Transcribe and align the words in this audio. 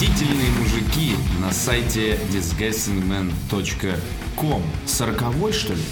Мстительные 0.00 0.50
мужики 0.52 1.14
на 1.42 1.52
сайте 1.52 2.18
disgustingman.com. 2.32 4.62
Сороковой, 4.86 5.52
что 5.52 5.74
ли? 5.74 5.82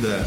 Да. 0.00 0.26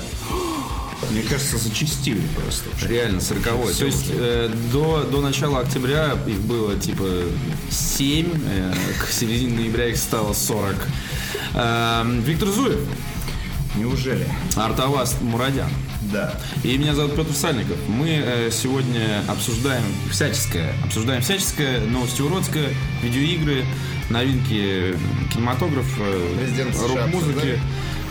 Мне 1.09 1.23
кажется, 1.23 1.57
зачистили 1.57 2.21
просто. 2.35 2.69
Реально, 2.87 3.19
сороковой. 3.19 3.73
То 3.73 3.85
есть 3.85 4.11
э, 4.11 4.53
до, 4.71 5.05
до 5.05 5.21
начала 5.21 5.61
октября 5.61 6.19
их 6.27 6.39
было 6.41 6.75
типа 6.75 7.03
7, 7.71 8.27
э, 8.45 8.73
к 9.01 9.07
середине 9.11 9.55
ноября 9.55 9.87
их 9.87 9.97
стало 9.97 10.33
40. 10.33 10.75
Э, 11.55 12.03
Виктор 12.23 12.49
Зуев, 12.49 12.79
Неужели? 13.75 14.27
Артавас 14.55 15.21
Мурадян. 15.21 15.69
Да. 16.11 16.33
И 16.63 16.77
меня 16.77 16.93
зовут 16.93 17.15
Петр 17.15 17.33
Сальников. 17.33 17.77
Мы 17.87 18.09
э, 18.09 18.49
сегодня 18.51 19.23
обсуждаем 19.27 19.83
всяческое. 20.09 20.73
Обсуждаем 20.83 21.21
всяческое, 21.21 21.79
новости 21.81 22.21
уродское, 22.21 22.69
видеоигры, 23.01 23.63
новинки 24.09 24.95
кинематографа, 25.33 26.03
США 26.73 26.87
рок-музыки. 26.87 27.59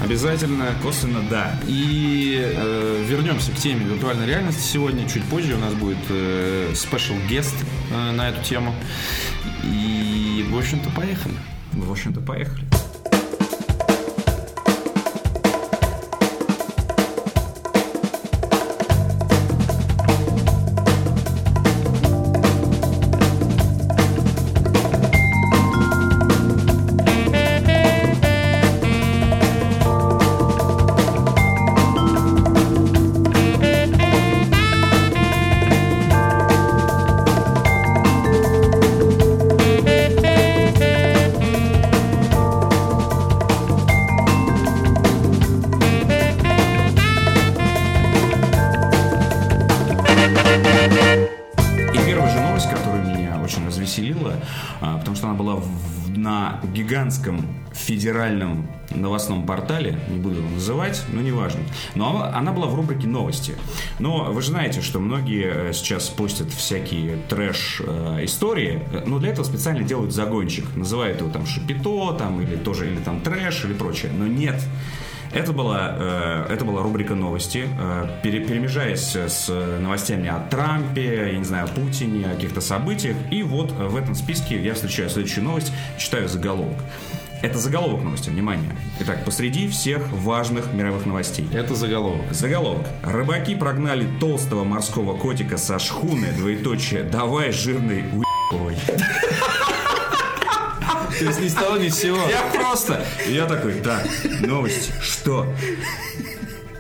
Обязательно. 0.01 0.67
Косвенно 0.83 1.23
да. 1.29 1.61
И 1.67 2.41
э, 2.43 3.05
вернемся 3.07 3.53
к 3.53 3.57
теме 3.57 3.85
виртуальной 3.85 4.27
реальности 4.27 4.63
сегодня. 4.63 5.07
Чуть 5.09 5.25
позже 5.25 5.55
у 5.55 5.59
нас 5.59 5.75
будет 5.75 5.99
э, 6.09 6.73
special 6.73 7.21
guest 7.29 7.55
э, 7.93 8.11
на 8.13 8.31
эту 8.31 8.43
тему. 8.43 8.75
И, 9.65 10.47
в 10.51 10.57
общем-то, 10.57 10.89
поехали. 10.91 11.35
В 11.73 11.91
общем-то, 11.93 12.21
поехали. 12.21 12.65
Федеральном 57.91 58.69
новостном 58.95 59.47
портале, 59.47 59.99
не 60.09 60.19
буду 60.19 60.41
называть, 60.43 61.03
но 61.13 61.21
неважно. 61.21 61.61
Но 61.97 62.23
она- 62.33 62.53
была 62.53 62.67
в 62.69 62.75
рубрике 62.77 63.09
«Новости». 63.09 63.55
Но 63.99 64.25
вы 64.33 64.43
же 64.43 64.49
знаете, 64.51 64.81
что 64.81 65.01
многие 65.01 65.71
э, 65.71 65.73
сейчас 65.73 66.09
постят 66.09 66.51
всякие 66.53 67.17
трэш-истории, 67.29 68.81
но 69.07 69.19
для 69.19 69.31
этого 69.31 69.45
специально 69.45 69.83
делают 69.83 70.13
загончик. 70.13 70.65
Называют 70.77 71.21
его 71.21 71.31
там 71.31 71.47
шипито, 71.47 72.13
там, 72.19 72.41
или 72.41 72.55
тоже, 72.57 72.87
или 72.91 72.99
там 73.01 73.21
трэш, 73.21 73.65
или 73.65 73.73
прочее. 73.75 74.13
Но 74.17 74.27
нет. 74.27 74.61
Это 75.33 75.53
была, 75.53 75.95
э, 75.97 76.47
это 76.55 76.65
была 76.65 76.83
рубрика 76.83 77.15
новости, 77.15 77.65
э, 77.81 78.07
пере- 78.23 78.41
перемежаясь 78.45 79.15
с 79.15 79.49
новостями 79.81 80.29
о 80.29 80.41
Трампе, 80.51 81.31
я 81.33 81.39
не 81.39 81.45
знаю, 81.45 81.67
о 81.67 81.69
Путине, 81.69 82.27
о 82.27 82.35
каких-то 82.35 82.61
событиях. 82.61 83.17
И 83.31 83.43
вот 83.45 83.71
э, 83.73 83.87
в 83.87 83.95
этом 83.97 84.15
списке 84.17 84.61
я 84.61 84.75
встречаю 84.75 85.09
следующую 85.09 85.45
новость, 85.45 85.73
читаю 85.99 86.29
заголовок. 86.29 86.79
Это 87.43 87.59
заголовок 87.59 88.03
новости, 88.05 88.29
внимание. 88.29 88.71
Итак, 89.01 89.25
посреди 89.25 89.67
всех 89.69 90.03
важных 90.13 90.73
мировых 90.75 91.07
новостей. 91.07 91.49
Это 91.55 91.75
заголовок. 91.75 92.31
Заголовок. 92.33 92.87
Рыбаки 93.03 93.55
прогнали 93.55 94.07
толстого 94.21 94.65
морского 94.65 95.17
котика 95.17 95.57
со 95.57 95.79
шхуны, 95.79 96.29
двоеточие, 96.37 97.03
давай 97.03 97.51
жирный 97.53 98.05
уебой. 98.13 98.77
То 101.19 101.25
есть 101.25 101.41
ни 101.41 101.49
с 101.49 101.55
того, 101.55 101.77
ни 101.79 101.89
с 101.89 101.97
сего. 101.99 102.19
Я 102.29 102.43
просто... 102.61 103.05
Я 103.29 103.47
такой, 103.47 103.75
так, 103.75 104.07
новости, 104.41 104.93
что? 105.03 105.47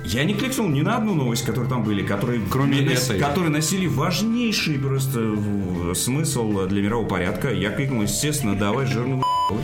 Я 0.04 0.24
не 0.24 0.34
кликнул 0.34 0.68
ни 0.68 0.80
на 0.82 0.96
одну 0.96 1.14
новость, 1.14 1.44
которые 1.44 1.68
там 1.70 1.84
были, 1.84 2.04
которые, 2.04 2.40
Кроме 2.50 2.80
нос- 2.80 3.04
этой. 3.10 3.18
которые 3.20 3.50
носили 3.50 3.86
важнейший 3.86 4.78
просто 4.78 5.20
в- 5.20 5.94
смысл 5.94 6.66
для 6.66 6.82
мирового 6.82 7.06
порядка. 7.06 7.50
Я 7.50 7.70
кликнул, 7.70 8.02
естественно, 8.02 8.56
давай 8.56 8.86
жирный 8.86 9.22
хуй». 9.50 9.62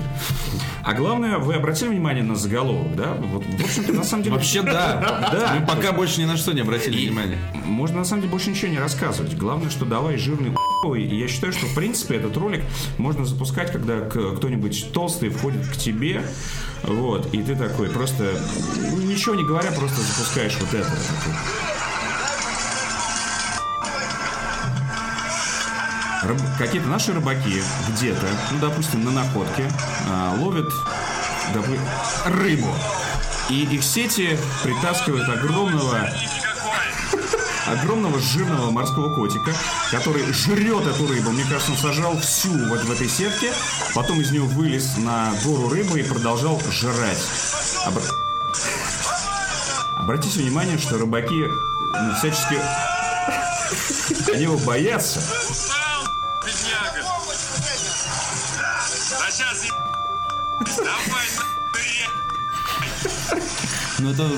А 0.82 0.94
главное, 0.94 1.38
вы 1.38 1.54
обратили 1.54 1.88
внимание 1.88 2.22
на 2.22 2.36
заголовок, 2.36 2.94
да? 2.94 3.14
Вот, 3.14 3.44
в 3.44 3.64
общем-то, 3.64 3.92
на 3.92 4.04
самом 4.04 4.22
деле... 4.22 4.36
Вообще 4.36 4.62
да. 4.62 5.28
Да. 5.32 5.56
Мы 5.58 5.66
пока 5.66 5.92
больше 5.92 6.20
ни 6.20 6.24
на 6.26 6.36
что 6.36 6.52
не 6.52 6.60
обратили 6.60 7.06
внимания. 7.06 7.38
Можно 7.64 7.98
на 7.98 8.04
самом 8.04 8.22
деле 8.22 8.32
больше 8.32 8.50
ничего 8.50 8.70
не 8.70 8.78
рассказывать. 8.78 9.36
Главное, 9.36 9.70
что 9.70 9.84
давай 9.84 10.16
жирный. 10.16 10.54
И 10.96 11.16
я 11.16 11.26
считаю, 11.26 11.52
что 11.52 11.66
в 11.66 11.74
принципе 11.74 12.16
этот 12.16 12.36
ролик 12.36 12.62
можно 12.98 13.24
запускать, 13.24 13.72
когда 13.72 14.00
кто-нибудь 14.00 14.92
толстый 14.92 15.30
входит 15.30 15.66
к 15.66 15.76
тебе, 15.76 16.22
вот, 16.84 17.34
и 17.34 17.42
ты 17.42 17.56
такой 17.56 17.88
просто 17.88 18.38
ну, 18.92 18.98
ничего 18.98 19.34
не 19.34 19.42
говоря, 19.42 19.72
просто 19.72 20.00
запускаешь 20.00 20.56
вот 20.60 20.72
это. 20.74 20.92
Рыб- 26.26 26.58
Какие-то 26.58 26.88
наши 26.88 27.12
рыбаки 27.12 27.62
где-то, 27.90 28.26
ну, 28.50 28.58
допустим, 28.58 29.04
на 29.04 29.10
находке, 29.10 29.70
а, 30.08 30.34
ловят 30.38 30.72
допу- 31.54 31.78
рыбу. 32.26 32.74
И 33.48 33.62
их 33.64 33.84
сети 33.84 34.36
притаскивают 34.62 35.28
огромного 35.28 36.10
огромного 37.66 38.20
жирного 38.20 38.70
морского 38.70 39.12
котика, 39.14 39.52
который 39.90 40.24
жрет 40.32 40.86
эту 40.86 41.06
рыбу. 41.08 41.30
Мне 41.30 41.44
кажется, 41.44 41.72
он 41.72 41.78
сажал 41.78 42.16
всю 42.18 42.50
вот 42.68 42.84
в 42.84 42.90
этой 42.92 43.08
сетке, 43.08 43.52
потом 43.94 44.20
из 44.20 44.30
нее 44.30 44.42
вылез 44.42 44.96
на 44.96 45.32
гору 45.44 45.68
рыбы 45.68 45.98
и 46.00 46.04
продолжал 46.04 46.60
жрать. 46.70 47.18
Обра- 47.86 48.02
Обратите 49.96 50.40
внимание, 50.40 50.78
что 50.78 50.98
рыбаки 50.98 51.48
ну, 51.92 52.14
всячески... 52.18 52.56
Они 54.32 54.42
его 54.44 54.56
боятся. 54.58 55.20
Давай, 60.60 61.26
Ну 63.98 64.10
это 64.10 64.30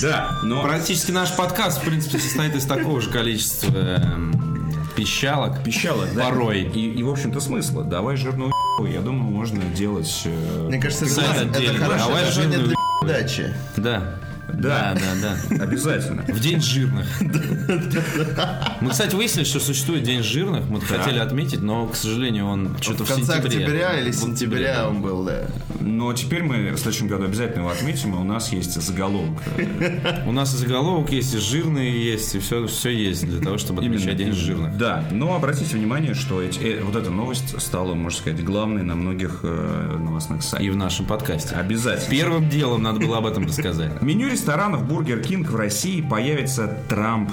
Да, 0.00 0.38
но... 0.42 0.62
практически 0.62 1.10
наш 1.10 1.34
подкаст, 1.34 1.80
в 1.80 1.84
принципе, 1.84 2.18
состоит 2.18 2.54
из 2.54 2.64
такого 2.64 3.00
же 3.00 3.10
количества 3.10 3.76
эм, 3.76 4.74
пищалок. 4.96 5.62
Пищалок, 5.64 6.14
да? 6.14 6.24
Порой. 6.24 6.62
И, 6.62 6.92
и, 6.92 7.02
в 7.02 7.10
общем-то, 7.10 7.40
смысла. 7.40 7.84
Давай 7.84 8.16
жирную 8.16 8.52
я 8.80 9.00
думаю, 9.00 9.24
можно 9.30 9.62
делать... 9.74 10.22
э, 10.24 10.66
Мне 10.68 10.80
кажется, 10.80 11.04
это, 11.04 11.20
это 11.20 11.40
отдельный. 11.42 11.78
хорошее 11.78 12.08
Давай 12.08 12.32
жирную 12.32 12.66
для 12.66 12.76
дачи. 13.06 13.54
Да. 13.76 14.18
Да. 14.54 14.94
Да, 14.94 15.36
да. 15.50 15.64
Обязательно. 15.64 16.22
В 16.22 16.40
день 16.40 16.60
жирных. 16.60 17.06
Мы, 18.80 18.90
кстати, 18.90 19.14
выяснили, 19.14 19.44
что 19.44 19.60
существует 19.60 20.02
день 20.02 20.22
жирных. 20.22 20.68
Мы 20.68 20.80
хотели 20.80 21.18
отметить, 21.18 21.60
но, 21.62 21.86
к 21.86 21.96
сожалению, 21.96 22.46
он 22.46 22.76
что-то 22.80 23.04
В 23.04 23.06
в, 23.08 23.14
конце 23.14 23.34
сентябре. 23.34 23.58
октября 23.64 24.00
или 24.00 24.10
сентября 24.12 24.88
он 24.88 25.02
был, 25.02 25.24
да. 25.24 25.42
Но 25.80 26.12
теперь 26.12 26.42
мы 26.42 26.70
в 26.72 26.76
следующем 26.78 27.08
году 27.08 27.24
обязательно 27.24 27.60
его 27.62 27.70
отметим, 27.70 28.14
и 28.14 28.18
у 28.18 28.24
нас 28.24 28.52
есть 28.52 28.80
заголовок. 28.80 29.40
У 30.26 30.32
нас 30.32 30.54
и 30.54 30.56
заголовок 30.56 31.10
есть, 31.10 31.34
и 31.34 31.38
жирные 31.38 32.04
есть, 32.04 32.34
и 32.34 32.38
все, 32.38 32.66
все 32.66 32.90
есть 32.90 33.26
для 33.26 33.40
того, 33.40 33.58
чтобы 33.58 33.82
отмечать 33.82 34.16
день 34.16 34.32
жирных. 34.32 34.76
Да, 34.76 35.04
но 35.10 35.34
обратите 35.34 35.76
внимание, 35.76 36.14
что 36.14 36.40
эти- 36.42 36.58
э, 36.60 36.82
вот 36.82 36.96
эта 36.96 37.10
новость 37.10 37.60
стала, 37.60 37.94
можно 37.94 38.18
сказать, 38.18 38.44
главной 38.44 38.82
на 38.82 38.94
многих 38.94 39.40
э, 39.42 39.96
новостных 39.98 40.40
И 40.40 40.42
сайтах. 40.42 40.74
в 40.74 40.76
нашем 40.76 41.06
подкасте. 41.06 41.54
Обязательно. 41.54 42.10
Первым 42.10 42.48
делом 42.48 42.82
надо 42.82 43.00
было 43.00 43.18
об 43.18 43.26
этом 43.26 43.46
рассказать. 43.46 44.00
Меню 44.02 44.28
ресторанов 44.46 44.84
Бургер 44.88 45.20
Кинг 45.20 45.50
в 45.50 45.54
России 45.56 46.00
появится 46.00 46.66
Трамп 46.88 47.30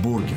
Бургер. 0.00 0.36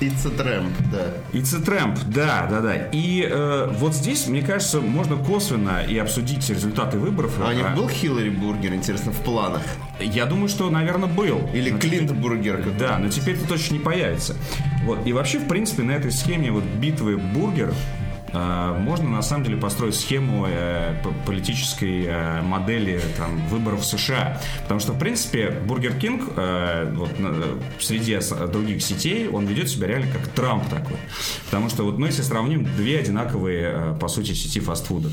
It's 0.00 0.26
a 0.26 0.30
Trump, 0.30 0.72
да. 0.92 1.06
It's 1.32 1.54
a 1.54 1.60
Trump, 1.62 1.98
да, 2.08 2.46
да, 2.50 2.60
да. 2.60 2.76
И 2.92 3.26
э, 3.30 3.68
вот 3.78 3.94
здесь, 3.94 4.26
мне 4.26 4.42
кажется, 4.42 4.80
можно 4.82 5.16
косвенно 5.16 5.82
и 5.86 5.96
обсудить 5.98 6.48
результаты 6.50 6.98
выборов. 6.98 7.32
А 7.40 7.50
А, 7.50 7.74
был 7.74 7.88
Хиллари 7.88 8.28
Бургер, 8.30 8.74
интересно, 8.74 9.12
в 9.12 9.22
планах? 9.22 9.62
Я 10.00 10.26
думаю, 10.26 10.48
что, 10.48 10.68
наверное, 10.70 11.08
был. 11.08 11.48
Или 11.54 11.70
Но 11.70 11.78
Клинт 11.78 12.08
теперь- 12.10 12.14
Бургер? 12.20 12.56
как- 12.62 12.76
Да, 12.76 12.98
но 12.98 13.08
теперь 13.08 13.36
это 13.36 13.48
точно 13.48 13.74
не 13.74 13.80
появится. 13.80 14.34
Вот. 14.84 15.06
И 15.06 15.12
вообще, 15.14 15.38
в 15.38 15.46
принципе, 15.48 15.82
на 15.82 15.92
этой 15.92 16.10
схеме 16.12 16.50
вот 16.50 16.64
битвы 16.64 17.16
бургеров 17.16 17.76
можно 18.32 19.08
на 19.08 19.22
самом 19.22 19.44
деле 19.44 19.56
построить 19.56 19.94
схему 19.94 20.46
э, 20.48 20.94
политической 21.24 22.04
э, 22.06 22.42
модели 22.42 23.00
там, 23.16 23.46
выборов 23.48 23.80
в 23.80 23.84
США. 23.84 24.40
Потому 24.62 24.80
что, 24.80 24.92
в 24.92 24.98
принципе, 24.98 25.50
Бургер 25.66 25.94
Кинг 25.94 26.22
э, 26.36 26.92
вот, 26.94 27.10
среди 27.80 28.18
других 28.50 28.82
сетей, 28.82 29.28
он 29.28 29.46
ведет 29.46 29.68
себя 29.68 29.86
реально 29.86 30.12
как 30.12 30.28
Трамп 30.28 30.68
такой. 30.68 30.96
Потому 31.46 31.68
что, 31.68 31.84
вот, 31.84 31.98
ну, 31.98 32.06
если 32.06 32.22
сравним 32.22 32.64
две 32.76 32.98
одинаковые, 32.98 33.96
по 34.00 34.08
сути, 34.08 34.32
сети 34.32 34.60
фастфуда, 34.60 35.10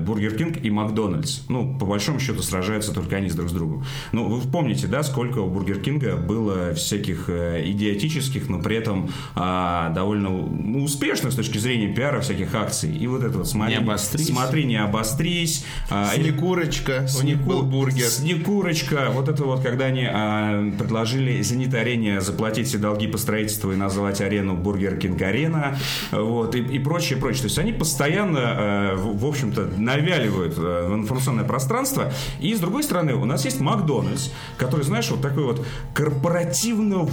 Бургер 0.00 0.36
Кинг 0.36 0.62
и 0.62 0.70
Макдональдс, 0.70 1.42
ну, 1.48 1.78
по 1.78 1.86
большому 1.86 2.18
счету, 2.18 2.42
сражаются 2.42 2.92
только 2.92 3.16
они 3.16 3.30
с 3.30 3.34
друг 3.34 3.50
с 3.50 3.52
другом. 3.52 3.84
Ну, 4.12 4.28
вы 4.28 4.50
помните, 4.50 4.86
да, 4.86 5.02
сколько 5.02 5.38
у 5.38 5.48
Бургер 5.48 5.80
Кинга 5.80 6.16
было 6.16 6.74
всяких 6.74 7.28
идиотических, 7.28 8.48
но 8.48 8.60
при 8.60 8.76
этом 8.76 9.10
а, 9.34 9.90
довольно 9.90 10.30
ну, 10.30 10.82
успешных 10.84 11.32
с 11.32 11.36
точки 11.36 11.58
зрения 11.58 11.92
пиара 11.92 12.20
всяких 12.20 12.39
акций. 12.54 12.94
И 12.96 13.06
вот 13.06 13.22
это 13.22 13.38
вот 13.38 13.48
смотри, 13.48 13.76
Не 13.76 13.82
обострись. 13.82 14.26
смотри, 14.28 14.64
не 14.64 14.76
обострись. 14.76 15.64
а, 15.90 16.12
или- 16.14 16.30
Снегурочка, 16.30 17.06
у 17.18 17.22
них 17.22 17.38
был 17.42 17.62
бургер. 17.62 18.04
Снегурочка. 18.06 19.08
Вот 19.12 19.28
это 19.28 19.44
вот, 19.44 19.62
когда 19.62 19.86
они 19.86 20.06
а, 20.10 20.70
предложили 20.78 21.40
«Зенит 21.42 21.74
Арене» 21.74 22.20
заплатить 22.20 22.68
все 22.68 22.78
долги 22.78 23.06
по 23.06 23.18
строительству 23.18 23.72
и 23.72 23.76
назвать 23.76 24.20
арену 24.20 24.56
Бургер 24.56 24.96
Кинг 24.96 25.20
Арена. 25.22 25.76
Вот, 26.12 26.54
и, 26.54 26.60
и 26.60 26.78
прочее, 26.78 27.18
прочее. 27.18 27.42
То 27.42 27.46
есть 27.46 27.58
они 27.58 27.72
постоянно, 27.72 28.38
э, 28.38 28.94
в, 28.96 29.18
в 29.20 29.26
общем-то, 29.26 29.70
навяливают 29.76 30.54
э, 30.58 30.88
в 30.88 30.94
информационное 30.94 31.44
пространство. 31.44 32.12
И, 32.40 32.54
с 32.54 32.58
другой 32.60 32.82
стороны, 32.82 33.14
у 33.14 33.24
нас 33.24 33.44
есть 33.44 33.60
Макдональдс, 33.60 34.30
который, 34.56 34.84
знаешь, 34.84 35.10
вот 35.10 35.20
такой 35.22 35.44
вот 35.44 35.64
корпоративно 35.94 37.08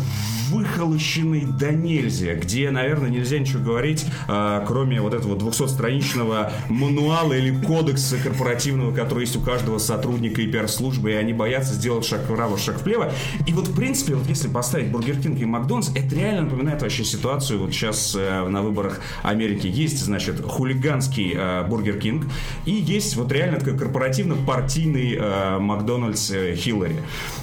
выхолощенный 0.49 1.45
до 1.45 1.71
нельзя, 1.71 2.35
где, 2.35 2.71
наверное, 2.71 3.09
нельзя 3.09 3.39
ничего 3.39 3.63
говорить, 3.63 4.05
э, 4.27 4.63
кроме 4.67 5.01
вот 5.01 5.13
этого 5.17 5.35
200-страничного 5.35 6.51
мануала 6.69 7.33
или 7.33 7.55
кодекса 7.63 8.17
корпоративного, 8.17 8.93
который 8.93 9.21
есть 9.21 9.35
у 9.35 9.41
каждого 9.41 9.77
сотрудника 9.77 10.41
и 10.41 10.47
пиар-службы, 10.47 11.11
и 11.11 11.15
они 11.15 11.33
боятся 11.33 11.73
сделать 11.73 12.05
шаг 12.05 12.21
вправо, 12.21 12.57
шаг 12.57 12.81
влево. 12.83 13.11
И 13.45 13.53
вот, 13.53 13.67
в 13.67 13.75
принципе, 13.75 14.15
вот 14.15 14.27
если 14.27 14.47
поставить 14.47 14.91
Бургер 14.91 15.19
Кинг 15.19 15.39
и 15.39 15.45
Макдональдс, 15.45 15.89
это 15.95 16.15
реально 16.15 16.43
напоминает 16.43 16.81
вообще 16.81 17.03
ситуацию 17.03 17.59
вот 17.59 17.71
сейчас 17.71 18.15
э, 18.17 18.47
на 18.47 18.61
выборах 18.61 19.01
Америки. 19.23 19.67
Есть, 19.67 19.99
значит, 19.99 20.41
хулиганский 20.41 21.33
э, 21.35 21.63
Бургер 21.67 21.99
Кинг, 21.99 22.25
и 22.65 22.71
есть 22.71 23.15
вот 23.15 23.31
реально 23.31 23.59
такой 23.59 23.77
корпоративно-партийный 23.77 25.17
э, 25.19 25.59
Макдональдс 25.59 26.31
э, 26.31 26.55
Хиллари. 26.55 26.97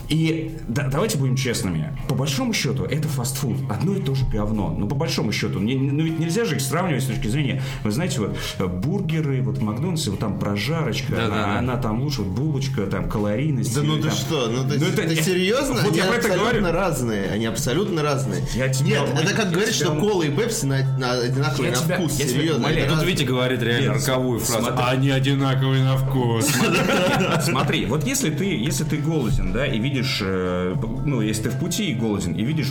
И 0.09 0.57
да- 0.69 0.89
давайте 0.89 1.17
будем 1.19 1.37
честными. 1.37 1.97
По 2.09 2.15
большому 2.15 2.53
счету, 2.53 2.85
это 2.85 3.09
фастфуд. 3.09 3.57
Одно 3.71 3.95
и 3.97 4.01
то 4.03 4.15
же 4.15 4.25
говно. 4.27 4.75
Но 4.77 4.87
по 4.87 4.95
большому 4.95 5.33
счету, 5.33 5.59
не- 5.61 5.77
ну 5.77 6.03
ведь 6.03 6.19
нельзя 6.19 6.45
же 6.45 6.57
их 6.57 6.61
сравнивать 6.61 7.03
с 7.03 7.07
точки 7.07 7.27
зрения, 7.29 7.63
вы 7.83 7.91
знаете, 7.91 8.21
вот 8.21 8.37
э, 8.59 8.67
бургеры, 8.67 9.41
вот 9.43 9.59
в 9.59 9.63
Макдональдсе, 9.63 10.11
вот 10.11 10.21
там 10.21 10.39
прожарочка, 10.39 11.13
Да-да-да. 11.13 11.45
она, 11.45 11.59
она 11.59 11.77
там 11.77 12.03
лучше, 12.03 12.23
вот 12.23 12.29
булочка, 12.39 12.83
там 12.87 13.09
калорийность. 13.09 13.75
Да 13.75 13.83
ну 13.83 13.97
ты 13.97 14.03
там- 14.09 14.13
что? 14.13 14.49
Ну 14.49 14.69
ты, 14.69 14.79
Ну, 14.79 14.87
это- 14.87 15.03
ты 15.03 15.17
серьезно? 15.23 15.75
Вот 15.83 15.89
Они 15.89 15.97
я 15.99 16.05
про 16.05 16.17
это 16.17 16.29
абсолютно 16.29 16.61
говорю. 16.61 16.75
разные. 16.77 17.31
Они 17.31 17.47
абсолютно 17.47 18.03
разные. 18.03 18.45
Я 18.55 18.69
тебя 18.69 18.89
Нет, 18.89 19.03
умоляю, 19.05 19.27
это 19.27 19.35
как 19.37 19.45
я 19.47 19.51
говорить, 19.53 19.75
тебя 19.75 19.87
что 19.87 19.95
кола 20.01 20.23
и 20.23 20.31
пепси 20.31 20.65
на, 20.67 20.99
на 20.99 21.13
одинаковый 21.13 21.71
Я 21.71 21.77
на 21.77 21.83
тебя- 21.83 21.97
вкус. 21.97 22.19
я 22.19 22.27
тебя 22.27 22.39
Серьезно. 22.41 22.67
это 22.67 22.95
Тут 22.97 23.05
Витя 23.07 23.23
говорит 23.25 23.63
реально 23.63 23.93
Нет, 23.95 24.07
роковую 24.07 24.39
фразу. 24.41 24.65
смотри. 24.67 24.85
Они 24.87 25.11
одинаковые 25.11 25.83
на 25.85 25.97
вкус. 25.97 26.49
Смотри, 27.43 27.87
вот 27.87 28.05
если 28.07 28.31
ты, 28.31 28.45
если 28.45 28.85
ты 28.85 28.97
голоден, 28.99 29.53
да, 29.53 29.67
и 29.67 29.79
видишь, 29.79 29.94
э, 30.21 30.75
ну, 31.05 31.21
если 31.21 31.45
ты 31.45 31.51
в 31.51 31.59
пути 31.59 31.91
и 31.91 31.95
голоден, 31.95 32.33
и 32.33 32.43
видишь 32.45 32.69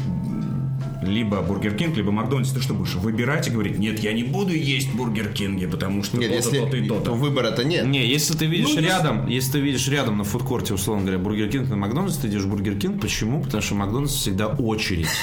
либо 1.01 1.41
Бургер 1.41 1.75
Кинг, 1.75 1.97
либо 1.97 2.11
Макдональдс, 2.11 2.51
ты 2.51 2.61
что 2.61 2.73
будешь 2.73 2.95
выбирать 2.95 3.47
и 3.47 3.51
говорить, 3.51 3.77
нет, 3.77 3.99
я 3.99 4.13
не 4.13 4.23
буду 4.23 4.53
есть 4.53 4.93
Бургер 4.93 5.33
Кинги, 5.33 5.65
потому 5.65 6.01
что 6.01 6.17
Нет, 6.17 6.29
то-то, 6.31 6.37
если 6.43 6.59
то-то 6.59 6.77
и 6.77 6.87
то-то. 6.87 7.11
выбора-то 7.11 7.63
нет. 7.65 7.85
Не, 7.85 8.07
если 8.07 8.35
ты 8.37 8.45
видишь 8.45 8.67
Ну, 8.69 8.75
если- 8.75 8.85
рядом, 8.87 9.27
если 9.27 9.51
ты 9.53 9.59
видишь 9.59 9.87
рядом 9.89 10.17
на 10.17 10.23
фудкорте, 10.23 10.73
условно 10.73 11.03
говоря, 11.03 11.19
Бургер 11.19 11.49
Кинг 11.49 11.69
на 11.69 11.75
Макдональдс, 11.75 12.17
ты 12.17 12.27
идешь 12.29 12.43
в 12.43 12.49
Бургер 12.49 12.75
Кинг. 12.77 13.01
Почему? 13.01 13.43
Потому 13.43 13.61
что 13.61 13.75
Макдональдс 13.75 14.13
всегда 14.13 14.47
очередь. 14.47 15.07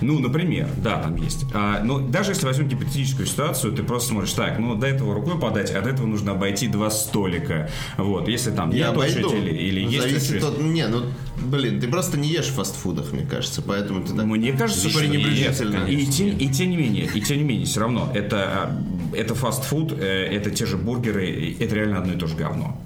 Ну, 0.00 0.18
например, 0.18 0.68
да, 0.76 1.02
там 1.02 1.16
есть. 1.16 1.46
А, 1.54 1.82
но 1.82 1.98
даже 1.98 2.32
если 2.32 2.46
возьмем 2.46 2.68
гипотетическую 2.68 3.26
ситуацию, 3.26 3.72
ты 3.72 3.82
просто 3.82 4.10
смотришь, 4.10 4.32
так, 4.32 4.58
ну, 4.58 4.74
до 4.74 4.86
этого 4.86 5.14
рукой 5.14 5.38
подать, 5.38 5.70
а 5.70 5.80
до 5.80 5.90
этого 5.90 6.06
нужно 6.06 6.32
обойти 6.32 6.68
два 6.68 6.90
столика. 6.90 7.70
Вот, 7.96 8.28
если 8.28 8.50
там 8.50 8.70
Я 8.70 8.88
нет 8.88 8.96
очереди 8.98 9.18
обойду. 9.24 9.36
или, 9.36 9.56
или 9.56 9.84
Ну, 9.84 9.90
есть 9.90 10.02
зависит 10.02 10.30
очередь. 10.30 10.44
от... 10.44 10.60
Не, 10.60 10.86
ну, 10.88 11.02
блин, 11.42 11.80
ты 11.80 11.88
просто 11.88 12.18
не 12.18 12.28
ешь 12.28 12.46
в 12.46 12.54
фастфудах, 12.54 13.12
мне 13.12 13.24
кажется, 13.24 13.62
поэтому 13.62 14.04
ты 14.04 14.14
так... 14.14 14.24
Мне 14.26 14.52
кажется, 14.52 14.88
что 14.88 14.98
пренебрежительно. 14.98 15.86
нет. 15.86 15.88
И, 15.88 16.06
тем, 16.06 16.28
и 16.36 16.48
тем 16.48 16.70
не 16.70 16.76
менее, 16.76 17.08
и 17.14 17.20
тем 17.20 17.38
не 17.38 17.44
менее, 17.44 17.66
все 17.66 17.80
равно 17.80 18.10
это, 18.14 18.36
а, 18.38 18.82
это 19.14 19.34
фастфуд, 19.34 19.92
э, 19.92 20.28
это 20.30 20.50
те 20.50 20.66
же 20.66 20.76
бургеры, 20.76 21.56
это 21.58 21.74
реально 21.74 21.98
одно 21.98 22.12
и 22.12 22.16
то 22.16 22.26
же 22.26 22.36
говно. 22.36 22.80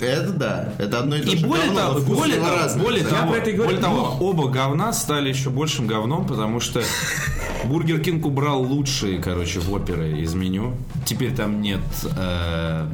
Это 0.00 0.30
да, 0.32 0.72
это 0.78 1.00
одно 1.00 1.16
и 1.16 1.22
то 1.22 1.30
И 1.32 1.36
же 1.36 1.46
более 1.46 1.66
говно, 1.66 1.80
того, 2.00 2.14
более 2.16 2.36
того, 2.40 2.56
разное, 2.56 2.84
более 2.84 3.04
того, 3.04 3.28
про 3.32 3.36
это 3.38 3.50
и 3.50 3.52
говорю. 3.54 3.70
более 3.76 3.82
того, 3.82 4.16
оба 4.20 4.48
говна 4.48 4.92
стали 4.92 5.28
еще 5.28 5.50
большим 5.50 5.86
говном, 5.86 6.26
потому 6.26 6.60
что 6.60 6.82
Бургер 7.64 8.00
Кинг 8.00 8.24
убрал 8.26 8.62
лучшие, 8.62 9.18
короче, 9.18 9.60
воперы 9.60 10.20
из 10.20 10.34
меню. 10.34 10.74
Теперь 11.04 11.34
там 11.34 11.60
нет 11.60 11.80
э, 12.16 12.86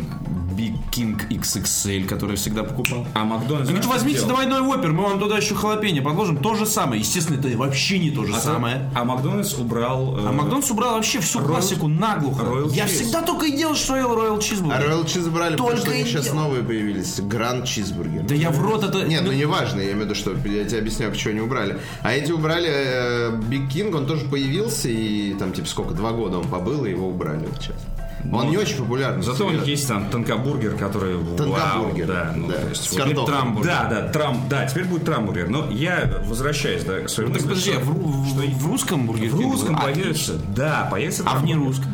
Big 0.56 0.74
King 0.90 1.18
XXL, 1.30 2.06
который 2.06 2.32
я 2.32 2.36
всегда 2.36 2.62
покупал. 2.62 3.06
А 3.14 3.24
Макдональдс... 3.24 3.68
Говорит, 3.68 3.82
что 3.84 3.92
возьмите 3.92 4.18
сделал? 4.20 4.34
двойной 4.34 4.60
вопер, 4.62 4.92
мы 4.92 5.04
вам 5.04 5.18
туда 5.18 5.36
еще 5.38 5.54
халапеньо 5.54 6.02
подложим. 6.02 6.36
То 6.38 6.54
же 6.54 6.66
самое. 6.66 7.00
Естественно, 7.00 7.38
это 7.38 7.48
вообще 7.56 7.98
не 7.98 8.10
то 8.10 8.24
же 8.24 8.34
самое. 8.34 8.90
А 8.94 9.04
Макдональдс 9.04 9.54
убрал... 9.58 10.16
э, 10.18 10.26
А 10.28 10.32
Макдональдс 10.32 10.70
убрал 10.70 10.94
вообще 10.94 11.20
всю 11.20 11.40
Royal- 11.40 11.46
классику 11.46 11.88
наглухо. 11.88 12.42
Royal 12.44 12.72
Я 12.72 12.84
Cheese. 12.84 12.88
всегда 12.88 13.22
только 13.22 13.46
и 13.46 13.56
делал, 13.56 13.74
что 13.74 13.96
ел 13.96 14.10
Royal 14.14 14.38
Cheeseburger. 14.38 14.72
А 14.74 14.80
Royal 14.82 15.04
Cheese 15.04 15.30
брали, 15.30 15.52
потому 15.52 15.70
Только 15.70 15.82
что 15.86 15.90
у 15.90 15.94
них 15.94 16.06
и 16.06 16.10
сейчас 16.10 16.24
делал. 16.24 16.38
новые 16.40 16.62
появились. 16.72 17.20
Гранд 17.20 17.66
Чизбургер. 17.66 18.22
Да 18.22 18.34
я 18.34 18.50
в 18.50 18.60
рот 18.62 18.82
это... 18.84 19.02
Нет, 19.04 19.22
ну 19.24 19.30
ну, 19.32 19.36
не 19.36 19.44
важно, 19.44 19.80
я 19.80 19.92
имею 19.92 20.00
в 20.00 20.04
виду, 20.04 20.14
что 20.14 20.32
я 20.48 20.64
тебе 20.64 20.78
объясняю, 20.78 21.10
почему 21.10 21.32
они 21.32 21.40
убрали. 21.40 21.78
А 22.02 22.12
эти 22.12 22.32
убрали 22.32 22.68
э, 22.70 23.36
Big 23.48 23.68
King, 23.70 23.94
он 23.94 24.06
тоже 24.06 24.24
появился, 24.26 24.88
и 24.88 25.34
там, 25.34 25.52
типа, 25.52 25.68
сколько, 25.68 25.94
два 25.94 26.12
года 26.12 26.38
он 26.38 26.48
побыл, 26.48 26.84
и 26.84 26.90
его 26.90 27.08
убрали 27.08 27.46
вот 27.46 27.60
сейчас. 27.60 27.76
Он 28.32 28.50
не 28.50 28.56
очень 28.56 28.76
популярный. 28.76 29.22
Зато 29.22 29.46
у 29.46 29.50
них 29.50 29.66
есть 29.66 29.88
там 29.88 30.08
тонкобургер, 30.08 30.76
который... 30.76 31.14
Тонкобургер, 31.36 32.06
вау, 32.06 32.06
да, 32.06 32.32
ну, 32.36 32.48
да, 32.48 32.54
то 32.54 32.68
есть 32.68 32.84
с 32.84 32.92
вот-. 32.92 33.26
Трамбургер. 33.26 33.66
Да, 33.66 33.88
да, 33.90 34.08
трам, 34.08 34.44
да, 34.48 34.64
теперь 34.66 34.84
будет 34.84 35.04
трамбургер. 35.04 35.48
Но 35.48 35.68
я 35.70 36.08
возвращаюсь, 36.26 36.84
да, 36.84 37.00
к 37.00 37.08
своему... 37.08 37.32
Ну, 37.32 37.38
Так 37.40 37.48
подожди, 37.48 37.72
а 37.72 37.80
в, 37.80 37.90
ру- 37.90 38.00
в- 38.04 38.58
в 38.62 38.66
русском 38.66 39.06
Бургер 39.06 39.28
В 39.30 39.40
русском 39.40 39.74
было? 39.74 39.82
появится, 39.84 40.34
да, 40.54 40.88
появится 40.90 41.24
А 41.26 41.38
в 41.38 41.44
нерусском? 41.44 41.90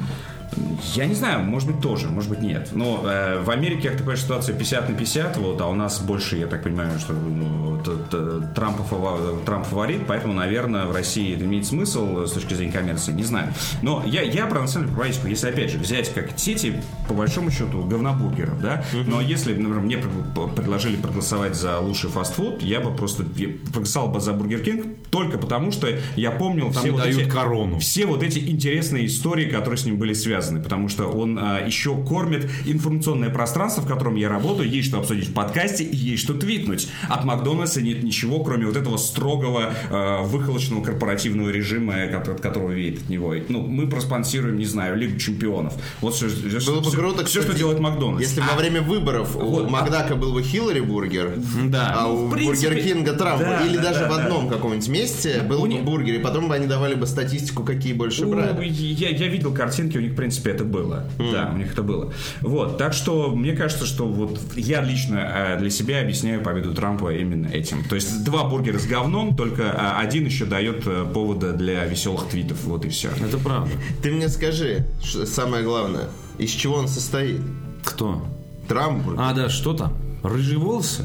Я 0.95 1.07
не 1.07 1.15
знаю, 1.15 1.45
может 1.45 1.69
быть 1.71 1.81
тоже, 1.81 2.09
может 2.09 2.31
быть 2.31 2.41
нет. 2.41 2.71
Но 2.73 3.03
э, 3.05 3.41
в 3.43 3.51
Америке, 3.51 3.91
как 3.91 3.99
такая 3.99 4.17
ситуация 4.17 4.55
50 4.57 4.89
на 4.89 4.95
50, 4.97 5.37
вот, 5.39 5.61
а 5.61 5.67
у 5.67 5.75
нас 5.75 6.01
больше, 6.01 6.37
я 6.37 6.47
так 6.47 6.63
понимаю, 6.63 6.99
что 6.99 7.13
ну, 7.13 7.81
т- 7.85 7.91
т- 8.11 8.47
Трамп, 8.55 8.79
фава- 8.91 9.45
Трамп 9.45 9.67
фаворит, 9.67 10.03
поэтому, 10.07 10.33
наверное, 10.35 10.87
в 10.87 10.93
России 10.93 11.35
это 11.35 11.45
имеет 11.45 11.67
смысл 11.67 12.25
с 12.27 12.33
точки 12.33 12.55
зрения 12.55 12.73
коммерции, 12.73 13.13
не 13.13 13.25
знаю. 13.25 13.53
Но 13.83 14.03
я, 14.07 14.23
я 14.23 14.47
про 14.47 14.61
национальную 14.63 14.99
политику, 14.99 15.27
если 15.29 15.49
опять 15.49 15.71
же 15.71 15.79
взять 15.79 16.13
как 16.15 16.39
сети, 16.39 16.81
по 17.09 17.15
большому 17.15 17.51
счету, 17.51 17.83
говнобургеров, 17.85 18.61
да, 18.61 18.85
но 19.07 19.21
если, 19.21 19.53
например, 19.55 19.81
мне 19.81 19.99
пред- 19.99 20.55
предложили 20.55 20.97
проголосовать 20.97 21.55
за 21.57 21.79
лучший 21.79 22.11
фастфуд, 22.11 22.63
я 22.63 22.81
бы 22.81 22.95
просто 22.95 23.25
я 23.37 23.49
проголосовал 23.67 24.09
бы 24.09 24.21
за 24.21 24.33
Бургер 24.33 24.61
Кинг 24.61 24.87
только 25.11 25.39
потому, 25.39 25.73
что 25.73 25.89
я 26.17 26.31
помнил 26.31 26.71
все 26.71 26.91
вот 26.91 27.03
дают 27.03 27.21
эти, 27.23 27.29
корону. 27.29 27.79
все 27.79 28.07
вот 28.07 28.23
эти 28.23 28.39
интересные 28.39 29.07
истории, 29.07 29.49
которые 29.51 29.79
с 29.79 29.85
ним 29.85 29.97
были 29.99 30.13
связаны, 30.15 30.38
потому 30.61 30.89
что 30.89 31.07
он 31.07 31.39
а, 31.41 31.61
еще 31.67 31.97
кормит 32.05 32.51
информационное 32.67 33.31
пространство, 33.31 33.83
в 33.83 33.87
котором 33.87 34.17
я 34.17 34.29
работаю, 34.29 34.69
есть 34.69 34.89
что 34.89 34.99
обсудить 34.99 35.29
в 35.29 35.33
подкасте 35.35 35.85
и 35.85 35.97
есть 35.97 36.23
что 36.23 36.35
твитнуть. 36.35 36.89
От 37.09 37.25
Макдональдса 37.25 37.83
нет 37.83 38.03
ничего, 38.03 38.43
кроме 38.43 38.67
вот 38.67 38.77
этого 38.77 38.97
строгого, 38.97 39.73
э, 39.91 40.23
выхолоченного 40.25 40.83
корпоративного 40.85 41.51
режима, 41.51 41.95
от 42.05 42.41
которого 42.41 42.71
веет 42.73 43.03
от 43.03 43.09
него. 43.09 43.35
Ну, 43.49 43.63
мы 43.67 43.89
проспонсируем, 43.89 44.59
не 44.59 44.65
знаю, 44.67 44.97
Лигу 44.97 45.19
чемпионов. 45.19 45.75
Вот 46.01 46.15
все, 46.15 46.27
Было 46.67 46.81
бы 46.81 46.91
круто, 46.91 47.25
все, 47.25 47.41
что 47.41 47.49
кстати, 47.49 47.59
делает 47.59 47.81
Макдональдс. 47.81 48.21
Если 48.27 48.41
А- 48.41 48.53
во 48.53 48.57
время 48.59 48.83
выборов 48.83 49.35
Вот, 49.35 49.63
у 49.65 49.67
а- 49.67 49.69
Макдака 49.71 50.15
был 50.17 50.33
бы 50.33 50.43
Хиллари 50.43 50.81
бургер, 50.81 51.35
Да. 51.67 51.95
а 51.99 52.07
Ну, 52.09 52.27
у 52.27 52.31
принципе, 52.31 52.69
Бургер 52.69 52.85
Кинга 52.85 53.13
Трамп, 53.15 53.41
да, 53.41 53.67
или 53.67 53.77
да, 53.77 53.83
даже 53.83 54.01
да, 54.01 54.09
в 54.11 54.17
да. 54.17 54.25
одном 54.25 54.49
каком-нибудь 54.49 54.89
месте 54.89 55.43
был 55.49 55.59
У 55.61 55.63
бы 55.63 55.69
них- 55.69 55.85
бургер, 55.85 56.15
и 56.15 56.19
потом 56.19 56.49
бы 56.49 56.55
они 56.55 56.67
давали 56.67 56.95
бы 56.95 57.07
статистику, 57.07 57.65
какие 57.65 57.93
больше 57.93 58.25
Ну, 58.25 58.33
брали. 58.33 58.67
я, 58.69 59.09
я 59.11 59.29
видел 59.29 59.53
картинки, 59.53 59.97
у 59.97 60.01
них, 60.01 60.13
в 60.13 60.15
принципе, 60.15 60.28
это 60.29 60.65
было. 60.65 61.05
Да, 61.19 61.51
у 61.53 61.57
них 61.57 61.73
это 61.73 61.83
было. 61.83 62.13
Вот, 62.41 62.79
так 62.79 62.93
что 62.93 63.31
мне 63.35 63.53
кажется, 63.53 63.87
что 63.87 64.07
вот 64.07 64.39
я 64.57 64.81
лично 64.83 65.17
э, 65.17 65.59
для 65.59 65.71
себя 65.71 66.01
объясняю 66.01 66.43
победу 66.43 66.75
Трампа 66.75 67.13
именно 67.15 67.47
этим. 67.47 67.85
То 67.85 67.95
есть 67.95 68.25
два 68.25 68.45
бургера 68.45 68.79
с 68.79 68.87
говном, 68.87 69.37
только 69.37 69.63
э, 69.63 70.01
один 70.01 70.25
еще 70.25 70.45
дает 70.45 70.87
э, 70.87 71.07
повода 71.13 71.53
для 71.53 71.85
веселых 71.85 72.29
твитов. 72.29 72.65
Вот 72.65 72.85
и 72.85 72.89
все. 72.89 73.11
Это 73.21 73.39
правда. 73.39 73.71
Ты 74.03 74.11
мне 74.11 74.29
скажи, 74.29 74.87
самое 75.03 75.65
главное, 75.65 76.09
из 76.39 76.51
чего 76.51 76.77
он 76.77 76.89
состоит? 76.89 77.41
Кто? 77.85 78.25
Трамп. 78.69 79.07
А, 79.17 79.33
да, 79.33 79.49
что 79.49 79.73
там? 79.73 79.93
Рыжие 80.23 80.59
волосы? 80.59 81.05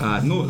А, 0.00 0.20
ну, 0.22 0.46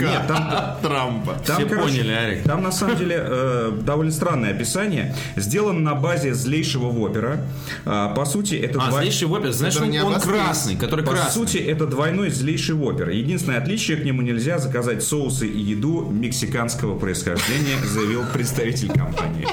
Нет, 0.00 0.22
там, 0.26 0.76
Трампа. 0.82 1.34
Там, 1.46 1.56
Все 1.58 1.66
короче, 1.68 1.98
поняли, 1.98 2.12
Арик. 2.12 2.42
Там 2.44 2.62
на 2.62 2.72
самом 2.72 2.96
деле 2.96 3.16
э, 3.18 3.78
довольно 3.82 4.10
странное 4.10 4.50
описание. 4.52 5.14
Сделано 5.36 5.80
на 5.80 5.94
базе 5.94 6.34
злейшего 6.34 6.90
вопера. 6.90 7.40
А, 7.84 8.08
по 8.14 8.24
сути, 8.24 8.54
это 8.54 8.80
А, 8.82 8.88
два- 8.90 9.00
злейший 9.00 9.28
вопер, 9.28 9.52
знаешь, 9.52 9.76
он, 9.76 9.90
не 9.90 10.02
он 10.02 10.18
красный, 10.20 10.76
который 10.76 11.04
По 11.04 11.12
красный. 11.12 11.32
сути, 11.32 11.58
это 11.58 11.86
двойной 11.86 12.30
злейший 12.30 12.74
вопер. 12.74 13.10
Единственное 13.10 13.58
отличие 13.58 13.96
к 13.98 14.04
нему 14.04 14.22
нельзя 14.22 14.58
заказать 14.58 15.02
соусы 15.04 15.46
и 15.46 15.60
еду 15.60 16.08
мексиканского 16.10 16.98
происхождения, 16.98 17.76
заявил 17.84 18.24
представитель 18.32 18.88
компании. 18.88 19.46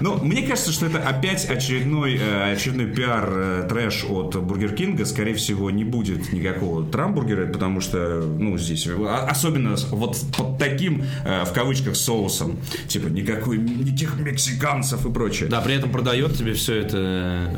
Ну, 0.00 0.18
мне 0.24 0.42
кажется, 0.42 0.72
что 0.72 0.86
это 0.86 0.98
опять 0.98 1.44
очередной, 1.48 2.16
э, 2.16 2.52
очередной 2.52 2.86
пиар 2.86 3.28
э, 3.32 3.66
трэш 3.68 4.04
от 4.08 4.36
Бургер 4.42 4.72
Кинга. 4.74 5.04
Скорее 5.04 5.34
всего, 5.34 5.70
не 5.70 5.84
будет 5.84 6.32
никакого 6.32 6.84
трамбургера, 6.84 7.46
потому 7.46 7.80
что, 7.80 8.22
ну, 8.38 8.56
здесь, 8.58 8.86
а- 8.88 9.26
особенно 9.28 9.76
вот 9.90 10.16
под 10.36 10.58
таким, 10.58 11.04
э, 11.24 11.44
в 11.44 11.52
кавычках, 11.52 11.96
соусом, 11.96 12.58
типа, 12.88 13.08
никакой, 13.08 13.58
никаких 13.58 14.18
мексиканцев 14.18 15.04
и 15.06 15.10
прочее. 15.12 15.48
Да, 15.48 15.60
при 15.60 15.74
этом 15.74 15.90
продает 15.90 16.36
тебе 16.36 16.54
все 16.54 16.76
это 16.76 17.50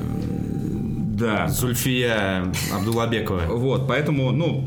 Да. 1.15 1.47
э, 1.47 1.49
Зульфия 1.49 2.53
Абдулабекова. 2.75 3.43
Вот, 3.51 3.87
поэтому, 3.87 4.33
ну, 4.33 4.65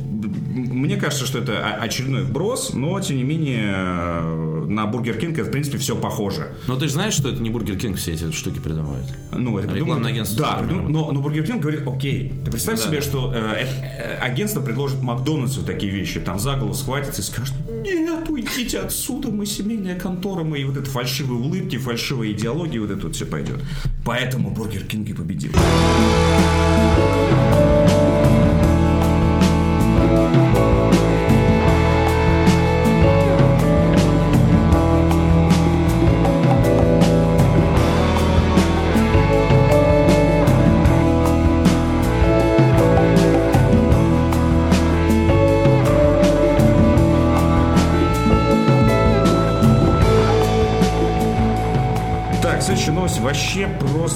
мне 0.53 0.95
кажется, 0.95 1.25
что 1.25 1.39
это 1.39 1.57
о- 1.59 1.83
очередной 1.83 2.23
вброс, 2.23 2.73
но, 2.73 2.99
тем 3.01 3.17
не 3.17 3.23
менее, 3.23 3.73
э, 3.75 4.54
на 4.65 4.85
Бургер 4.85 5.17
Кинг 5.17 5.37
это, 5.37 5.47
в 5.47 5.51
принципе, 5.51 5.77
все 5.77 5.95
похоже. 5.95 6.53
Но 6.67 6.75
ты 6.75 6.87
же 6.87 6.93
знаешь, 6.93 7.13
что 7.13 7.29
это 7.29 7.41
не 7.41 7.49
Бургер 7.49 7.77
Кинг 7.77 7.97
все 7.97 8.13
эти 8.13 8.31
штуки 8.31 8.59
придумывает? 8.59 9.05
Ну, 9.31 9.57
это 9.57 9.73
Рекламное 9.73 10.11
агентство 10.11 10.39
Да, 10.41 10.53
придумано. 10.57 10.87
придум- 10.87 10.91
но, 10.91 11.11
но 11.11 11.21
Бургер 11.21 11.45
Кинг 11.45 11.61
говорит, 11.61 11.87
окей, 11.87 12.33
ты 12.43 12.51
представь 12.51 12.79
себе, 12.81 13.01
что 13.01 13.31
э, 13.33 13.65
э, 13.65 14.17
агентство 14.17 14.61
предложит 14.61 15.01
Макдональдсу 15.01 15.63
такие 15.63 15.91
вещи, 15.91 16.19
там 16.19 16.39
за 16.39 16.55
голову 16.55 16.73
схватится 16.73 17.21
и 17.21 17.25
скажет, 17.25 17.53
нет, 17.83 18.29
уйдите 18.29 18.79
отсюда, 18.79 19.29
мы 19.29 19.45
семейная 19.45 19.97
контора, 19.99 20.43
мы 20.43 20.59
и 20.59 20.63
вот 20.65 20.77
это 20.77 20.89
фальшивые 20.89 21.39
улыбки, 21.39 21.77
фальшивая 21.77 22.31
идеология, 22.31 22.79
вот 22.81 22.91
это 22.91 23.07
вот 23.07 23.15
все 23.15 23.25
пойдет. 23.25 23.59
Поэтому 24.03 24.49
Бургер 24.51 24.83
Кинг 24.85 25.09
и 25.09 25.13
победил. 25.13 25.51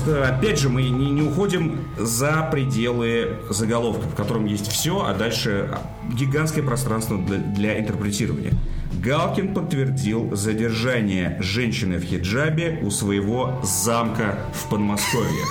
Опять 0.09 0.59
же, 0.59 0.69
мы 0.69 0.83
не, 0.83 1.11
не 1.11 1.21
уходим 1.21 1.79
за 1.97 2.47
пределы 2.51 3.37
заголовка, 3.49 4.07
в 4.07 4.15
котором 4.15 4.45
есть 4.45 4.67
все, 4.71 5.05
а 5.05 5.13
дальше 5.13 5.77
гигантское 6.13 6.63
пространство 6.63 7.17
для, 7.17 7.37
для 7.37 7.79
интерпретирования. 7.79 8.53
Галкин 9.03 9.53
подтвердил 9.53 10.35
задержание 10.35 11.37
женщины 11.39 11.97
в 11.97 12.03
хиджабе 12.03 12.79
у 12.81 12.89
своего 12.89 13.59
замка 13.63 14.39
в 14.53 14.69
Подмосковье. 14.69 15.45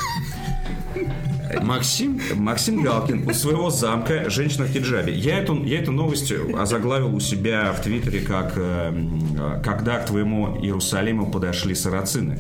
Максим? 1.63 2.21
Максим 2.35 2.83
Галкин 2.83 3.29
у 3.29 3.33
своего 3.33 3.71
замка 3.71 4.29
«Женщина 4.31 4.65
в 4.65 4.71
хиджабе». 4.71 5.13
Я 5.13 5.39
эту, 5.39 5.63
я 5.65 5.81
эту 5.81 5.93
новость 5.93 6.33
озаглавил 6.57 7.15
у 7.15 7.21
себя 7.21 7.73
в 7.73 7.83
Твиттере 7.83 8.21
как 8.21 8.53
э, 8.57 9.61
«Когда 9.65 9.99
к 9.99 10.07
твоему 10.07 10.59
Иерусалиму 10.61 11.31
подошли 11.31 11.75
сарацины». 11.75 12.39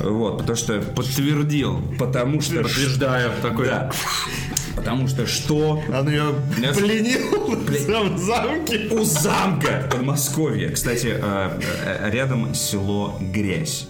Вот, 0.00 0.38
потому 0.38 0.56
что... 0.56 0.80
Подтвердил. 0.80 1.80
Потому 1.98 2.40
что... 2.40 2.62
Подтверждаю. 2.62 3.30
Такой. 3.42 3.66
Да. 3.66 3.90
Потому 4.76 5.08
что 5.08 5.26
что 5.26 5.82
Он 5.92 6.08
ее 6.08 6.34
пленил 6.74 8.14
в 8.14 8.18
замке. 8.18 8.88
у 8.90 9.04
замка 9.04 9.88
Подмосковья. 9.90 10.70
Кстати, 10.70 11.16
э, 11.20 11.60
э, 11.84 12.10
рядом 12.10 12.54
село 12.54 13.18
Грязь. 13.20 13.88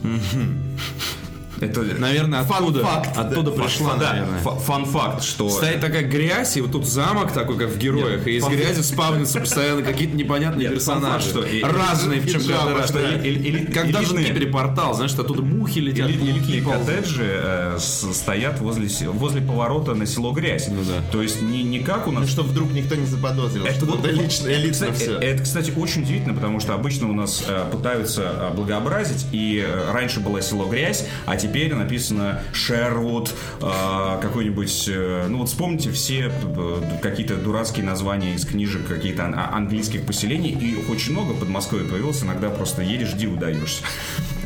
Это, 1.61 1.83
Наверное, 1.83 2.41
оттуда, 2.41 2.83
да. 2.83 3.21
оттуда 3.23 3.51
пришла, 3.51 3.95
да, 3.97 4.13
наверное. 4.13 4.39
фа- 4.41 4.57
фан-факт, 4.57 5.23
что... 5.23 5.51
Стоит 5.51 5.81
такая 5.81 6.03
грязь, 6.03 6.57
и 6.57 6.61
вот 6.61 6.73
тут 6.73 6.87
замок 6.87 7.33
такой, 7.33 7.59
как 7.59 7.69
в 7.69 7.79
героях, 7.79 8.27
и 8.27 8.37
из 8.39 8.43
фан- 8.45 8.53
грязи 8.57 8.81
спавнятся 8.83 9.41
постоянно 9.41 9.83
какие-то 9.83 10.17
непонятные 10.17 10.69
Нет, 10.69 10.75
персонажи. 10.75 11.29
что 11.29 11.43
и- 11.45 11.63
Разные, 11.63 12.21
причем 12.21 12.41
хиджабы, 12.41 12.73
каждый 12.73 12.79
раз. 12.79 12.89
что 12.91 12.99
да. 13.01 13.15
и- 13.17 13.29
и- 13.31 13.49
или- 13.49 13.65
Как 13.73 13.91
даже 13.93 14.15
в 14.15 14.25
Кипере 14.25 14.47
портал, 14.47 14.95
знаешь, 14.95 15.11
что 15.11 15.23
оттуда 15.23 15.43
мухи 15.43 15.79
летят. 15.81 16.09
Эли- 16.09 16.19
пауки 16.19 16.61
ползают. 16.63 16.87
коттеджи 16.87 17.25
э, 17.29 17.79
стоят 17.79 18.61
возле, 18.61 18.89
возле 19.11 19.41
поворота 19.43 19.95
на 19.95 20.07
село 20.07 20.33
Грязь. 20.33 20.69
Ну 20.69 20.83
да. 20.83 21.03
То 21.13 21.21
есть 21.23 21.43
не, 21.43 21.63
не 21.63 21.81
как 21.81 22.07
у 22.09 22.13
нас... 22.13 22.23
Ну, 22.23 22.29
чтобы 22.29 22.49
вдруг 22.51 22.73
никто 22.73 22.95
не 22.95 23.07
заподозрил, 23.07 23.67
что 23.67 23.87
вот- 23.87 23.99
это 24.05 24.09
лично, 24.15 24.49
элитно 24.49 24.73
кстати, 24.73 24.95
все. 25.03 25.19
Это, 25.19 25.43
кстати, 25.43 25.73
очень 25.77 26.03
удивительно, 26.03 26.35
потому 26.35 26.61
что 26.61 26.75
обычно 26.75 27.09
у 27.11 27.13
нас 27.13 27.45
э, 27.47 27.65
пытаются 27.71 28.23
э, 28.51 28.55
благообразить, 28.55 29.27
и 29.33 29.63
э, 29.67 29.93
раньше 29.93 30.21
было 30.21 30.41
село 30.41 30.65
Грязь, 30.67 31.05
а 31.27 31.37
теперь 31.37 31.50
написано 31.77 32.43
Шервуд, 32.53 33.35
э, 33.61 34.19
какой-нибудь... 34.21 34.89
э, 34.89 35.27
ну 35.29 35.39
вот 35.39 35.49
вспомните 35.49 35.91
все 35.91 36.33
э, 36.43 36.83
какие-то 37.03 37.37
дурацкие 37.37 37.85
названия 37.85 38.35
из 38.35 38.45
книжек 38.45 38.87
каких-то 38.87 39.25
а- 39.27 39.57
английских 39.57 40.07
поселений, 40.07 40.51
и 40.51 40.91
очень 40.91 41.13
много 41.13 41.33
в 41.33 41.41
Подмосковье 41.41 41.87
появилось, 41.87 42.23
иногда 42.23 42.51
просто 42.51 42.83
едешь, 42.83 43.13
диву 43.13 43.37
даешься. 43.37 43.83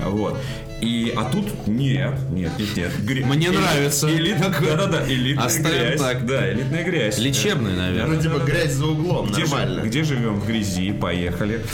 Вот. 0.05 0.37
И, 0.85 1.13
а 1.17 1.25
тут 1.31 1.67
нет, 1.67 2.15
нет, 2.31 2.53
нет, 2.59 2.77
нет. 2.77 2.93
Гре- 3.05 3.25
Мне 3.25 3.49
эли- 3.49 3.57
нравится. 3.59 4.09
элит- 4.11 4.39
Такое. 4.39 4.77
Да-да-да, 4.77 5.09
элитная 5.13 5.47
Оставим 5.47 5.69
грязь. 5.87 6.01
так. 6.01 6.27
Да, 6.27 6.53
элитная 6.53 6.85
грязь. 6.85 7.19
Лечебный, 7.19 7.75
наверное. 7.77 8.17
Ну, 8.17 8.23
типа 8.23 8.39
грязь 8.45 8.73
за 8.73 8.87
углом, 8.87 9.27
Где, 9.31 9.43
нормально. 9.43 9.81
где 9.81 10.03
живем 10.05 10.41
в 10.41 10.47
грязи, 10.47 10.93
поехали. 10.93 11.65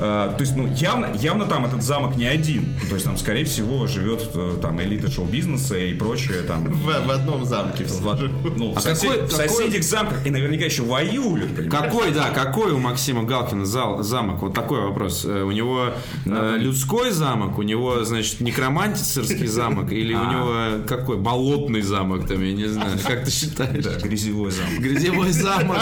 А, 0.00 0.32
то 0.32 0.42
есть, 0.44 0.54
ну, 0.54 0.72
явно, 0.76 1.08
явно 1.20 1.44
там 1.46 1.64
этот 1.66 1.82
замок 1.82 2.16
не 2.16 2.26
один. 2.26 2.66
То 2.88 2.94
есть, 2.94 3.04
там, 3.04 3.16
скорее 3.16 3.44
всего, 3.44 3.86
живет 3.88 4.28
э, 4.34 4.56
там 4.62 4.80
элита 4.80 5.10
шоу-бизнеса 5.10 5.76
и 5.76 5.92
прочее 5.94 6.42
там. 6.42 6.64
В, 6.66 6.84
в 7.06 7.10
одном 7.10 7.44
замке 7.44 7.84
все. 7.84 8.00
Ну, 8.00 8.74
А 8.76 8.78
в, 8.78 8.82
сосед- 8.82 9.10
какой- 9.10 9.26
в 9.26 9.30
какой- 9.30 9.48
соседних 9.48 9.82
замках 9.82 10.24
и 10.26 10.30
наверняка 10.30 10.66
еще 10.66 10.82
воюют. 10.82 11.56
понимаешь? 11.56 11.70
Какой, 11.72 12.12
да, 12.12 12.30
какой 12.30 12.70
у 12.72 12.78
Максима 12.78 13.24
Галкина 13.24 13.66
зал, 13.66 14.02
замок? 14.04 14.42
Вот 14.42 14.54
такой 14.54 14.82
вопрос. 14.82 15.24
Э, 15.24 15.42
У 15.42 15.50
него 15.50 15.92
э, 16.26 16.56
людской 16.58 17.10
замок, 17.10 17.58
у 17.58 17.62
него, 17.62 18.04
значит, 18.04 18.40
некромантицерский 18.58 19.46
замок, 19.46 19.92
или 19.92 20.14
у 20.14 20.18
А. 20.18 20.32
него 20.32 20.86
какой? 20.86 21.16
Болотный 21.18 21.82
замок, 21.82 22.26
там, 22.26 22.42
я 22.42 22.52
не 22.52 22.66
знаю. 22.66 22.98
Как 23.06 23.24
ты 23.24 23.30
считаешь? 23.30 23.84
Да, 23.84 23.94
грязевой 23.96 24.50
замок. 24.50 24.78
Грязевой 24.78 25.30
замок, 25.32 25.78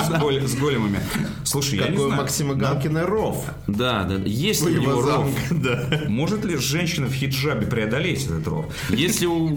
С, 0.47 0.55
големами. 0.55 1.01
Слушай, 1.45 1.79
я 1.79 1.85
не 1.89 1.91
Какой 1.93 2.05
у 2.05 2.09
знаю, 2.09 2.23
Максима 2.23 2.55
Галкина 2.55 3.07
ров. 3.07 3.45
Да, 3.67 4.05
да. 4.05 4.17
Есть 4.25 4.65
ли 4.67 4.79
у 4.79 4.83
его 4.83 4.93
него 4.93 5.03
ров? 5.03 6.09
может 6.09 6.45
ли 6.45 6.57
женщина 6.57 7.07
в 7.07 7.13
хиджабе 7.13 7.67
преодолеть 7.67 8.25
этот 8.27 8.47
ров? 8.47 8.67
Есть 8.91 9.21
ли 9.21 9.27
у 9.27 9.49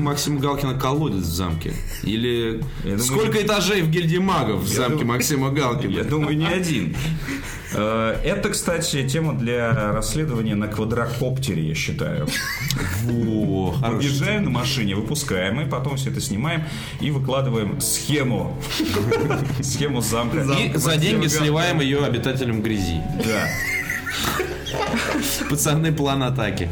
Максима 0.00 0.40
Галкина 0.40 0.74
колодец 0.78 1.22
в 1.24 1.34
замке? 1.34 1.72
Или 2.02 2.62
Я 2.84 2.98
сколько 2.98 3.40
этажей 3.42 3.82
в 3.82 3.90
гильдии 3.90 4.18
магов 4.18 4.62
в 4.62 4.68
замке 4.68 5.04
Максима 5.04 5.48
Я 5.48 5.52
Галкина? 5.54 6.04
думаю, 6.04 6.36
не 6.36 6.46
один. 6.46 6.94
Э, 7.72 8.16
Это, 8.24 8.50
кстати, 8.50 9.06
тема 9.08 9.34
для 9.34 9.92
расследования 9.92 10.54
на 10.54 10.68
квадрокоптере, 10.68 11.68
я 11.68 11.74
считаю. 11.74 12.26
Подъезжаем 13.80 14.44
на 14.44 14.50
машине, 14.50 14.94
выпускаем, 14.94 15.60
и 15.60 15.68
потом 15.68 15.96
все 15.96 16.10
это 16.10 16.20
снимаем 16.20 16.64
и 17.00 17.10
выкладываем 17.10 17.80
схему. 17.80 18.56
Схему 19.62 20.00
замка. 20.00 20.42
И 20.42 20.76
за 20.76 20.96
деньги 20.96 21.26
сливаем 21.26 21.80
ее 21.80 22.04
обитателям 22.04 22.62
грязи. 22.62 23.00
Да. 23.24 23.48
Пацаны, 25.50 25.92
план 25.92 26.22
атаки. 26.22 26.68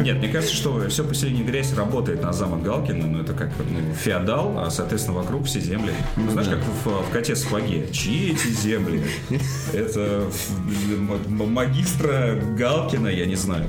Нет, 0.00 0.18
мне 0.18 0.28
кажется, 0.28 0.54
что 0.54 0.88
все 0.88 1.04
поселение 1.04 1.44
грязь 1.44 1.72
работает 1.74 2.22
на 2.22 2.32
замок 2.32 2.62
Галкина, 2.62 3.06
но 3.06 3.20
это 3.22 3.32
как 3.32 3.50
ну, 3.58 3.94
феодал, 3.94 4.58
а, 4.58 4.70
соответственно, 4.70 5.16
вокруг 5.18 5.46
все 5.46 5.60
земли. 5.60 5.92
Ну, 6.16 6.30
знаешь, 6.30 6.48
как 6.48 6.58
в, 6.58 7.08
в 7.08 7.12
коте 7.12 7.34
сапоге. 7.34 7.88
Чьи 7.92 8.32
эти 8.32 8.48
земли? 8.48 9.02
Это 9.72 10.24
магистра 11.28 12.34
Галкина, 12.56 13.08
я 13.08 13.26
не 13.26 13.36
знаю. 13.36 13.66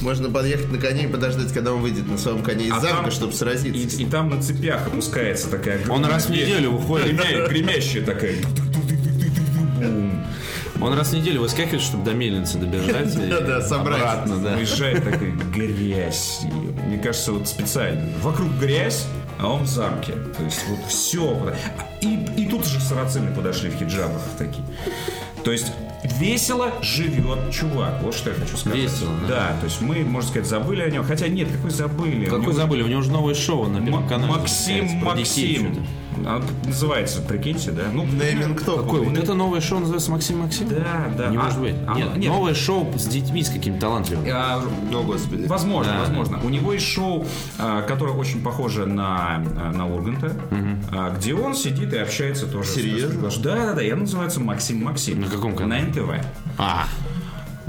Можно 0.00 0.30
подъехать 0.30 0.70
на 0.72 0.78
коне 0.78 1.04
и 1.04 1.06
подождать, 1.08 1.52
когда 1.52 1.72
он 1.72 1.82
выйдет 1.82 2.08
на 2.08 2.16
своем 2.18 2.42
коне 2.42 2.66
из 2.66 2.72
А 2.72 2.80
замка, 2.80 3.02
там- 3.02 3.10
чтобы 3.10 3.32
И, 3.32 3.36
сразиться. 3.36 4.00
и 4.00 4.04
там 4.06 4.30
на 4.30 4.42
цепях 4.42 4.86
опускается 4.86 5.48
такая... 5.50 5.80
Он 5.88 6.04
раз 6.04 6.26
в 6.26 6.30
неделю 6.30 6.72
гремя- 6.72 7.48
Гремящая 7.48 8.04
такая. 8.04 8.34
Он 10.80 10.94
раз 10.94 11.10
в 11.10 11.12
неделю 11.14 11.40
выскакивает, 11.42 11.82
чтобы 11.82 12.04
до 12.04 12.12
мельницы 12.12 12.58
добежать. 12.58 13.14
Да-да, 13.28 13.60
собрать. 13.60 14.00
Обратно, 14.00 14.36
да. 14.38 14.56
Уезжает 14.56 15.04
такая 15.04 15.32
грязь. 15.54 16.40
Мне 16.86 16.98
кажется, 16.98 17.32
вот 17.32 17.48
специально. 17.48 18.08
Вокруг 18.22 18.50
грязь, 18.58 19.06
а 19.38 19.48
он 19.48 19.64
в 19.64 19.68
замке. 19.68 20.12
То 20.12 20.44
есть 20.44 20.64
вот 20.68 20.80
все. 20.88 21.54
И, 22.00 22.26
и 22.36 22.46
тут 22.48 22.64
же 22.66 22.80
сарацины 22.80 23.34
подошли 23.34 23.70
в 23.70 23.76
хиджабах 23.76 24.22
такие. 24.38 24.64
То 25.44 25.52
есть 25.52 25.72
весело 26.04 26.72
живет 26.82 27.50
чувак. 27.52 28.00
Вот 28.02 28.14
что 28.14 28.30
я 28.30 28.36
хочу 28.36 28.56
сказать. 28.56 28.78
Весело, 28.78 29.10
да. 29.22 29.28
Да, 29.28 29.56
то 29.60 29.64
есть 29.66 29.80
мы, 29.80 30.04
можно 30.04 30.28
сказать, 30.30 30.48
забыли 30.48 30.82
о 30.82 30.90
нем. 30.90 31.04
Хотя 31.04 31.28
нет, 31.28 31.48
какой 31.50 31.70
забыли? 31.70 32.22
У 32.26 32.30
Какой 32.30 32.42
него- 32.42 32.52
забыли? 32.52 32.82
У 32.82 32.86
него 32.86 33.00
уже 33.00 33.10
новое 33.10 33.34
шоу 33.34 33.66
на 33.68 33.80
Первом 33.80 34.02
М- 34.04 34.08
канале. 34.08 34.32
Максим 34.32 34.86
Максим. 35.02 35.72
что-то. 35.74 35.86
А, 36.22 36.42
Называется, 36.66 37.22
прикиньте, 37.22 37.70
да? 37.70 37.84
Ну, 37.94 38.04
Нейминг 38.04 38.62
топ. 38.62 38.80
Какой? 38.84 39.00
Вот 39.00 39.16
это 39.16 39.32
новое 39.32 39.60
шоу 39.62 39.78
называется 39.78 40.10
Максим 40.10 40.40
Максим? 40.40 40.68
Да, 40.68 41.10
да. 41.16 41.28
Не 41.28 41.38
А, 41.38 41.44
может 41.44 41.60
быть. 41.60 41.74
а, 41.86 41.94
Нет, 41.94 42.16
нет. 42.16 42.28
новое 42.30 42.52
шоу 42.52 42.92
с 42.98 43.06
детьми, 43.06 43.42
с 43.42 43.48
какими-то 43.48 43.80
талантливыми. 43.82 44.28
а, 44.30 44.62
Ну, 44.90 45.02
господи. 45.02 45.46
Возможно, 45.46 45.92
Да. 45.94 46.00
возможно. 46.00 46.38
У 46.44 46.50
него 46.50 46.74
есть 46.74 46.84
шоу, 46.86 47.24
а, 47.58 47.80
которое 47.82 48.12
очень 48.14 48.42
похоже 48.42 48.84
на, 48.84 49.36
а, 49.56 49.72
на 49.72 49.86
Урганта, 49.88 50.36
а, 50.92 51.14
где 51.16 51.32
он 51.34 51.54
сидит 51.54 51.94
и 51.94 51.96
общается 51.96 52.46
тоже. 52.46 52.68
Серьезно? 52.68 53.30
с- 53.30 53.38
Да, 53.38 53.54
да, 53.54 53.72
да. 53.74 53.80
Я 53.82 53.96
называется 53.96 54.40
Максим 54.40 54.84
Максим. 54.84 55.20
На 55.22 55.28
каком 55.28 55.54
канале? 55.56 55.89
На 55.90 55.96
НТВ. 56.02 56.24
А, 56.58 56.84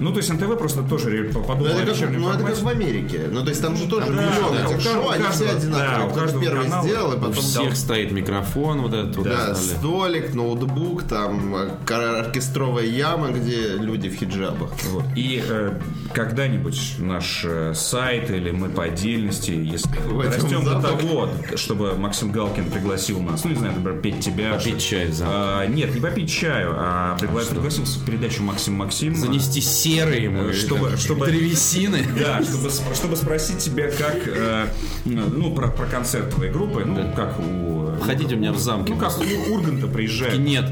Ну, 0.02 0.12
то 0.12 0.18
есть 0.18 0.30
НТВ 0.34 0.58
просто 0.58 0.82
тоже 0.84 1.30
Ну, 1.34 1.44
подумал 1.44 1.74
о 1.78 1.80
это 1.80 1.94
как, 1.94 2.10
ну, 2.12 2.32
это 2.32 2.44
как 2.44 2.58
в 2.58 2.68
Америке. 2.68 3.30
Ну, 3.32 3.44
то 3.44 3.50
есть 3.50 3.62
там 3.62 3.76
же 3.78 3.88
тоже 3.88 4.08
да, 4.08 4.14
миллион 4.14 4.56
да, 4.56 4.68
у 4.68 4.72
этих 4.74 4.82
шоу, 4.82 5.10
они 5.10 5.24
все 5.32 5.46
да, 5.46 5.52
одинаковые. 5.52 6.00
у 6.00 6.10
Кто-то 6.10 6.20
каждого 6.22 6.44
первый 6.44 6.64
канала 6.64 6.84
сделал, 6.84 7.14
и 7.14 7.16
у 7.16 7.20
потом... 7.20 7.34
всех 7.44 7.76
стоит 7.76 8.12
микрофон, 8.12 8.82
вот 8.82 8.94
этот 8.94 9.16
вот. 9.16 9.26
Да, 9.26 9.56
столик, 9.56 10.34
ноутбук, 10.34 11.04
там 11.04 11.56
оркестровая 11.88 12.86
яма, 12.86 13.30
где 13.30 13.76
люди 13.78 14.10
в 14.10 14.16
хиджабах. 14.16 14.72
Вот. 14.90 15.06
И 15.16 15.42
э, 15.48 15.80
когда-нибудь 16.14 16.96
наш 17.00 17.42
э, 17.46 17.74
сайт 17.76 18.30
или 18.32 18.52
мы 18.52 18.70
по 18.70 18.84
отдельности, 18.84 19.52
если 19.52 19.90
растем 20.26 20.64
до 20.64 20.82
того, 20.82 21.30
чтобы 21.56 21.96
Максим 21.96 22.32
Галкин 22.32 22.72
пригласил 22.72 23.20
нас, 23.22 23.44
ну, 23.44 23.52
не 23.52 23.56
знаю, 23.58 23.76
например, 23.76 24.02
петь 24.02 24.20
тебя. 24.20 24.54
Попить 24.54 24.82
чай 24.82 25.08
в 25.08 25.14
замке. 25.14 25.34
А, 25.36 25.66
нет, 25.68 25.94
не 25.94 26.02
попить 26.02 26.32
чаю, 26.32 26.74
а 26.76 27.18
пригла- 27.20 27.48
пригласил 27.50 27.84
в 27.84 28.06
передачу 28.06 28.44
Максим 28.44 28.76
Максим. 28.76 29.16
Занести 29.16 29.62
серые 29.96 30.24
ему. 30.24 30.44
Э, 30.50 30.54
чтобы- 30.54 30.90
там 30.90 30.98
чтобы- 30.98 31.26
Древесины. 31.28 32.06
Да, 32.20 32.42
чтобы, 32.44 32.70
чтобы 32.70 33.16
спросить 33.16 33.60
тебя, 33.60 33.90
как, 33.92 34.18
э, 34.26 34.68
ну, 35.06 35.54
про, 35.54 35.68
про 35.68 35.86
концерт 35.86 36.30
твоей 36.32 36.52
группы, 36.52 36.84
ну, 36.86 37.12
как 37.16 37.40
у... 37.40 37.94
Ходите 38.04 38.36
у 38.36 38.38
меня 38.38 38.52
в 38.52 38.58
замке. 38.60 38.94
Ну, 38.94 39.00
как 39.00 39.14
у 39.20 39.54
Урганта 39.54 39.88
приезжает. 39.88 40.40
Нет. 40.40 40.66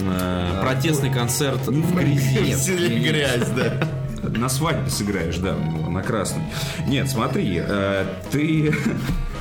Э, 0.00 0.60
Протестный 0.62 1.12
концерт 1.12 1.66
в 1.66 1.94
грязи. 1.94 2.54
Вселили 2.56 3.08
грязь, 3.08 3.48
да. 3.56 3.88
На 4.22 4.48
свадьбе 4.48 4.90
сыграешь, 4.90 5.36
да, 5.36 5.54
на 5.54 6.02
красной. 6.02 6.42
Нет, 6.86 7.08
смотри, 7.08 7.60
э, 7.64 8.04
ты... 8.30 8.74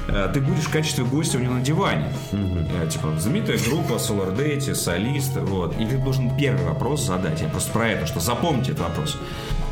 э, 0.07 0.29
Ты 0.33 0.41
будешь 0.41 0.63
в 0.65 0.71
качестве 0.71 1.03
гостя 1.03 1.37
у 1.37 1.41
него 1.41 1.53
на 1.53 1.61
диване. 1.61 2.11
Э, 2.31 2.87
Типа, 2.89 3.13
знаменитая 3.19 3.57
группа, 3.57 3.93
Solar 3.93 4.35
Date, 4.35 4.73
солист, 4.75 5.35
вот. 5.37 5.79
И 5.79 5.85
ты 5.85 5.97
должен 5.97 6.35
первый 6.37 6.65
вопрос 6.65 7.05
задать. 7.05 7.41
Я 7.41 7.47
просто 7.49 7.71
про 7.71 7.89
это, 7.89 8.05
что 8.05 8.19
запомните 8.19 8.71
этот 8.71 8.87
вопрос. 8.89 9.17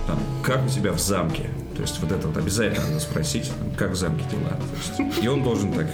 Там, 0.07 0.19
как 0.41 0.65
у 0.65 0.69
тебя 0.69 0.91
в 0.91 0.99
замке? 0.99 1.49
То 1.75 1.81
есть 1.81 1.99
вот 2.01 2.11
это 2.11 2.27
вот 2.27 2.37
обязательно 2.37 2.85
надо 2.87 2.99
спросить, 2.99 3.51
как 3.77 3.91
в 3.91 3.95
замке 3.95 4.25
дела. 4.29 4.57
Есть, 4.97 5.23
и 5.23 5.27
он 5.27 5.43
должен 5.43 5.73
так 5.73 5.87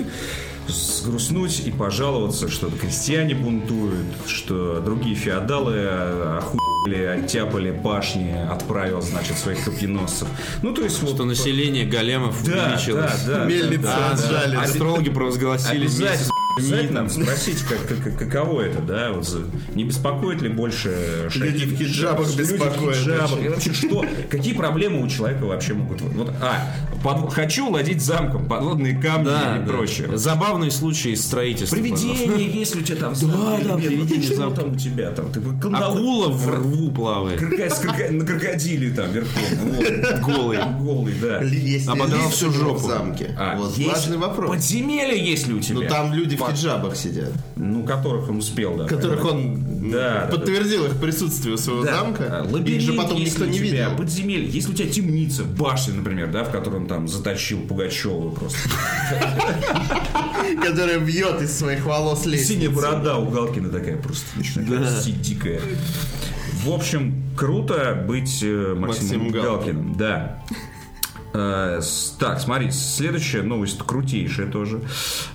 сгрустнуть 0.68 1.62
и 1.66 1.72
пожаловаться, 1.72 2.48
что 2.50 2.70
крестьяне 2.70 3.34
бунтуют, 3.36 4.06
что 4.28 4.80
другие 4.82 5.16
феодалы 5.16 5.76
э, 5.78 6.42
охуели, 6.80 7.06
оттяпали 7.06 7.72
башни, 7.72 8.32
отправил, 8.50 9.02
значит, 9.02 9.38
своих 9.38 9.64
копьеносцев. 9.64 10.28
Ну, 10.62 10.74
то 10.74 10.84
есть 10.84 11.02
вот... 11.02 11.16
Что 11.16 11.26
население 11.26 11.86
големов 11.86 12.44
Да, 12.46 12.68
увеличилось. 12.68 13.24
да, 13.26 13.40
да, 13.40 13.46
Мельницы 13.46 13.84
да, 13.84 13.98
да. 13.98 14.12
отжали. 14.12 14.56
Астрологи 14.56 15.10
провозгласили 15.10 15.86
Обязательно, 15.86 16.30
обязательно 16.60 17.02
надо 17.04 17.14
спросить, 17.14 17.60
как, 17.64 17.88
как- 17.88 18.18
каково 18.18 18.62
это, 18.62 18.82
да, 18.82 19.12
вот 19.14 19.28
не 19.76 19.84
беспокоит 19.84 20.42
ли 20.42 20.50
больше 20.50 21.30
Люди 21.36 21.66
в 21.66 21.78
хиджабах 21.78 22.34
беспокоят 22.36 22.98
хиджабах. 22.98 23.40
вообще 23.50 23.74
что, 23.74 24.06
какие 24.30 24.54
проблемы 24.54 25.04
у 25.04 25.08
человека 25.08 25.46
вообще 25.46 25.74
могут 25.74 26.02
быть? 26.02 26.14
Вот, 26.16 26.32
а, 26.42 26.68
под- 27.04 27.34
хочу 27.34 27.70
владеть 27.70 28.02
замком, 28.02 28.48
подводные 28.48 29.00
камни 29.00 29.26
Да, 29.26 29.58
и 29.58 29.60
да. 29.60 29.66
прочее. 29.66 30.18
Забавный 30.18 30.72
случай 30.72 31.12
из 31.12 31.24
строительства. 31.26 31.76
Привидение, 31.76 32.50
если 32.52 32.80
у 32.80 32.84
тебя 32.84 32.98
там 32.98 33.14
Да, 33.14 33.60
да, 33.64 33.76
привидение 33.76 34.36
замка. 34.36 34.62
там 34.62 34.74
у 34.74 34.76
тебя 34.76 35.12
там? 35.12 35.32
Ты 35.32 35.40
пожалуйста. 35.42 35.68
кандалы- 35.68 36.00
Акула 36.00 36.28
в 36.30 36.50
рву 36.50 36.92
плавает. 36.92 37.42
На 37.42 38.26
крокодиле 38.26 38.92
там 38.92 39.12
верхом. 39.12 40.24
Голый. 40.24 40.58
Голый, 40.80 41.14
да. 41.22 41.42
Есть 41.42 41.86
ли 41.86 41.92
Ободрал 41.92 42.30
всю 42.30 42.52
жопу. 42.52 42.76
в 42.76 42.82
замке? 42.88 43.36
А, 43.38 43.58
Вот 43.58 43.78
есть 43.78 43.90
важный 43.92 44.18
вопрос. 44.18 44.50
Подземелье 44.50 45.24
есть 45.24 45.48
ли 45.48 45.54
у 45.54 45.60
тебя? 45.60 45.76
Ну 45.82 45.88
там 45.88 46.14
люди 46.14 46.36
в 46.36 46.40
хиджабах 46.52 46.96
сидят, 46.96 47.32
Ну, 47.56 47.84
которых 47.84 48.30
он 48.30 48.38
успел, 48.38 48.76
да. 48.78 48.86
которых 48.86 49.24
он 49.26 49.90
Да, 49.92 50.28
да, 50.30 50.38
подтвердил 50.38 50.86
их 50.86 51.00
присутствие 51.00 51.54
у 51.56 51.58
своего 51.58 51.84
Да. 51.84 51.96
замка. 52.00 52.26
А, 52.42 52.46
Их 52.46 52.52
Лабиринт 52.52 52.82
же 52.84 52.94
потом 52.94 53.20
никто 53.20 53.46
не 53.46 53.60
видел. 53.60 53.96
Подземелье. 53.98 54.48
Если 54.50 54.72
у 54.72 54.74
тебя 54.74 54.90
темница, 54.90 55.44
башня, 55.44 55.94
например, 55.96 56.32
да, 56.32 56.44
в 56.44 56.52
котором 56.52 56.88
там 56.88 57.08
затащил 57.08 57.60
Пугачева 57.62 58.30
просто. 58.32 58.58
Которая 60.62 61.00
бьет 61.00 61.42
из 61.42 61.58
своих 61.58 61.86
волос 61.86 62.26
лестницу. 62.26 62.54
Синяя 62.54 62.70
борода 62.70 63.18
у 63.18 63.30
Галкина 63.30 63.70
такая 63.70 63.98
просто. 63.98 64.26
Такая 64.56 65.02
дикая. 65.22 65.62
В 66.64 66.70
общем, 66.72 67.24
круто 67.38 68.04
быть 68.08 68.40
э, 68.44 68.76
Максимом. 68.78 69.30
Галкиным. 69.30 69.96
Да. 69.96 70.44
Э, 71.34 71.80
Так, 72.20 72.40
смотри, 72.40 72.72
следующая 72.72 73.44
новость 73.44 73.78
крутейшая 73.80 74.48
тоже. 74.52 74.82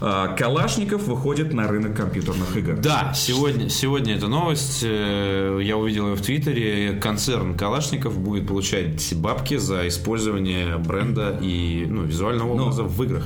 Э, 0.00 0.34
Калашников 0.36 1.04
выходит 1.06 1.52
на 1.52 1.68
рынок 1.68 1.96
компьютерных 1.96 2.56
игр. 2.56 2.74
Да, 2.76 3.12
сегодня, 3.14 3.68
сегодня 3.68 4.16
эта 4.16 4.26
новость. 4.26 4.80
э, 4.82 5.60
Я 5.62 5.76
увидел 5.76 6.08
ее 6.08 6.14
в 6.16 6.20
Твиттере. 6.22 6.98
Концерн 7.00 7.56
Калашников 7.56 8.18
будет 8.18 8.46
получать 8.48 9.14
бабки 9.14 9.56
за 9.56 9.86
использование 9.88 10.78
бренда 10.78 11.38
и 11.40 11.86
ну, 11.88 12.02
визуального 12.02 12.52
образа 12.54 12.82
в 12.82 13.02
играх. 13.02 13.24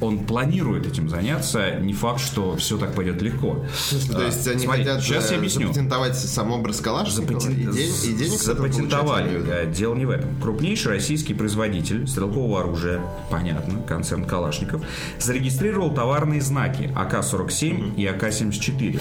Он 0.00 0.20
планирует 0.20 0.86
этим 0.86 1.10
заняться. 1.10 1.72
Не 1.78 1.92
факт, 1.92 2.20
что 2.22 2.56
все 2.56 2.78
так 2.78 2.94
пойдет 2.94 3.20
легко. 3.20 3.66
То 4.10 4.22
есть 4.24 4.48
они 4.48 4.64
Смотри, 4.64 4.84
хотят 4.84 5.02
сейчас 5.02 5.30
я 5.30 5.36
э, 5.36 5.38
объясню. 5.40 5.66
запатентовать 5.66 6.16
сам 6.16 6.50
образ 6.52 6.80
Калашникова 6.80 7.38
Запатен- 7.38 7.52
и, 7.52 7.64
день- 7.72 7.94
и 8.04 8.12
денег 8.18 8.40
Запатентовали. 8.40 9.70
Дело 9.74 9.94
не 9.94 10.06
в 10.06 10.10
этом. 10.10 10.40
Крупнейший 10.40 10.92
российский 10.92 11.34
производитель 11.34 12.06
стрелкового 12.08 12.60
оружия, 12.60 13.00
понятно, 13.30 13.82
концерн 13.82 14.24
Калашников, 14.24 14.82
зарегистрировал 15.18 15.92
товарные 15.92 16.40
знаки 16.40 16.90
АК-47 16.96 17.96
и 17.96 18.06
АК-74. 18.06 19.00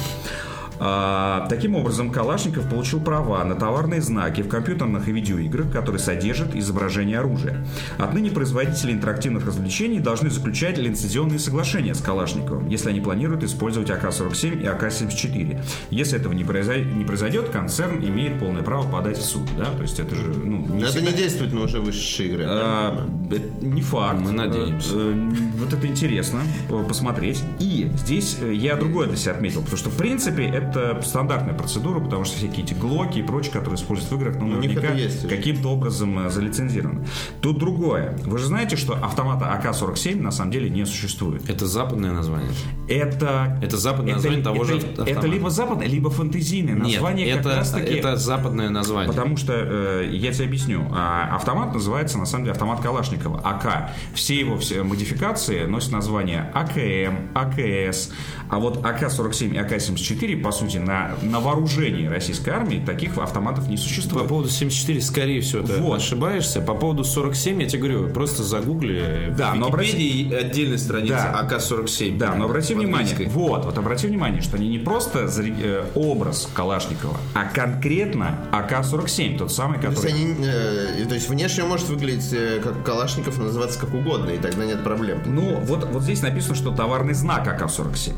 А, 0.82 1.46
таким 1.50 1.76
образом, 1.76 2.10
Калашников 2.12 2.70
получил 2.70 3.02
права 3.02 3.44
на 3.44 3.56
товарные 3.56 4.02
знаки 4.02 4.42
в 4.42 4.48
компьютерных 4.48 5.08
и 5.10 5.12
видеоиграх, 5.12 5.72
которые 5.72 6.00
содержат 6.00 6.56
изображение 6.56 7.20
оружия. 7.20 7.66
Отныне 7.98 8.32
производители 8.32 8.94
интерактивных 8.94 9.46
развлечений 9.46 10.00
должны 10.00 10.30
заключать 10.30 10.78
лицензионные 10.78 11.40
соглашения 11.40 11.94
с 11.94 12.02
Калашниковым, 12.02 12.68
если 12.70 12.90
они 12.90 13.02
планируют 13.02 13.44
использовать 13.44 13.90
АК-47 13.90 14.62
и 14.64 14.66
АК-74. 14.66 15.62
Если 15.90 16.18
этого 16.18 16.32
не, 16.34 16.44
произой- 16.46 16.86
не 16.86 17.04
произойдет, 17.04 17.50
концерн 17.50 18.04
имеет 18.04 18.40
полное 18.40 18.64
право 18.64 18.90
подать 18.90 19.18
в 19.18 19.24
суд. 19.26 19.44
Да? 19.58 19.66
То 19.66 19.82
есть 19.82 20.00
это 20.00 20.16
же 20.16 20.24
ну, 20.34 20.66
не 20.76 20.82
это 20.84 20.92
всегда- 20.92 21.12
не 21.12 21.18
действует 21.18 21.54
на 21.54 21.62
уже 21.62 21.80
вышедшие 21.82 22.30
игры. 22.30 22.46
а, 22.48 23.06
это 23.30 23.66
не 23.66 23.82
факт. 23.82 24.20
Мы 24.22 24.32
надеемся. 24.32 24.92
Э, 24.94 25.14
э, 25.14 25.30
Вот 25.58 25.74
это 25.74 25.88
интересно 25.88 26.40
э, 26.70 26.84
посмотреть. 26.88 27.44
И 27.60 27.90
здесь 27.98 28.38
э, 28.42 28.54
я 28.54 28.76
другое 28.78 29.08
для 29.08 29.18
себя 29.18 29.34
отметил, 29.34 29.60
потому 29.62 29.78
что 29.78 29.90
в 29.90 29.98
принципе 29.98 30.46
это 30.46 30.69
стандартная 31.04 31.54
процедура, 31.54 32.00
потому 32.00 32.26
что 32.26 32.38
всякие 32.38 32.66
эти 32.66 32.74
глоки 32.74 33.20
и 33.20 33.24
прочее, 33.24 33.54
которые 33.54 33.76
используют 33.76 34.12
в 34.12 34.16
играх, 34.16 34.36
ну, 34.40 34.60
них 34.60 34.76
наверняка 34.76 34.94
это 34.94 35.28
каким-то 35.28 35.70
образом 35.70 36.28
э, 36.28 36.30
залицензированы. 36.30 37.06
Тут 37.42 37.60
другое. 37.60 38.18
Вы 38.26 38.38
же 38.38 38.46
знаете, 38.48 38.76
что 38.76 38.94
автомата 38.94 39.52
АК-47 39.54 40.22
на 40.22 40.32
самом 40.32 40.52
деле 40.52 40.70
не 40.70 40.86
существует. 40.86 41.50
Это 41.50 41.66
западное 41.66 42.12
название. 42.12 42.52
Это... 42.88 43.60
Это 43.62 43.78
западное 43.78 44.16
название 44.16 44.44
того 44.44 44.64
же 44.64 44.78
это, 44.78 44.88
автомата. 44.88 45.12
это 45.12 45.28
либо 45.28 45.50
западное, 45.50 45.88
либо 45.88 46.10
фантазийное 46.10 46.76
название 46.76 47.26
Нет, 47.26 47.38
как 47.38 47.46
это, 47.46 47.56
раз 47.58 47.72
таки... 47.72 47.94
это 47.94 48.18
западное 48.18 48.70
название. 48.70 49.12
Потому 49.12 49.38
что, 49.38 49.54
э, 49.54 50.10
я 50.12 50.32
тебе 50.32 50.46
объясню, 50.46 50.88
а, 50.92 51.36
автомат 51.36 51.74
называется, 51.74 52.18
на 52.18 52.26
самом 52.26 52.46
деле, 52.46 52.54
автомат 52.54 52.82
Калашникова, 52.82 53.42
АК. 53.44 53.92
Все 54.14 54.40
его 54.40 54.58
все 54.58 54.84
модификации 54.84 55.66
носят 55.66 55.92
название 55.92 56.52
АКМ, 56.54 57.30
АКС. 57.36 58.12
А 58.50 58.60
вот 58.60 58.84
АК-47 58.84 59.54
и 59.54 59.58
АК-74, 59.58 60.42
по 60.42 60.52
сути, 60.60 60.78
на, 60.78 61.12
на 61.22 61.40
вооружении 61.40 62.08
российской 62.08 62.50
армии 62.50 62.84
таких 62.86 63.18
автоматов 63.18 63.68
не 63.68 63.76
По 63.78 63.82
существует. 63.82 64.28
поводу 64.28 64.50
74, 64.50 65.02
скорее 65.02 65.42
всего, 65.42 65.64
ты 65.66 65.74
Вот. 65.82 65.98
ошибаешься. 65.98 66.62
По 66.62 66.74
поводу 66.74 67.04
47, 67.04 67.62
я 67.62 67.68
тебе 67.70 67.80
говорю, 67.80 68.10
просто 68.10 68.44
загугли 68.44 69.34
Да, 69.38 69.52
в 69.52 69.56
но 69.56 69.68
Википедии 69.70 70.34
отдельная 70.34 70.78
страница 70.78 71.30
Да. 71.34 71.40
АК-47. 71.42 72.18
Да, 72.18 72.36
но 72.36 72.46
обрати 72.46 72.74
внимание, 72.74 73.16
вот, 73.30 73.66
вот 73.66 73.78
обрати 73.78 74.08
внимание, 74.08 74.42
что 74.42 74.58
они 74.58 74.68
не 74.70 74.80
просто 74.80 75.30
э, 75.40 75.86
образ 75.96 76.50
Калашникова, 76.54 77.18
а 77.34 77.46
конкретно 77.46 78.38
АК-47, 78.52 79.38
тот 79.38 79.52
самый, 79.52 79.80
То 79.80 79.88
есть, 79.88 80.02
который... 80.02 80.14
они, 80.16 80.36
э, 80.46 81.06
то 81.08 81.14
есть 81.16 81.30
внешне 81.30 81.64
может 81.64 81.88
выглядеть 81.90 82.32
э, 82.34 82.60
как 82.64 82.84
Калашников, 82.84 83.38
называться 83.38 83.80
как 83.80 83.94
угодно, 83.94 84.30
и 84.32 84.38
тогда 84.38 84.66
нет 84.66 84.84
проблем. 84.84 85.22
Ну, 85.26 85.60
вот, 85.64 85.86
вот 85.92 86.04
здесь 86.04 86.22
написано, 86.22 86.56
что 86.56 86.72
товарный 86.72 87.14
знак 87.14 87.48
АК-47. 87.48 88.14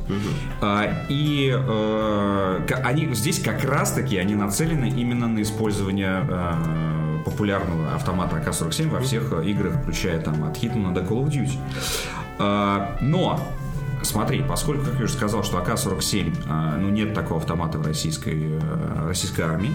А, 0.61 1.05
и 1.09 1.51
э, 1.53 1.57
они 2.83 3.13
здесь 3.13 3.41
как 3.41 3.63
раз-таки 3.63 4.17
они 4.17 4.35
нацелены 4.35 4.89
именно 4.89 5.27
на 5.27 5.41
использование 5.41 6.25
э, 6.27 7.19
популярного 7.25 7.95
автомата 7.95 8.37
АК-47 8.37 8.89
во 8.89 8.99
всех 8.99 9.31
э, 9.33 9.45
играх, 9.45 9.73
включая 9.81 10.19
там 10.19 10.43
от 10.43 10.57
Hitman 10.57 10.93
до 10.93 11.01
Call 11.01 11.25
of 11.25 11.29
Duty. 11.29 11.57
А, 12.39 12.97
но 13.01 13.39
Смотри, 14.03 14.43
поскольку, 14.47 14.85
как 14.85 14.95
я 14.97 15.05
уже 15.05 15.13
сказал, 15.13 15.43
что 15.43 15.57
АК-47, 15.59 16.45
а, 16.49 16.77
ну, 16.77 16.89
нет 16.89 17.13
такого 17.13 17.39
автомата 17.39 17.77
в 17.77 17.85
российской, 17.85 18.59
э, 18.59 19.07
российской 19.07 19.41
армии, 19.41 19.71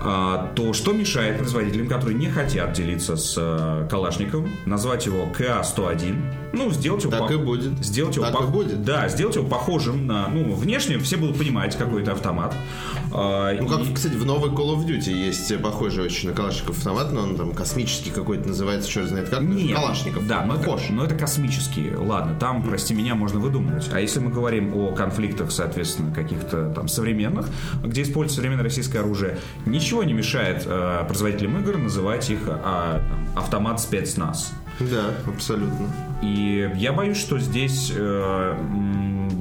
а, 0.00 0.52
то 0.54 0.72
что 0.72 0.92
мешает 0.92 1.38
производителям, 1.38 1.88
которые 1.88 2.16
не 2.16 2.28
хотят 2.28 2.72
делиться 2.72 3.16
с 3.16 3.34
э, 3.36 3.86
Калашниковым, 3.90 4.50
назвать 4.66 5.06
его 5.06 5.26
КА-101, 5.26 6.16
ну, 6.52 6.70
сделать 6.70 7.02
его... 7.02 7.10
Так 7.10 7.30
и 7.32 7.36
будет. 7.36 7.84
Сделать 7.84 8.14
его 8.14 8.26
Так 8.26 8.42
и 8.42 8.46
будет. 8.46 8.84
Да, 8.84 9.08
сделать 9.08 9.34
его 9.34 9.46
похожим 9.46 10.06
на... 10.06 10.28
Ну, 10.28 10.54
внешне 10.54 10.98
все 10.98 11.16
будут 11.16 11.36
понимать, 11.36 11.76
какой 11.76 12.02
это 12.02 12.12
автомат. 12.12 12.54
А, 13.12 13.52
Ну, 13.60 13.66
как, 13.66 13.80
и- 13.80 13.92
кстати, 13.92 14.14
в 14.14 14.24
новой 14.24 14.50
Call 14.50 14.76
of 14.76 14.86
Duty 14.86 15.10
есть 15.10 15.60
похожий 15.60 16.04
очень 16.04 16.28
на 16.28 16.34
Калашников 16.34 16.78
автомат, 16.78 17.12
но 17.12 17.22
он 17.22 17.36
там 17.36 17.52
космический 17.52 18.10
какой-то 18.10 18.48
называется, 18.48 18.88
черт 18.88 19.08
знает 19.08 19.28
как. 19.30 19.40
Нет, 19.42 19.74
Калашников. 19.76 20.26
Да, 20.28 20.44
но 20.44 20.54
Похож. 20.54 20.82
это, 20.84 20.92
но 20.92 21.04
это 21.04 21.16
космические. 21.16 21.96
Ладно, 21.96 22.36
там, 22.38 22.62
прости 22.62 22.94
меня, 22.94 23.14
можно 23.16 23.40
выдумывать. 23.64 23.90
А 23.92 24.00
если 24.00 24.20
мы 24.20 24.30
говорим 24.30 24.74
о 24.74 24.92
конфликтах, 24.92 25.50
соответственно, 25.50 26.14
каких-то 26.14 26.70
там 26.70 26.88
современных, 26.88 27.48
где 27.82 28.02
используется 28.02 28.36
современное 28.36 28.64
российское 28.64 29.00
оружие, 29.00 29.38
ничего 29.66 30.04
не 30.04 30.12
мешает 30.12 30.64
э, 30.66 31.04
производителям 31.06 31.58
игр 31.60 31.78
называть 31.78 32.30
их 32.30 32.40
там, 32.48 33.00
автомат 33.36 33.80
спецназ. 33.80 34.52
Да, 34.80 35.14
абсолютно. 35.26 35.88
И 36.22 36.70
я 36.76 36.92
боюсь, 36.92 37.18
что 37.18 37.38
здесь 37.38 37.92
э, 37.94 38.56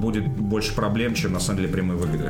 будет 0.04 0.28
больше 0.28 0.76
проблем, 0.76 1.16
чем 1.16 1.32
на 1.32 1.40
самом 1.40 1.62
деле 1.62 1.72
прямые 1.72 1.98
выгоды. 1.98 2.30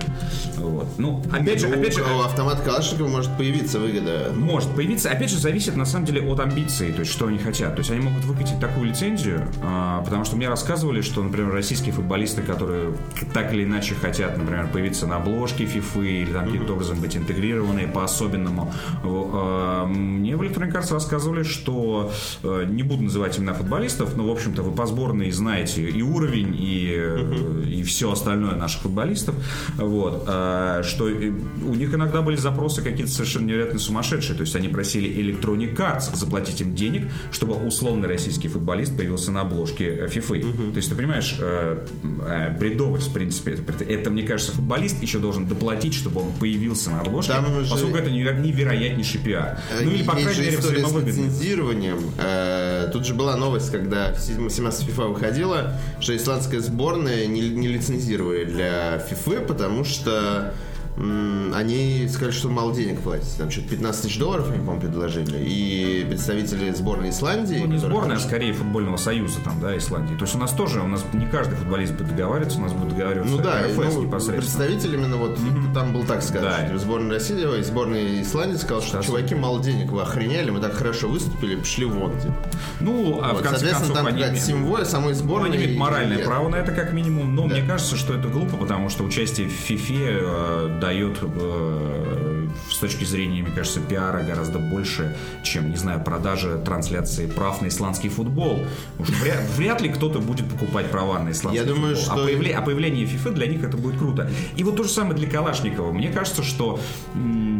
Вот. 0.57 0.87
Ну, 0.97 1.23
опять 1.31 1.59
же, 1.59 1.67
Ну, 1.67 1.79
опять 1.79 1.95
же, 1.95 2.03
у 2.03 2.21
автомата 2.21 2.61
Калашникова 2.61 3.07
может 3.07 3.35
появиться 3.35 3.79
выгода. 3.79 4.31
может 4.35 4.69
появиться. 4.75 5.09
Опять 5.09 5.31
же, 5.31 5.37
зависит 5.39 5.75
на 5.75 5.85
самом 5.85 6.05
деле 6.05 6.21
от 6.21 6.39
амбиций, 6.39 6.93
то 6.93 6.99
есть 6.99 7.11
что 7.11 7.27
они 7.27 7.39
хотят. 7.39 7.75
То 7.75 7.79
есть 7.79 7.91
они 7.91 8.01
могут 8.01 8.23
выкатить 8.25 8.59
такую 8.59 8.85
лицензию, 8.89 9.47
а, 9.63 10.01
потому 10.03 10.23
что 10.23 10.35
мне 10.35 10.47
рассказывали, 10.47 11.01
что, 11.01 11.23
например, 11.23 11.51
российские 11.51 11.93
футболисты, 11.93 12.41
которые 12.43 12.93
так 13.33 13.53
или 13.53 13.63
иначе 13.63 13.95
хотят, 13.95 14.37
например, 14.37 14.67
появиться 14.67 15.07
на 15.07 15.17
обложке 15.17 15.63
FIFA 15.65 16.05
или 16.05 16.31
там 16.31 16.45
каким-то 16.45 16.73
образом 16.73 16.99
быть 17.01 17.17
интегрированы 17.17 17.87
по-особенному, 17.87 18.71
а, 19.03 19.85
мне 19.87 20.35
в 20.35 20.41
Electronic 20.41 20.73
Arts 20.73 20.93
рассказывали, 20.93 21.43
что 21.43 22.11
э, 22.43 22.65
не 22.69 22.83
буду 22.83 23.03
называть 23.03 23.39
имена 23.39 23.53
футболистов, 23.53 24.15
но, 24.15 24.27
в 24.27 24.31
общем-то, 24.31 24.61
вы 24.61 24.71
по 24.71 24.85
сборной 24.85 25.31
знаете 25.31 25.89
и 25.89 26.01
уровень, 26.01 26.55
и, 26.57 26.91
э, 26.95 27.62
и 27.63 27.83
все 27.83 28.11
остальное 28.11 28.55
наших 28.55 28.81
футболистов, 28.83 29.35
вот, 29.77 30.23
а, 30.27 30.83
что 30.83 31.09
э, 31.09 31.31
у 31.65 31.75
них 31.75 31.93
иногда 31.93 32.21
были 32.21 32.35
запросы 32.35 32.81
какие-то 32.81 33.11
совершенно 33.11 33.45
невероятно 33.47 33.79
сумасшедшие, 33.79 34.35
то 34.35 34.41
есть 34.41 34.55
они 34.55 34.67
просили 34.67 35.09
Electronic 35.09 35.75
Arts 35.75 36.15
заплатить 36.15 36.61
им 36.61 36.75
денег, 36.75 37.09
чтобы 37.31 37.55
условный 37.55 38.07
российский 38.07 38.47
футболист 38.47 38.95
появился 38.95 39.31
на 39.31 39.41
обложке 39.41 39.85
э, 39.85 40.07
FIFA. 40.07 40.71
То 40.71 40.77
есть 40.77 40.89
ты 40.89 40.95
понимаешь, 40.95 41.35
э, 41.39 41.85
э, 42.03 42.57
бредовость, 42.59 43.09
в 43.09 43.13
принципе, 43.13 43.53
это, 43.53 43.83
это, 43.83 44.09
мне 44.09 44.23
кажется, 44.23 44.51
футболист 44.53 45.01
еще 45.01 45.19
должен 45.19 45.47
доплатить, 45.47 45.93
чтобы 45.93 46.21
он 46.21 46.31
появился 46.39 46.89
на 46.91 47.01
обложке, 47.01 47.33
Там 47.33 47.45
же- 47.63 47.69
поскольку 47.69 47.97
это 47.97 48.09
неверо- 48.09 48.39
невероятнейший 48.39 49.19
пиар. 49.21 49.59
Ну 49.83 49.91
или, 49.91 50.03
по 50.03 50.11
Есть 50.11 50.23
крайней 50.23 50.33
же 50.33 50.41
мере, 50.41 50.55
история 50.59 50.85
с 50.85 50.93
лицензированием. 50.93 51.97
Э, 52.17 52.89
Тут 52.91 53.05
же 53.05 53.13
была 53.13 53.35
новость, 53.37 53.71
когда 53.71 54.13
17 54.15 54.87
FIFA 54.87 55.13
выходила, 55.13 55.73
что 55.99 56.15
исландская 56.15 56.59
сборная 56.59 57.25
не, 57.27 57.41
не 57.53 57.67
лицензировали 57.67 58.45
для 58.45 58.97
FIFA, 58.97 59.45
потому 59.45 59.83
что 59.83 60.53
они 60.97 62.07
сказали, 62.07 62.31
что 62.31 62.49
мало 62.49 62.73
денег 62.73 62.99
платят. 63.01 63.27
Там 63.37 63.49
что-то 63.49 63.69
15 63.69 64.01
тысяч 64.03 64.19
долларов, 64.19 64.47
они, 64.49 64.59
по-моему, 64.59 64.81
предложили. 64.81 65.43
И 65.43 66.05
представители 66.07 66.71
сборной 66.71 67.09
Исландии... 67.09 67.57
Ну, 67.59 67.67
не 67.67 67.77
сборная, 67.77 68.17
а 68.17 68.19
скорее 68.19 68.53
футбольного 68.53 68.97
союза 68.97 69.39
там, 69.43 69.59
да, 69.59 69.75
Исландии. 69.77 70.15
То 70.15 70.25
есть 70.25 70.35
у 70.35 70.37
нас 70.37 70.51
тоже, 70.51 70.81
у 70.81 70.87
нас 70.87 71.03
не 71.13 71.25
каждый 71.25 71.55
футболист 71.55 71.93
будет 71.93 72.09
договариваться, 72.09 72.59
у 72.59 72.61
нас 72.61 72.73
будет 72.73 72.89
договариваться 72.89 73.35
Ну 73.35 73.41
да, 73.41 73.63
РФС 73.63 73.75
ну, 73.95 74.03
непосредственно. 74.03 74.37
представитель 74.37 74.93
именно 74.95 75.17
вот 75.17 75.37
там 75.73 75.93
был 75.93 76.03
так 76.03 76.21
сказано, 76.21 76.51
Да. 76.59 76.67
что 76.67 76.77
сборная 76.77 77.11
России, 77.13 77.43
ой, 77.45 77.63
сборная 77.63 78.21
Исландии 78.21 78.57
сказал, 78.57 78.81
что 78.81 78.91
Сейчас. 78.97 79.05
чуваки 79.07 79.35
мало 79.35 79.61
денег, 79.63 79.91
вы 79.91 80.01
охренели, 80.01 80.51
мы 80.51 80.59
так 80.59 80.73
хорошо 80.73 81.07
выступили, 81.09 81.55
пошли 81.55 81.85
вон. 81.85 82.11
типа. 82.19 82.33
Ну, 82.79 83.19
а 83.21 83.29
в 83.29 83.33
Вот, 83.33 83.41
конце 83.43 83.59
соответственно, 83.59 83.77
концов, 83.79 83.95
там 83.97 84.05
они, 84.07 84.21
какая-то 84.21 84.39
символия 84.45 84.85
самой 84.85 85.13
ну, 85.13 85.19
сборной. 85.19 85.49
они 85.49 85.57
имеют 85.57 85.77
моральное 85.77 86.17
нет. 86.17 86.25
право 86.25 86.49
на 86.49 86.57
это 86.57 86.71
как 86.71 86.93
минимум, 86.93 87.35
но 87.35 87.45
мне 87.45 87.63
кажется, 87.63 87.95
что 87.95 88.13
это 88.13 88.27
глупо, 88.27 88.57
потому 88.57 88.89
что 88.89 89.03
участие 89.03 89.47
в 89.47 89.69
э, 89.79 90.79
дает 90.83 91.17
э, 91.21 92.47
с 92.69 92.77
точки 92.77 93.05
зрения, 93.05 93.41
мне 93.41 93.51
кажется, 93.51 93.79
пиара 93.79 94.21
гораздо 94.23 94.59
больше, 94.59 95.15
чем, 95.43 95.69
не 95.71 95.77
знаю, 95.77 96.03
продажа 96.03 96.57
трансляции 96.57 97.25
прав 97.25 97.61
на 97.61 97.67
исландский 97.69 98.09
футбол. 98.09 98.59
Уж 98.99 99.09
вряд, 99.09 99.39
вряд 99.57 99.81
ли 99.81 99.89
кто-то 99.89 100.19
будет 100.19 100.49
покупать 100.49 100.91
права 100.91 101.19
на 101.19 101.31
исландский 101.31 101.65
Я 101.65 101.73
думаю, 101.73 101.95
футбол. 101.95 102.15
что- 102.17 102.23
А, 102.25 102.27
появле- 102.27 102.51
а 102.53 102.61
появление 102.61 103.05
FIFA 103.05 103.31
для 103.33 103.47
них 103.47 103.63
это 103.63 103.77
будет 103.77 103.97
круто. 103.97 104.29
И 104.57 104.63
вот 104.63 104.75
то 104.75 104.83
же 104.83 104.89
самое 104.89 105.15
для 105.15 105.29
Калашникова. 105.29 105.91
Мне 105.93 106.09
кажется, 106.09 106.43
что 106.43 106.79
м, 107.15 107.52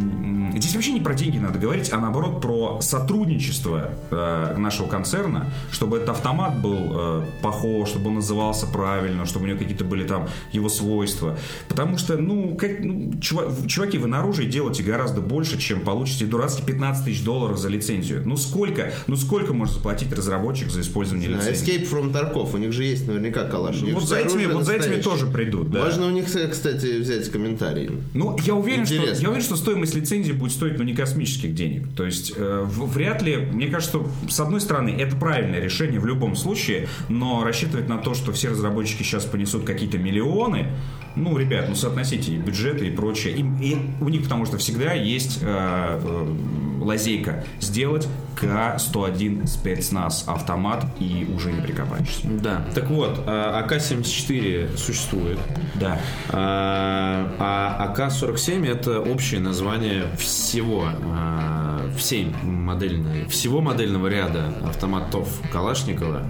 здесь 0.74 0.86
вообще 0.86 0.92
не 0.92 1.00
про 1.00 1.14
деньги 1.14 1.38
надо 1.38 1.58
говорить, 1.58 1.92
а 1.92 1.98
наоборот 1.98 2.40
про 2.40 2.80
сотрудничество 2.80 3.90
э, 4.10 4.56
нашего 4.58 4.88
концерна, 4.88 5.46
чтобы 5.70 5.98
этот 5.98 6.10
автомат 6.10 6.60
был 6.60 6.76
э, 6.76 7.22
похож, 7.42 7.90
чтобы 7.90 8.08
он 8.08 8.16
назывался 8.16 8.66
правильно, 8.66 9.24
чтобы 9.24 9.44
у 9.44 9.48
него 9.48 9.58
какие-то 9.58 9.84
были 9.84 10.04
там 10.04 10.28
его 10.52 10.68
свойства. 10.68 11.38
Потому 11.68 11.98
что, 11.98 12.16
ну, 12.16 12.56
как, 12.56 12.80
ну, 12.80 13.12
чува- 13.20 13.66
чуваки, 13.66 13.98
вы 13.98 14.08
на 14.08 14.20
оружии 14.20 14.46
делаете 14.46 14.82
гораздо 14.82 15.20
больше, 15.20 15.58
чем 15.58 15.80
получите 15.80 16.26
дурацкие 16.26 16.66
15 16.66 17.04
тысяч 17.04 17.22
долларов 17.22 17.58
за 17.58 17.68
лицензию. 17.68 18.22
Ну 18.24 18.36
сколько, 18.36 18.92
ну 19.06 19.16
сколько 19.16 19.52
может 19.52 19.74
заплатить 19.74 20.12
разработчик 20.12 20.70
за 20.70 20.80
использование 20.80 21.28
лицензии? 21.28 21.78
Escape 21.78 21.90
from 21.90 22.12
Tarkov, 22.12 22.54
у 22.54 22.58
них 22.58 22.72
же 22.72 22.84
есть 22.84 23.06
наверняка 23.06 23.44
калаш. 23.44 23.82
У 23.82 23.86
них 23.86 23.94
Вот 23.94 24.08
за 24.08 24.16
этими, 24.16 24.44
оружие 24.44 24.48
вот 24.48 24.64
за 24.64 24.72
этими 24.74 25.00
тоже 25.00 25.26
придут, 25.26 25.70
да. 25.70 25.84
Можно 25.84 26.06
у 26.06 26.10
них, 26.10 26.26
кстати, 26.26 26.98
взять 27.00 27.30
комментарий. 27.30 27.90
Ну, 28.14 28.36
я 28.44 28.54
уверен, 28.54 28.86
что, 28.86 28.94
я 28.94 29.28
уверен, 29.28 29.44
что 29.44 29.56
стоимость 29.56 29.94
лицензии 29.94 30.32
будет 30.32 30.52
стоить, 30.52 30.63
ну, 30.72 30.84
не 30.84 30.94
космических 30.94 31.54
денег. 31.54 31.88
То 31.96 32.04
есть, 32.04 32.32
э, 32.36 32.64
вряд 32.66 33.22
ли, 33.22 33.36
мне 33.36 33.68
кажется, 33.68 33.98
что, 33.98 34.10
с 34.28 34.40
одной 34.40 34.60
стороны, 34.60 34.90
это 34.90 35.16
правильное 35.16 35.60
решение 35.60 36.00
в 36.00 36.06
любом 36.06 36.36
случае, 36.36 36.88
но 37.08 37.44
рассчитывать 37.44 37.88
на 37.88 37.98
то, 37.98 38.14
что 38.14 38.32
все 38.32 38.48
разработчики 38.48 39.02
сейчас 39.02 39.24
понесут 39.24 39.64
какие-то 39.64 39.98
миллионы, 39.98 40.68
ну, 41.16 41.36
ребят, 41.36 41.66
ну, 41.68 41.74
соотносите 41.74 42.32
и 42.32 42.36
бюджеты 42.36 42.86
и 42.86 42.90
прочее. 42.90 43.34
Им- 43.36 43.56
и 43.60 43.76
у 44.00 44.08
них, 44.08 44.22
потому 44.22 44.46
что 44.46 44.58
всегда 44.58 44.92
есть 44.92 45.38
э, 45.42 45.46
э, 45.46 46.34
лазейка 46.80 47.44
сделать 47.60 48.06
К-101 48.34 49.46
спецназ 49.46 50.24
автомат 50.26 50.84
и 50.98 51.26
уже 51.34 51.52
не 51.52 51.60
прикопаешься. 51.60 52.26
Да. 52.26 52.64
Так 52.74 52.90
вот, 52.90 53.22
а, 53.26 53.60
АК-74 53.60 54.76
существует. 54.76 55.38
Да. 55.76 56.00
А 56.30 57.32
а 57.38 57.92
АК-47 57.92 58.66
это 58.66 59.00
общее 59.00 59.40
название 59.40 60.04
всего, 60.18 60.88
а, 61.12 61.88
всей 61.96 62.34
модельной, 62.42 63.26
всего 63.28 63.60
модельного 63.60 64.08
ряда 64.08 64.52
автоматов 64.64 65.28
Калашникова. 65.52 66.22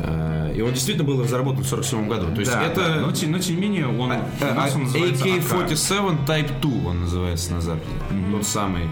А, 0.00 0.50
И 0.52 0.60
он 0.60 0.72
действительно 0.72 1.06
был 1.06 1.22
разработан 1.22 1.62
в 1.64 1.66
47 1.68 2.08
году. 2.08 2.26
То 2.34 2.40
есть 2.40 2.52
Да, 2.52 2.62
это... 2.62 2.80
да, 2.80 2.96
но, 3.00 3.12
те- 3.12 3.26
но 3.26 3.38
тем 3.38 3.56
не 3.56 3.62
менее 3.62 3.86
он, 3.88 4.10
у 4.10 4.14
А, 4.14 4.54
нас 4.54 4.74
он 4.74 4.84
называется 4.84 5.24
АК. 5.24 5.30
AK-47 5.30 6.26
Type 6.26 6.60
2 6.60 6.90
он 6.90 7.00
называется 7.00 7.52
на 7.54 7.60
Западе. 7.60 7.86
Тот 8.32 8.46
самый 8.46 8.82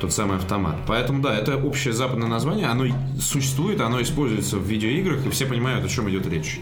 тот 0.00 0.12
самый 0.12 0.36
автомат. 0.36 0.76
Поэтому, 0.86 1.20
да, 1.20 1.36
это 1.36 1.56
общее 1.56 1.92
западное 1.92 2.28
название, 2.28 2.66
оно 2.68 2.84
существует, 3.20 3.80
оно 3.80 4.00
используется 4.00 4.56
в 4.56 4.62
видеоиграх, 4.62 5.26
и 5.26 5.30
все 5.30 5.44
понимают, 5.44 5.84
о 5.84 5.88
чем 5.88 6.08
идет 6.08 6.24
речь. 6.28 6.60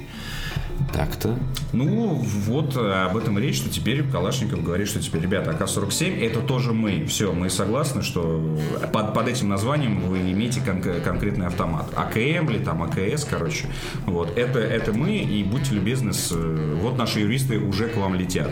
Так-то. 0.92 1.38
Ну, 1.72 2.14
вот 2.46 2.76
э, 2.76 3.04
об 3.04 3.16
этом 3.16 3.38
речь, 3.38 3.56
что 3.56 3.68
теперь 3.68 4.02
Калашников 4.08 4.62
говорит, 4.62 4.88
что 4.88 5.00
теперь, 5.00 5.22
ребята, 5.22 5.50
АК-47 5.50 6.20
это 6.24 6.40
тоже 6.40 6.72
мы. 6.72 7.04
Все, 7.06 7.32
мы 7.32 7.50
согласны, 7.50 8.02
что 8.02 8.42
под, 8.92 9.12
под 9.12 9.28
этим 9.28 9.48
названием 9.48 10.00
вы 10.00 10.18
имеете 10.20 10.60
кон- 10.60 10.82
конкретный 11.02 11.46
автомат. 11.46 11.90
АКМ 11.94 12.48
или 12.50 12.64
там 12.64 12.82
АКС, 12.82 13.26
короче. 13.28 13.66
Вот, 14.06 14.36
это, 14.38 14.58
это 14.58 14.92
мы, 14.92 15.16
и 15.16 15.42
будьте 15.44 15.74
любезны, 15.74 16.12
с, 16.14 16.30
э, 16.32 16.78
вот 16.80 16.96
наши 16.96 17.20
юристы 17.20 17.58
уже 17.58 17.88
к 17.88 17.96
вам 17.96 18.14
летят. 18.14 18.50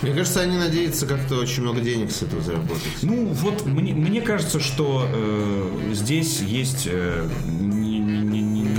Мне 0.00 0.12
кажется, 0.12 0.40
они 0.40 0.56
надеются 0.56 1.06
как-то 1.06 1.34
очень 1.36 1.62
много 1.62 1.80
денег 1.80 2.10
с 2.10 2.22
этого 2.22 2.40
заработать. 2.42 2.82
Ну, 3.02 3.26
вот 3.26 3.66
мне, 3.66 3.92
мне 3.92 4.20
кажется, 4.22 4.60
что 4.60 5.06
э, 5.12 5.92
здесь 5.92 6.40
есть 6.40 6.88
э, 6.90 7.28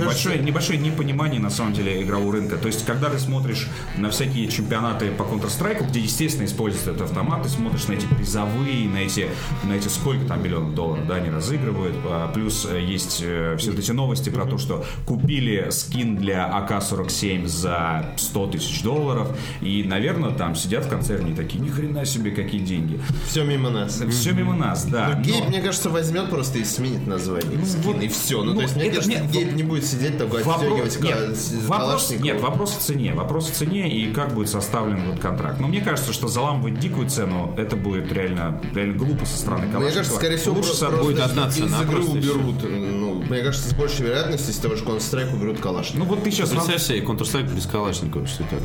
небольшое, 0.02 0.38
небольшое 0.38 0.78
непонимание 0.78 1.40
на 1.40 1.50
самом 1.50 1.72
деле 1.72 2.02
игрового 2.02 2.32
рынка. 2.34 2.56
То 2.56 2.66
есть, 2.66 2.84
когда 2.84 3.08
ты 3.10 3.18
смотришь 3.18 3.68
на 3.96 4.10
всякие 4.10 4.48
чемпионаты 4.48 5.10
по 5.10 5.22
Counter-Strike, 5.22 5.88
где, 5.88 6.00
естественно, 6.00 6.44
используется 6.46 6.90
этот 6.90 7.02
автомат, 7.02 7.42
ты 7.42 7.48
смотришь 7.48 7.86
на 7.88 7.92
эти 7.94 8.06
призовые, 8.06 8.88
на 8.88 8.98
эти, 8.98 9.28
на 9.64 9.72
эти 9.74 9.88
сколько 9.88 10.24
там 10.26 10.42
миллионов 10.42 10.74
долларов, 10.74 11.06
да, 11.06 11.16
они 11.16 11.30
разыгрывают. 11.30 11.96
А 12.04 12.32
плюс 12.32 12.66
э, 12.70 12.80
есть 12.82 13.20
э, 13.24 13.56
все 13.58 13.70
вот 13.70 13.78
эти 13.80 13.90
новости 13.92 14.30
про 14.30 14.44
то, 14.44 14.58
что 14.58 14.84
купили 15.06 15.68
скин 15.70 16.16
для 16.16 16.46
АК-47 16.46 17.46
за 17.46 18.14
100 18.16 18.46
тысяч 18.48 18.82
долларов, 18.82 19.28
и, 19.60 19.82
наверное, 19.84 20.30
там 20.30 20.54
сидят 20.54 20.84
в 20.86 20.88
концерне 20.88 21.32
и 21.32 21.34
такие, 21.34 21.58
ни 21.60 21.68
хрена 21.68 22.04
себе, 22.04 22.30
какие 22.30 22.60
деньги. 22.60 23.00
Все 23.26 23.44
мимо 23.44 23.70
нас. 23.70 24.02
Все 24.10 24.32
мимо 24.32 24.54
нас, 24.54 24.84
да. 24.84 25.14
Гейб, 25.14 25.44
но- 25.44 25.48
мне 25.50 25.60
кажется, 25.60 25.90
возьмет 25.90 26.30
просто 26.30 26.58
и 26.58 26.64
сменит 26.64 27.06
название. 27.06 27.64
скин, 27.64 27.82
вот, 27.82 28.02
и 28.02 28.08
все. 28.08 28.42
Ну, 28.42 28.52
ну, 28.52 28.56
то 28.56 28.62
есть, 28.62 28.76
мне 28.76 28.86
это- 28.86 28.96
кажется, 28.96 29.20
нет, 29.20 29.30
Гейб 29.30 29.52
не 29.54 29.62
будет 29.62 29.83
сидеть 29.84 30.18
такой, 30.18 30.42
Вопрос, 30.42 30.84
отстегивать 30.84 31.00
нет, 31.02 31.28
ка- 31.30 31.34
с- 31.34 31.66
вопрос, 31.66 32.10
нет, 32.18 32.40
вопрос 32.40 32.76
в 32.76 32.78
цене. 32.80 33.14
Вопрос 33.14 33.50
в 33.50 33.54
цене 33.54 33.88
и 33.90 34.12
как 34.12 34.34
будет 34.34 34.48
составлен 34.48 35.10
вот 35.10 35.20
контракт. 35.20 35.60
Но 35.60 35.68
мне 35.68 35.80
кажется, 35.80 36.12
что 36.12 36.28
заламывать 36.28 36.78
дикую 36.80 37.08
цену, 37.08 37.54
это 37.56 37.76
будет 37.76 38.12
реально, 38.12 38.60
реально 38.74 38.94
глупо 38.94 39.24
со 39.26 39.36
стороны 39.38 39.64
Мне 39.66 39.72
Калашникова. 39.72 39.98
кажется, 39.98 40.16
скорее 40.16 40.36
всего, 40.38 40.54
Лучше 40.56 40.68
просто, 40.78 40.90
будет 40.96 41.20
одна 41.20 41.48
из 41.48 41.54
цена, 41.54 41.82
игры 41.82 41.96
просто 41.96 42.12
и 42.16 42.20
уберут. 42.20 42.54
Ну, 42.70 43.14
мне 43.28 43.42
кажется, 43.42 43.68
с 43.68 43.74
большей 43.74 44.06
вероятностью 44.06 44.50
из 44.52 44.56
того 44.58 44.76
же 44.76 44.84
Counter-Strike 44.84 45.34
уберут 45.34 45.60
Калашникова. 45.60 46.04
Ну 46.04 46.10
вот 46.14 46.24
ты 46.24 46.30
сейчас... 46.30 46.50
Представь 46.50 46.82
себе, 46.82 47.00
Counter-Strike 47.00 47.54
без 47.54 47.66
Калашникова, 47.66 48.26
что 48.26 48.44
это? 48.44 48.56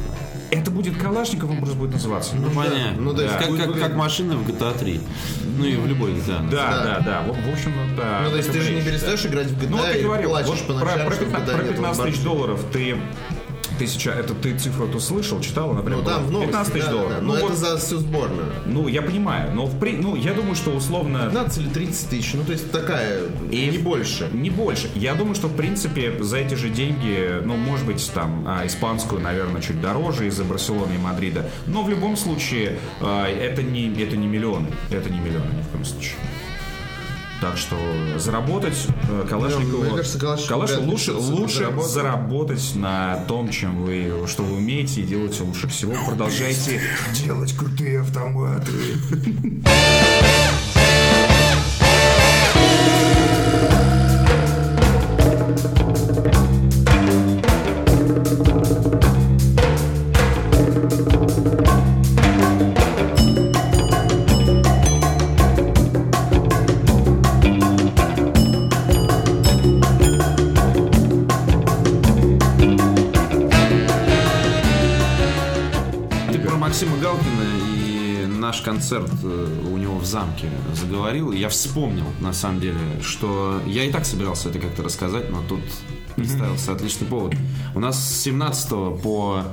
Это 0.51 0.71
будет 0.71 0.97
Калашников, 0.97 1.51
он 1.51 1.57
просто 1.57 1.75
будет 1.75 1.91
называться. 1.91 2.35
Ну, 2.35 2.49
понятно. 2.49 3.01
Ну, 3.01 3.19
есть 3.19 3.37
как, 3.37 3.55
как, 3.55 3.79
как 3.79 3.95
машина 3.95 4.35
в 4.35 4.47
GTA 4.47 4.77
3. 4.77 5.01
Ну 5.57 5.65
и 5.65 5.75
в 5.75 5.85
любой 5.85 6.11
GTA. 6.11 6.49
Да, 6.49 6.83
да, 6.83 6.99
да. 7.05 7.21
В, 7.21 7.49
в 7.49 7.53
общем, 7.53 7.73
ну, 7.75 7.95
да. 7.95 8.21
Ну, 8.23 8.31
то 8.31 8.37
есть 8.37 8.51
ты 8.51 8.61
же 8.61 8.73
не 8.73 8.81
да. 8.81 8.89
перестаешь 8.89 9.25
играть 9.25 9.47
в 9.47 9.59
GTA 9.59 9.67
Ну, 9.69 9.77
вот 9.77 9.95
и 9.95 10.01
говорил, 10.01 10.29
плачешь 10.29 10.49
вот 10.49 10.67
по 10.67 10.73
про, 10.73 10.91
ночам, 10.91 11.07
про 11.07 11.15
что 11.15 11.25
в 11.25 11.27
15, 11.27 11.47
GTA 11.47 11.55
про 11.55 11.63
нет 11.63 11.75
15 11.75 12.03
тысяч 12.03 12.17
ломбардов. 12.17 12.23
долларов 12.23 12.65
ты... 12.71 12.97
Ты 13.79 13.87
сейчас, 13.87 14.17
это 14.17 14.33
ты 14.33 14.57
цифру 14.59 14.87
эту 14.87 14.99
слышал, 14.99 15.39
читал, 15.39 15.71
она 15.71 15.81
прям 15.81 15.99
Ну, 15.99 16.05
там 16.05 16.25
в 16.25 16.31
новости, 16.31 16.51
15 16.51 16.73
тысяч 16.73 16.85
да, 16.85 16.91
долларов. 16.91 17.11
да, 17.11 17.21
Ну, 17.21 17.27
Но 17.29 17.35
это 17.37 17.45
вот, 17.47 17.57
за 17.57 17.77
всю 17.77 17.97
сборную. 17.97 18.51
ну, 18.65 18.87
я 18.89 19.01
понимаю, 19.01 19.55
но 19.55 19.65
в 19.65 19.79
при... 19.79 19.93
ну, 19.93 20.15
я 20.15 20.33
думаю, 20.33 20.55
что 20.55 20.71
условно 20.71 21.19
15 21.27 21.57
или 21.59 21.69
30 21.69 22.09
тысяч. 22.09 22.33
Ну, 22.33 22.43
то 22.43 22.51
есть 22.51 22.69
такая, 22.71 23.21
И- 23.49 23.67
не 23.67 23.77
больше. 23.77 24.27
Не 24.33 24.49
больше. 24.49 24.89
Я 24.95 25.15
думаю, 25.15 25.33
что 25.35 25.47
в 25.47 25.55
принципе 25.55 26.21
за 26.21 26.37
эти 26.37 26.55
же 26.55 26.69
деньги, 26.69 27.41
ну, 27.45 27.55
может 27.55 27.85
быть, 27.85 28.11
там 28.13 28.43
а, 28.45 28.67
испанскую, 28.67 29.21
наверное, 29.21 29.61
чуть 29.61 29.79
дороже 29.81 30.27
из-за 30.27 30.43
Барселоны 30.43 30.95
и 30.95 30.97
Мадрида. 30.97 31.49
Но 31.65 31.83
в 31.83 31.89
любом 31.89 32.17
случае 32.17 32.77
а, 32.99 33.27
это 33.27 33.63
не 33.63 33.89
это 34.03 34.17
не 34.17 34.27
миллионы, 34.27 34.67
это 34.91 35.09
не 35.09 35.19
миллионы 35.19 35.51
ни 35.57 35.61
в 35.61 35.67
коем 35.69 35.85
случае. 35.85 36.15
Так 37.41 37.57
что 37.57 37.77
заработать 38.17 38.87
э, 39.09 39.25
Калашникову, 39.29 39.83
мне 39.83 39.95
кажется, 39.95 40.19
Калашников 40.19 40.83
ли 40.85 40.91
лучше, 40.91 41.13
лучше 41.13 41.55
заработает. 41.57 41.91
заработать 41.91 42.75
на 42.75 43.15
том, 43.29 43.49
чем 43.49 43.83
вы, 43.85 44.25
что 44.27 44.43
вы 44.43 44.57
умеете 44.57 45.01
и 45.01 45.03
делаете 45.05 45.43
лучше 45.43 45.69
всего. 45.69 45.93
Продолжайте 46.05 46.81
делать 47.23 47.55
крутые 47.55 48.01
автоматы. 48.01 48.71
Концерт 78.69 79.09
э, 79.23 79.67
у 79.73 79.77
него 79.77 79.97
в 79.97 80.05
замке 80.05 80.47
заговорил. 80.75 81.31
Я 81.31 81.49
вспомнил, 81.49 82.05
на 82.19 82.33
самом 82.33 82.59
деле, 82.59 82.77
что 83.01 83.59
я 83.65 83.83
и 83.83 83.91
так 83.91 84.05
собирался 84.05 84.49
это 84.49 84.59
как-то 84.59 84.83
рассказать, 84.83 85.31
но 85.31 85.41
тут 85.41 85.61
представился 86.15 86.73
отличный 86.73 87.07
повод. 87.07 87.33
У 87.73 87.79
нас 87.79 87.97
с 87.97 88.21
17 88.21 89.01
по 89.01 89.43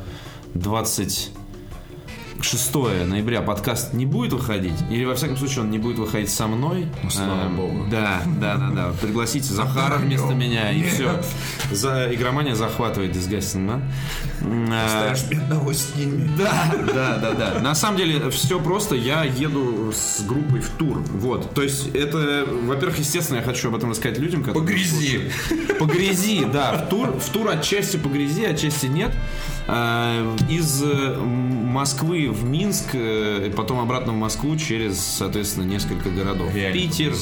26 2.50 2.74
ноября 3.08 3.42
подкаст 3.42 3.92
не 3.92 4.06
будет 4.06 4.32
выходить, 4.32 4.76
или 4.88 5.04
во 5.04 5.16
всяком 5.16 5.36
случае 5.36 5.64
он 5.64 5.70
не 5.72 5.78
будет 5.78 5.98
выходить 5.98 6.30
со 6.30 6.46
мной. 6.46 6.86
слава 7.10 7.46
Эм, 7.46 7.56
богу. 7.56 7.86
Да, 7.90 8.22
да, 8.40 8.56
да, 8.56 8.70
да. 8.70 8.92
Пригласите 9.02 9.52
Захара 9.52 9.96
вместо 9.96 10.32
меня, 10.32 10.70
и 10.70 10.84
все. 10.84 11.20
За 11.72 12.06
игромания 12.14 12.54
захватывает 12.54 13.16
Disgusting 13.16 13.66
Man. 13.66 13.82
А, 14.70 15.12
бедного 15.28 15.74
с 15.74 15.96
ними. 15.96 16.30
да, 16.38 16.72
да, 16.94 17.18
да, 17.18 17.32
да. 17.32 17.60
На 17.60 17.74
самом 17.74 17.98
деле 17.98 18.30
все 18.30 18.60
просто. 18.60 18.94
Я 18.94 19.24
еду 19.24 19.92
с 19.92 20.20
группой 20.22 20.60
в 20.60 20.70
тур. 20.70 20.98
Вот. 21.14 21.52
То 21.52 21.64
есть 21.64 21.88
это, 21.96 22.46
во-первых, 22.62 22.98
естественно, 23.00 23.38
я 23.38 23.42
хочу 23.42 23.70
об 23.70 23.74
этом 23.74 23.90
рассказать 23.90 24.18
людям, 24.18 24.44
которые... 24.44 24.62
По 24.62 24.72
грязи. 24.72 25.32
По 25.80 25.84
грязи, 25.84 26.44
да. 26.44 26.74
В 26.76 26.88
тур, 26.90 27.08
в 27.10 27.28
тур 27.30 27.48
отчасти 27.48 27.96
по 27.96 28.08
грязи, 28.08 28.44
отчасти 28.44 28.86
нет. 28.86 29.12
Э, 29.68 30.36
Из 30.48 30.82
э, 30.82 31.16
Москвы 31.16 32.30
в 32.30 32.44
Минск, 32.44 32.94
э, 32.94 33.50
потом 33.56 33.80
обратно 33.80 34.12
в 34.12 34.16
Москву 34.16 34.56
через, 34.56 34.98
соответственно, 35.00 35.64
несколько 35.64 36.08
городов. 36.08 36.54
Реально 36.54 36.80
Питер, 36.80 37.12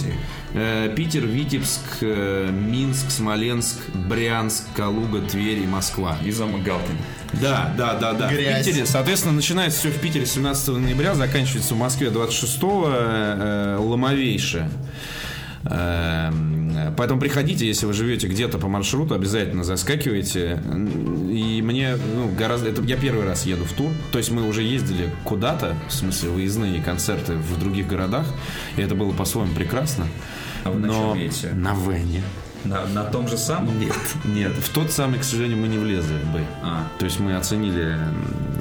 Питер, 0.94 1.26
Витебск, 1.26 2.02
Минск, 2.02 3.10
Смоленск, 3.10 3.78
Брянск, 4.08 4.64
Калуга, 4.76 5.20
Тверь 5.22 5.58
и 5.58 5.66
Москва. 5.66 6.16
И 6.24 6.30
замок 6.30 6.62
Галкин. 6.62 6.96
Да, 7.40 7.74
да, 7.76 7.94
да, 7.94 8.12
да. 8.12 8.30
Грязь. 8.30 8.62
В 8.62 8.66
Питере, 8.66 8.86
соответственно, 8.86 9.34
начинается 9.34 9.80
все 9.80 9.88
в 9.88 10.00
Питере 10.00 10.26
17 10.26 10.68
ноября, 10.68 11.14
заканчивается 11.14 11.74
в 11.74 11.78
Москве 11.78 12.10
26 12.10 12.58
э, 12.62 13.76
ломовейше. 13.80 14.70
Эм, 15.66 16.64
Поэтому 16.96 17.20
приходите, 17.20 17.66
если 17.66 17.86
вы 17.86 17.92
живете 17.92 18.26
где-то 18.26 18.58
по 18.58 18.68
маршруту, 18.68 19.14
обязательно 19.14 19.64
заскакивайте. 19.64 20.62
И 21.30 21.60
мне, 21.62 21.96
ну, 21.96 22.28
гораздо... 22.36 22.68
Это 22.68 22.82
я 22.82 22.96
первый 22.96 23.24
раз 23.24 23.46
еду 23.46 23.64
в 23.64 23.72
тур. 23.72 23.90
То 24.12 24.18
есть 24.18 24.30
мы 24.30 24.46
уже 24.46 24.62
ездили 24.62 25.10
куда-то, 25.24 25.76
в 25.88 25.92
смысле 25.92 26.30
выездные 26.30 26.82
концерты 26.82 27.34
в 27.34 27.58
других 27.58 27.86
городах. 27.88 28.26
И 28.76 28.82
это 28.82 28.94
было 28.94 29.12
по-своему 29.12 29.54
прекрасно. 29.54 30.06
А 30.64 30.70
вы 30.70 30.80
на 30.80 30.86
Но 30.88 31.12
чем 31.12 31.22
едете? 31.22 31.48
На 31.52 31.74
Вене. 31.74 32.22
На, 32.64 32.86
на 32.86 33.04
том 33.04 33.28
же 33.28 33.36
самом? 33.36 33.78
Нет, 33.78 33.92
нет. 34.24 34.52
В 34.52 34.70
тот 34.70 34.90
самый, 34.90 35.18
к 35.20 35.24
сожалению, 35.24 35.58
мы 35.58 35.68
не 35.68 35.76
влезли 35.78 36.14
в 36.16 36.32
Б. 36.32 36.44
А. 36.62 36.88
То 36.98 37.04
есть 37.04 37.20
мы 37.20 37.36
оценили 37.36 37.98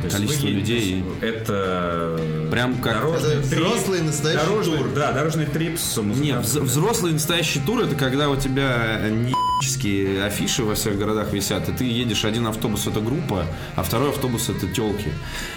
То 0.02 0.10
количество 0.10 0.48
вы 0.48 0.52
людей. 0.54 1.06
Это 1.22 2.20
Прям 2.52 2.76
как- 2.82 2.96
дорожный 2.96 3.36
Это 3.36 3.50
трип. 3.50 3.60
взрослый 3.63 4.02
настоящий 4.02 4.46
дорожный, 4.46 4.78
тур. 4.78 4.88
Да, 4.94 5.12
дорожный 5.13 5.46
трип 5.46 5.80
с 5.80 6.02
Нет, 6.02 6.44
взрослый 6.44 7.13
настоящий 7.13 7.60
тур 7.62 7.82
это 7.82 7.96
когда 7.96 8.30
у 8.30 8.36
тебя 8.36 9.00
неические 9.10 10.26
афиши 10.26 10.63
во 10.63 10.76
всех 10.76 10.98
городах 10.98 11.32
висят, 11.32 11.70
и 11.70 11.72
ты 11.72 11.86
едешь 11.86 12.26
один 12.26 12.46
автобус 12.48 12.86
это 12.88 13.00
группа, 13.00 13.46
а 13.76 13.84
второй 13.84 14.10
автобус 14.10 14.50
это 14.50 14.68
телки. 14.68 15.13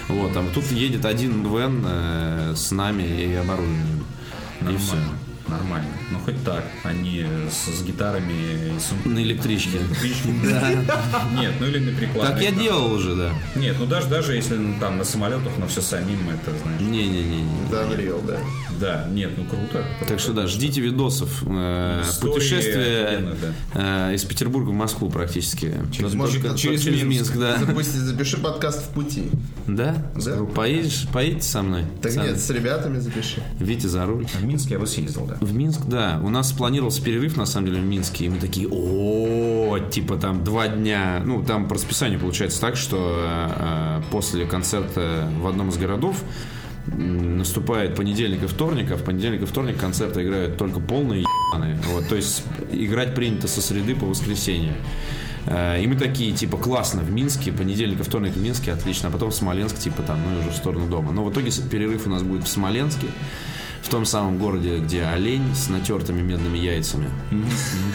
Вот, 0.07 0.33
там 0.33 0.47
тут 0.53 0.65
едет 0.71 1.03
один 1.05 1.43
вен 1.53 1.83
э, 1.85 2.53
с 2.55 2.71
нами 2.71 3.03
и 3.03 3.33
оборудованием. 3.35 4.05
И 4.71 4.77
все. 4.77 4.95
Нормально. 5.47 5.89
Ну 6.11 6.19
хоть 6.19 6.43
так, 6.43 6.63
а 6.83 6.93
не 6.93 7.25
с, 7.49 7.79
с 7.79 7.83
гитарами 7.83 8.33
и 8.33 8.79
сумками. 8.79 9.13
На 9.13 9.23
электричке. 9.23 9.79
Нет, 11.39 11.53
ну 11.59 11.65
или 11.67 11.79
на 11.79 11.97
прикладе. 11.97 12.27
Так 12.31 12.41
я 12.41 12.51
делал 12.51 12.91
уже, 12.91 13.15
да. 13.15 13.31
Нет, 13.55 13.75
ну 13.79 13.85
даже, 13.85 14.07
даже 14.07 14.35
если 14.35 14.55
ну, 14.55 14.79
там 14.79 14.97
на 14.97 15.03
самолетах, 15.03 15.53
но 15.57 15.67
все 15.67 15.81
самим, 15.81 16.29
это 16.29 16.57
знаешь. 16.57 16.81
Не-не-не. 16.81 17.45
Да, 17.71 17.83
Unreal, 17.83 18.25
да. 18.25 18.39
Да, 18.79 19.07
нет, 19.11 19.31
ну 19.37 19.45
круто. 19.45 19.85
Так 20.07 20.19
что 20.19 20.33
да, 20.33 20.47
ждите 20.47 20.81
видосов. 20.81 21.43
Э, 21.47 22.03
Путешествие 22.21 23.35
э, 23.73 24.13
из 24.13 24.23
Петербурга 24.23 24.69
в 24.69 24.73
Москву 24.73 25.09
практически. 25.09 25.73
Через 25.91 27.03
Минск. 27.03 27.35
да. 27.35 27.57
Запиши 27.57 28.37
подкаст 28.37 28.83
в 28.83 28.89
пути. 28.89 29.29
Да? 29.67 29.95
Да. 30.15 30.43
Поедешь, 30.43 31.07
поедете 31.11 31.43
со 31.43 31.61
мной? 31.61 31.85
Так 32.01 32.15
нет, 32.15 32.39
с 32.39 32.49
ребятами 32.49 32.99
запиши. 32.99 33.41
Витя 33.59 33.87
за 33.87 34.05
руль. 34.05 34.25
В 34.27 34.43
Минск 34.43 34.69
я 34.69 34.79
бы 34.79 34.87
съездил, 34.87 35.25
да. 35.25 35.36
В 35.39 35.53
Минск, 35.53 35.81
да. 35.85 36.19
У 36.23 36.29
нас 36.29 36.51
планировался 36.51 37.01
перерыв, 37.03 37.37
на 37.37 37.45
самом 37.45 37.67
деле, 37.67 37.81
в 37.81 37.85
Минске. 37.85 38.25
И 38.25 38.29
мы 38.29 38.37
такие, 38.39 38.67
о, 38.69 39.77
типа 39.91 40.17
там 40.17 40.43
два 40.43 40.67
дня. 40.67 41.21
Ну, 41.23 41.43
там 41.43 41.67
по 41.67 41.75
расписанию 41.75 42.19
получается 42.19 42.59
так, 42.59 42.75
что 42.75 43.15
э, 43.19 44.01
после 44.11 44.45
концерта 44.45 45.29
в 45.39 45.47
одном 45.47 45.69
из 45.69 45.77
городов 45.77 46.23
наступает 46.87 47.95
понедельник 47.95 48.43
и 48.43 48.47
вторник, 48.47 48.91
а 48.91 48.95
в 48.95 49.03
понедельник 49.03 49.41
и 49.41 49.45
вторник 49.45 49.77
концерты 49.77 50.23
играют 50.23 50.57
только 50.57 50.79
полные 50.79 51.25
ебаные. 51.51 51.77
Вот, 51.91 52.07
то 52.07 52.15
есть 52.15 52.43
играть 52.71 53.13
принято 53.13 53.47
со 53.47 53.61
среды 53.61 53.93
по 53.93 54.05
воскресенье. 54.05 54.73
Э, 55.45 55.81
И 55.81 55.85
мы 55.85 55.95
такие, 55.95 56.31
типа, 56.31 56.57
классно, 56.57 57.01
в 57.01 57.11
Минске, 57.11 57.51
понедельник 57.51 57.99
и 57.99 58.03
вторник 58.03 58.33
в 58.33 58.41
Минске, 58.41 58.71
отлично, 58.73 59.09
а 59.09 59.11
потом 59.11 59.29
в 59.31 59.35
Смоленск, 59.35 59.77
типа, 59.77 60.01
там, 60.01 60.17
ну 60.23 60.37
и 60.37 60.39
уже 60.39 60.49
в 60.49 60.55
сторону 60.55 60.87
дома. 60.87 61.11
Но 61.11 61.23
в 61.23 61.31
итоге 61.31 61.51
перерыв 61.69 62.07
у 62.07 62.09
нас 62.09 62.23
будет 62.23 62.43
в 62.45 62.47
Смоленске, 62.47 63.07
в 63.87 63.89
том 63.89 64.05
самом 64.05 64.37
городе, 64.37 64.79
где 64.79 65.03
олень 65.05 65.55
с 65.55 65.69
натертыми 65.69 66.21
медными 66.21 66.57
яйцами, 66.57 67.09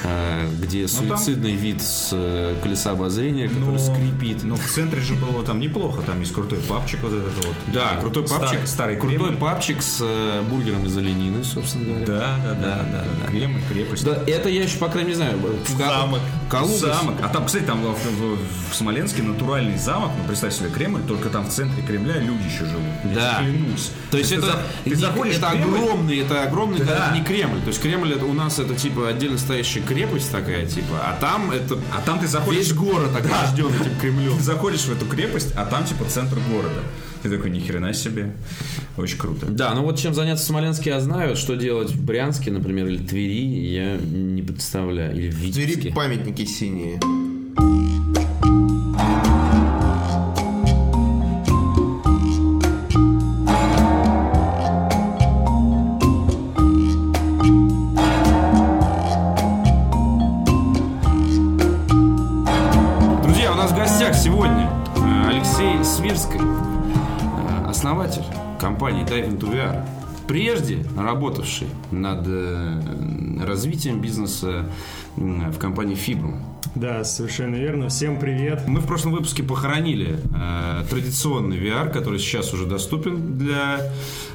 э, 0.04 0.48
где 0.58 0.88
суицидный 0.88 1.52
вид 1.52 1.82
с 1.82 2.08
э, 2.12 2.56
колеса 2.62 2.92
обозрения, 2.92 3.46
который 3.46 3.78
скрипит. 3.78 4.42
Но 4.42 4.56
в 4.56 4.64
центре 4.64 5.02
же 5.02 5.14
было 5.14 5.44
там 5.44 5.60
неплохо. 5.60 6.00
Там 6.00 6.20
есть 6.20 6.32
крутой 6.32 6.60
папчик 6.60 7.00
вот 7.02 7.12
этот 7.12 7.44
вот. 7.44 7.54
Да, 7.74 7.98
крутой 8.00 8.26
Старый- 8.26 8.40
папчик, 8.40 8.66
старый 8.66 8.96
крутой 8.96 9.32
папчик 9.32 9.82
с 9.82 9.98
э, 10.00 10.42
бургером 10.48 10.86
из 10.86 10.96
оленины, 10.96 11.44
собственно 11.44 11.84
говоря. 11.84 12.06
Да, 12.06 12.36
да, 12.42 12.54
да, 12.54 12.84
да. 12.90 13.26
Кремль, 13.26 13.60
крепость. 13.70 14.04
Да, 14.04 14.16
это 14.26 14.48
я 14.48 14.62
еще, 14.62 14.78
по 14.78 14.88
крайней 14.88 15.10
мере, 15.10 15.24
не 15.24 15.36
знаю. 15.36 15.38
Замок. 15.76 16.20
Калуга- 16.48 16.94
Замок. 16.94 17.14
А 17.22 17.28
там, 17.28 17.44
кстати, 17.44 17.64
там 17.64 17.82
в, 17.82 18.74
Смоленске 18.74 19.22
натуральный 19.22 19.76
замок. 19.76 20.10
Ну, 20.18 20.26
представь 20.26 20.54
себе 20.54 20.70
Кремль, 20.70 21.02
только 21.06 21.28
там 21.28 21.44
в 21.44 21.50
центре 21.50 21.82
Кремля 21.82 22.18
люди 22.18 22.44
еще 22.44 22.64
живут. 22.64 22.82
Да. 23.14 23.40
клянусь. 23.40 23.90
То 24.10 24.16
есть 24.16 24.32
это, 24.32 24.62
ты 24.84 24.96
заходишь 24.96 25.36
это 25.36 25.50
Кремль, 25.50 25.81
огромный, 25.82 26.18
это 26.18 26.42
огромный, 26.44 26.78
Да. 26.78 27.08
это 27.08 27.18
не 27.18 27.24
Кремль. 27.24 27.60
То 27.60 27.68
есть 27.68 27.80
Кремль 27.80 28.12
это 28.12 28.24
у 28.24 28.32
нас 28.32 28.58
это 28.58 28.74
типа 28.74 29.08
отдельно 29.08 29.38
стоящая 29.38 29.80
крепость 29.80 30.30
такая, 30.30 30.66
типа, 30.66 31.00
а 31.04 31.16
там 31.20 31.50
это 31.50 31.78
А 31.96 32.00
там 32.04 32.18
ты 32.18 32.26
заходишь... 32.26 32.60
весь 32.60 32.72
город 32.72 33.10
огражден 33.16 33.66
этим 33.66 33.98
Кремлем. 34.00 34.36
Ты 34.36 34.42
заходишь 34.42 34.82
в 34.82 34.92
эту 34.92 35.06
крепость, 35.06 35.52
а 35.56 35.64
там 35.66 35.84
типа 35.84 36.04
центр 36.04 36.38
города. 36.50 36.82
Ты 37.22 37.30
такой, 37.30 37.50
ни 37.50 37.60
хрена 37.60 37.94
себе. 37.94 38.34
Очень 38.96 39.18
круто. 39.18 39.46
Да, 39.46 39.72
ну 39.74 39.82
вот 39.82 39.96
чем 39.98 40.12
заняться 40.12 40.44
в 40.44 40.46
Смоленске 40.48 40.90
я 40.90 41.00
знаю, 41.00 41.36
что 41.36 41.54
делать 41.54 41.92
в 41.92 42.04
Брянске, 42.04 42.50
например, 42.50 42.86
или 42.88 42.98
Твери, 42.98 43.46
я 43.72 43.96
не 43.96 44.42
представляю. 44.42 45.16
Или 45.16 45.30
в 45.30 45.52
Твери 45.52 45.92
памятники 45.92 46.44
синие. 46.44 47.00
Into 69.32 69.50
VR, 69.50 69.84
прежде 70.26 70.84
работавший 70.96 71.68
над 71.90 72.26
э, 72.26 72.80
развитием 73.44 74.00
бизнеса 74.00 74.66
в 75.16 75.58
компании 75.58 75.96
Fibro. 75.96 76.51
Да, 76.74 77.04
совершенно 77.04 77.56
верно. 77.56 77.90
Всем 77.90 78.18
привет. 78.18 78.62
Мы 78.66 78.80
в 78.80 78.86
прошлом 78.86 79.12
выпуске 79.12 79.42
похоронили 79.42 80.18
э, 80.34 80.84
традиционный 80.88 81.58
VR, 81.58 81.90
который 81.92 82.18
сейчас 82.18 82.54
уже 82.54 82.64
доступен 82.64 83.36
для, 83.36 83.92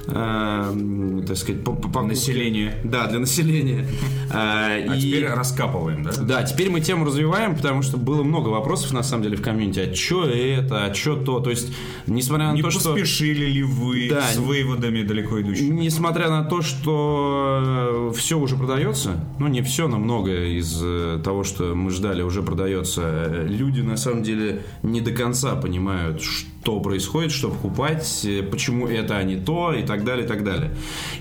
э, 0.08 1.22
так 1.28 1.36
сказать, 1.36 1.64
по- 1.64 1.72
по- 1.74 1.82
покупки. 1.90 2.08
Населения. 2.10 2.76
Да, 2.84 3.08
для 3.08 3.18
населения. 3.20 3.88
Э, 4.30 4.34
А 4.34 4.78
и- 4.96 5.02
теперь 5.02 5.26
раскапываем, 5.26 6.04
да? 6.04 6.12
да, 6.22 6.44
теперь 6.44 6.70
мы 6.70 6.80
тему 6.80 7.06
развиваем, 7.06 7.56
потому 7.56 7.82
что 7.82 7.98
было 7.98 8.22
много 8.22 8.50
вопросов, 8.50 8.94
на 8.94 9.02
самом 9.02 9.24
деле, 9.24 9.36
в 9.38 9.42
комьюнити. 9.42 9.80
А 9.80 9.96
что 9.96 10.26
это, 10.26 10.86
а 10.86 10.94
что 10.94 11.16
то? 11.16 11.40
То 11.40 11.50
есть, 11.50 11.74
несмотря 12.06 12.50
на 12.50 12.54
Не 12.54 12.62
то, 12.62 12.70
что... 12.70 12.92
поспешили 12.92 13.46
ли 13.46 13.64
вы 13.64 14.10
Да. 14.12 14.22
с 14.22 14.38
выводами 14.38 15.02
далеко 15.02 15.42
идущими? 15.42 15.74
Несмотря 15.74 16.30
на 16.30 16.44
то, 16.44 16.62
что 16.62 18.14
все 18.16 18.38
уже 18.38 18.58
продается, 18.58 19.26
ну 19.40 19.48
не 19.48 19.64
все, 19.64 19.88
но 19.88 19.98
многое 19.98 20.50
из 20.60 20.80
э, 20.84 21.20
того, 21.24 21.44
что 21.44 21.74
мы 21.74 21.90
ждали, 21.90 22.27
уже 22.28 22.44
продается. 22.44 23.44
Люди 23.48 23.82
на 23.82 23.98
самом 23.98 24.24
деле 24.24 24.64
не 24.84 25.02
до 25.02 25.12
конца 25.12 25.56
понимают, 25.56 26.22
что 26.22 26.80
происходит, 26.80 27.32
что 27.32 27.50
покупать, 27.50 28.28
почему 28.52 28.88
это, 28.88 29.18
а 29.18 29.24
не 29.24 29.38
то, 29.38 29.74
и 29.74 29.84
так 29.84 30.04
далее, 30.04 30.26
и 30.26 30.28
так 30.28 30.44
далее. 30.44 30.72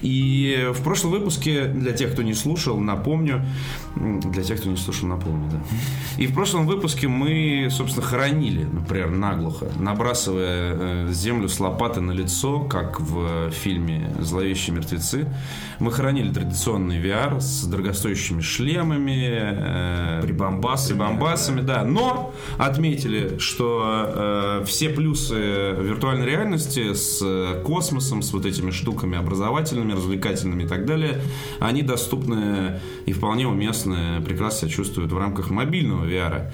И 0.02 0.70
в 0.72 0.82
прошлом 0.82 1.12
выпуске, 1.12 1.66
для 1.66 1.92
тех, 1.92 2.12
кто 2.12 2.22
не 2.22 2.34
слушал, 2.34 2.78
напомню, 2.78 3.44
для 3.94 4.42
тех, 4.42 4.60
кто 4.60 4.68
не 4.68 4.76
слушал, 4.76 5.08
напомню, 5.08 5.48
да. 5.50 5.62
И 6.18 6.26
в 6.26 6.34
прошлом 6.34 6.66
выпуске 6.66 7.08
мы, 7.08 7.68
собственно, 7.70 8.04
хоронили, 8.04 8.64
например, 8.64 9.10
наглухо, 9.10 9.66
набрасывая 9.78 10.74
э, 10.74 11.08
землю 11.12 11.48
с 11.48 11.60
лопаты 11.60 12.00
на 12.00 12.12
лицо, 12.12 12.60
как 12.60 13.00
в 13.00 13.50
фильме 13.50 14.12
«Зловещие 14.20 14.74
мертвецы». 14.74 15.28
Мы 15.78 15.92
хоронили 15.92 16.32
традиционный 16.32 17.00
VR 17.00 17.40
с 17.40 17.64
дорогостоящими 17.64 18.40
шлемами, 18.40 19.28
э, 19.30 20.20
Прибамбасами. 20.22 20.95
Прибамбасами, 20.96 21.60
да. 21.60 21.84
Но 21.84 22.34
отметили, 22.58 23.38
что 23.38 24.60
э, 24.62 24.64
все 24.66 24.88
плюсы 24.88 25.34
виртуальной 25.34 26.26
реальности 26.26 26.94
с 26.94 27.20
э, 27.22 27.62
космосом, 27.64 28.22
с 28.22 28.32
вот 28.32 28.46
этими 28.46 28.70
штуками 28.70 29.18
образовательными, 29.18 29.92
развлекательными 29.92 30.64
и 30.64 30.66
так 30.66 30.86
далее, 30.86 31.20
они 31.60 31.82
доступны 31.82 32.80
и 33.04 33.12
вполне 33.12 33.46
уместны, 33.46 34.20
прекрасно 34.24 34.56
себя 34.56 34.70
чувствуют 34.70 35.12
в 35.12 35.18
рамках 35.18 35.50
мобильного 35.50 36.04
VR. 36.04 36.50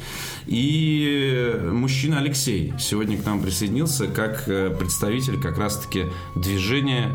И 0.47 1.61
мужчина 1.71 2.19
Алексей 2.19 2.73
сегодня 2.79 3.17
к 3.17 3.25
нам 3.25 3.41
присоединился 3.41 4.07
как 4.07 4.49
э, 4.49 4.71
представитель 4.71 5.41
как 5.41 5.59
раз-таки 5.59 6.07
движения 6.35 7.13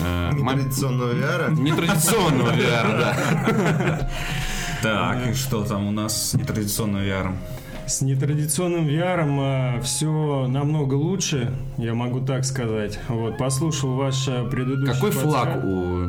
э, 0.00 0.30
Нетрадиционного 0.34 1.12
VR. 1.12 1.60
нетрадиционного 1.60 2.50
VR, 2.50 2.98
да. 2.98 4.10
Так, 4.82 5.28
и 5.30 5.34
что 5.34 5.64
там 5.64 5.86
у 5.86 5.90
нас 5.92 6.30
с 6.30 6.34
нетрадиционным 6.34 7.02
VR? 7.02 7.32
С 7.86 8.00
нетрадиционным 8.00 8.86
VR 8.86 9.80
все 9.82 10.46
намного 10.48 10.94
лучше, 10.94 11.52
я 11.78 11.94
могу 11.94 12.20
так 12.20 12.44
сказать. 12.44 12.98
Вот, 13.08 13.36
послушал 13.38 13.94
ваш 13.96 14.28
э, 14.28 14.48
предыдущий 14.48 14.94
Какой 14.94 15.10
подка- 15.10 15.20
флаг 15.22 15.64
у 15.64 16.04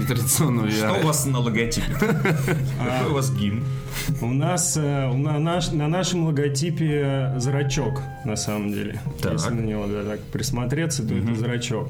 нетрадиционного 0.00 0.70
Что 0.70 0.86
VR? 0.86 1.02
у 1.02 1.06
вас 1.06 1.26
на 1.26 1.38
логотипе? 1.38 1.86
Какой 2.00 3.10
у 3.10 3.14
вас 3.14 3.30
гимн? 3.32 3.62
У 4.22 4.26
нас 4.32 4.76
э, 4.76 5.12
на, 5.12 5.38
наш- 5.38 5.70
на 5.72 5.86
нашем 5.86 6.24
логотипе 6.26 7.34
зрачок, 7.36 8.00
на 8.24 8.36
самом 8.36 8.72
деле. 8.72 8.98
Так. 9.20 9.34
Если 9.34 9.50
на 9.50 9.60
него 9.60 9.86
да, 9.86 10.02
так 10.04 10.20
присмотреться, 10.24 11.06
то 11.06 11.14
это 11.14 11.34
зрачок. 11.34 11.88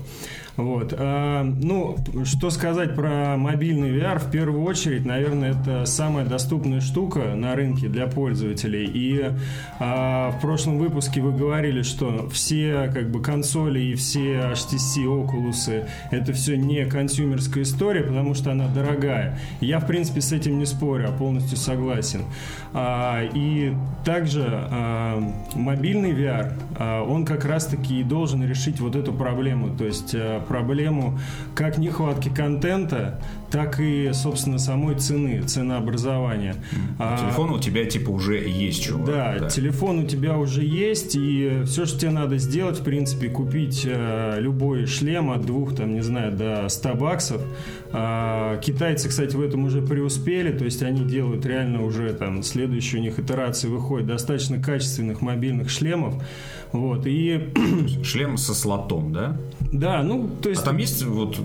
Вот. 0.56 0.94
а, 0.96 1.44
ну, 1.44 1.96
что 2.24 2.50
сказать 2.50 2.94
про 2.94 3.36
мобильный 3.36 3.90
VR? 3.90 4.18
В 4.18 4.30
первую 4.30 4.64
очередь, 4.64 5.06
наверное, 5.06 5.52
это 5.52 5.86
самая 5.86 6.26
доступная 6.26 6.80
штука 6.80 7.34
на 7.34 7.54
рынке 7.54 7.88
для 7.88 8.06
пользователей. 8.06 8.84
И 8.92 9.30
а, 9.78 10.30
в 10.32 10.40
прошлом 10.40 10.78
выпуске 10.78 11.20
вы 11.20 11.32
говорили, 11.32 11.82
что 11.82 12.28
все 12.30 12.90
как 12.92 13.10
бы 13.10 13.22
консоли 13.22 13.80
и 13.80 13.94
все 13.94 14.52
HTC, 14.52 15.04
Oculus 15.04 15.86
это 16.10 16.32
все 16.32 16.56
не 16.56 16.84
консюмерская 16.84 17.64
история, 17.64 18.02
потому 18.02 18.34
что 18.34 18.52
она 18.52 18.68
дорогая. 18.68 19.38
Я, 19.60 19.78
в 19.78 19.86
принципе, 19.86 20.20
с 20.20 20.32
этим 20.32 20.58
не 20.58 20.66
спорю, 20.66 21.08
а 21.08 21.12
полностью 21.12 21.56
согласен. 21.56 22.24
А, 22.74 23.22
и 23.34 23.72
также 24.04 24.42
мобильный 25.54 26.12
VR, 26.12 27.04
он 27.06 27.24
как 27.24 27.44
раз-таки 27.44 28.00
и 28.00 28.02
должен 28.02 28.46
решить 28.46 28.80
вот 28.80 28.96
эту 28.96 29.12
проблему, 29.12 29.70
то 29.76 29.84
есть 29.84 30.14
проблему 30.42 31.18
как 31.54 31.78
нехватки 31.78 32.28
контента, 32.28 33.20
так 33.50 33.80
и, 33.80 34.10
собственно, 34.14 34.58
самой 34.58 34.94
цены, 34.96 35.42
ценообразования. 35.42 36.56
А, 36.98 37.18
Телефон 37.18 37.50
у 37.50 37.58
тебя 37.58 37.84
типа 37.84 38.10
уже 38.10 38.38
есть, 38.48 38.82
чувак. 38.84 39.06
да, 39.06 39.48
телефон 39.48 40.00
у 40.00 40.06
тебя 40.06 40.38
уже 40.38 40.62
есть, 40.64 41.14
и 41.16 41.62
все, 41.66 41.84
что 41.86 41.98
тебе 41.98 42.10
надо 42.10 42.38
сделать, 42.38 42.80
в 42.80 42.84
принципе, 42.84 43.28
купить 43.28 43.82
э, 43.84 44.38
любой 44.40 44.86
шлем 44.86 45.30
от 45.30 45.44
двух, 45.44 45.74
там, 45.76 45.94
не 45.94 46.00
знаю, 46.00 46.32
до 46.32 46.68
100 46.68 46.94
баксов. 46.94 47.42
А, 47.92 48.56
китайцы, 48.58 49.08
кстати, 49.08 49.36
в 49.36 49.40
этом 49.42 49.64
уже 49.64 49.82
преуспели, 49.82 50.56
то 50.56 50.64
есть 50.64 50.82
они 50.82 51.04
делают 51.04 51.44
реально 51.44 51.82
уже 51.84 52.12
там 52.14 52.42
следующие 52.42 53.00
у 53.00 53.04
них 53.04 53.18
итерации 53.18 53.68
выходят 53.68 54.06
достаточно 54.06 54.60
качественных 54.62 55.20
мобильных 55.20 55.68
шлемов. 55.68 56.14
Вот, 56.72 57.06
и 57.06 57.50
Шлем 58.02 58.36
со 58.38 58.54
слотом, 58.54 59.12
да? 59.12 59.36
Да, 59.72 60.02
ну, 60.02 60.28
то 60.42 60.50
есть... 60.50 60.62
А 60.62 60.66
там 60.66 60.76
есть 60.76 61.02
вот 61.02 61.40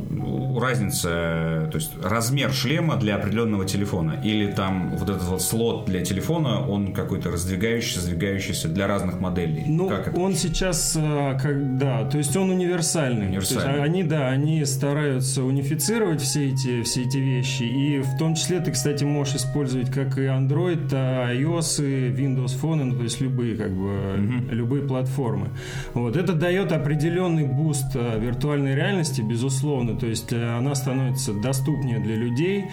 разница, 0.60 1.70
то 1.72 1.76
есть 1.76 1.92
размер 2.04 2.52
шлема 2.52 2.98
для 2.98 3.16
определенного 3.16 3.66
телефона? 3.66 4.20
Или 4.24 4.52
там 4.52 4.96
вот 4.98 5.10
этот 5.10 5.24
вот 5.24 5.42
слот 5.42 5.86
для 5.86 6.04
телефона, 6.04 6.68
он 6.68 6.94
какой-то 6.94 7.32
раздвигающийся, 7.32 8.02
сдвигающийся 8.02 8.68
для 8.68 8.88
разных 8.88 9.22
моделей? 9.22 9.64
Ну, 9.68 9.88
как 9.88 10.10
это? 10.10 10.20
он 10.20 10.36
сейчас, 10.36 10.98
э, 10.98 11.38
как, 11.42 11.78
да, 11.78 12.04
то 12.10 12.18
есть 12.18 12.36
он 12.36 12.50
универсальный. 12.50 13.28
Универсальный. 13.28 13.64
То 13.64 13.70
есть 13.70 13.84
они, 13.84 14.04
да, 14.04 14.28
они 14.28 14.66
стараются 14.66 15.44
унифицировать 15.44 16.22
все 16.22 16.50
эти, 16.50 16.84
все 16.84 17.04
эти 17.04 17.18
вещи. 17.18 17.64
И 17.64 18.00
в 18.00 18.18
том 18.18 18.36
числе 18.36 18.60
ты, 18.60 18.72
кстати, 18.72 19.06
можешь 19.06 19.36
использовать 19.36 19.90
как 19.90 20.18
и 20.18 20.24
Android, 20.24 20.90
а 20.92 21.34
iOS, 21.34 21.86
и 21.86 22.12
Windows 22.12 22.60
Phone, 22.62 22.84
ну, 22.84 22.98
то 22.98 23.04
есть 23.04 23.22
любые, 23.22 23.56
как 23.56 23.72
бы, 23.72 24.18
любые 24.52 24.84
платформы. 24.84 25.50
Вот. 25.94 26.18
Это 26.18 26.34
дает 26.34 26.74
определенный 26.74 27.46
буст 27.46 27.96
э, 27.96 28.17
виртуальной 28.18 28.76
реальности, 28.76 29.22
безусловно. 29.22 29.96
То 29.96 30.06
есть 30.06 30.32
э, 30.32 30.58
она 30.58 30.76
становится 30.76 31.34
доступнее 31.34 32.00
для 32.00 32.16
людей. 32.16 32.66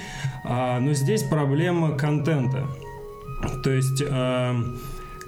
А, 0.44 0.80
но 0.80 0.92
здесь 0.94 1.22
проблема 1.22 1.96
контента. 1.96 2.66
То 3.62 3.70
есть 3.70 4.02
э, 4.06 4.54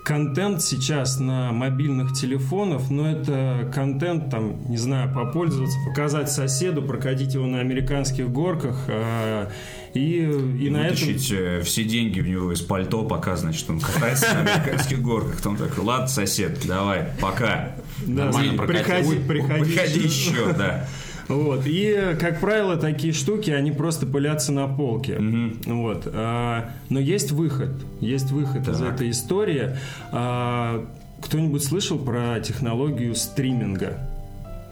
контент 0.06 0.62
сейчас 0.62 1.18
на 1.18 1.50
мобильных 1.50 2.12
телефонах, 2.12 2.90
но 2.90 3.10
это 3.10 3.68
контент, 3.74 4.30
там, 4.30 4.70
не 4.70 4.76
знаю, 4.76 5.12
попользоваться, 5.12 5.76
показать 5.84 6.30
соседу, 6.30 6.80
прокатить 6.80 7.34
его 7.34 7.44
на 7.46 7.58
американских 7.58 8.30
горках, 8.30 8.84
э, 8.86 9.48
и, 9.94 10.20
и 10.20 10.70
на 10.70 10.86
этом... 10.86 10.90
Вытащить 10.90 11.32
э, 11.32 11.60
все 11.62 11.82
деньги 11.82 12.20
в 12.20 12.28
него 12.28 12.52
из 12.52 12.60
пальто, 12.60 13.02
пока, 13.02 13.34
значит, 13.34 13.68
он 13.68 13.80
катается 13.80 14.32
на 14.32 14.52
американских 14.52 15.02
горках. 15.02 15.40
Там 15.40 15.56
такой, 15.56 15.82
ладно, 15.82 16.06
сосед, 16.06 16.60
давай, 16.66 17.08
пока. 17.20 17.74
Да, 18.04 18.24
Нормально 18.26 18.62
приходи- 18.64 19.20
приходи 19.26 19.64
приходи 19.64 20.00
еще. 20.00 20.52
да. 20.52 20.86
Вот. 21.28 21.62
И, 21.66 22.16
как 22.20 22.40
правило, 22.40 22.76
такие 22.76 23.12
штуки, 23.12 23.50
они 23.50 23.72
просто 23.72 24.06
пылятся 24.06 24.52
на 24.52 24.68
полке. 24.68 25.18
Вот. 25.66 26.02
А, 26.12 26.70
но 26.88 27.00
есть 27.00 27.32
выход. 27.32 27.70
Есть 28.00 28.30
выход 28.30 28.68
из 28.68 28.78
Так. 28.78 28.94
этой 28.94 29.10
истории. 29.10 29.76
А, 30.12 30.86
кто-нибудь 31.20 31.64
слышал 31.64 31.98
про 31.98 32.38
технологию 32.40 33.14
стриминга? 33.16 33.98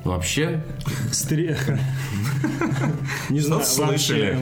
Вообще, 0.05 0.63
Стри- 1.13 1.57
Не 3.31 3.41
знаю, 3.41 3.63
вообще, 3.79 4.39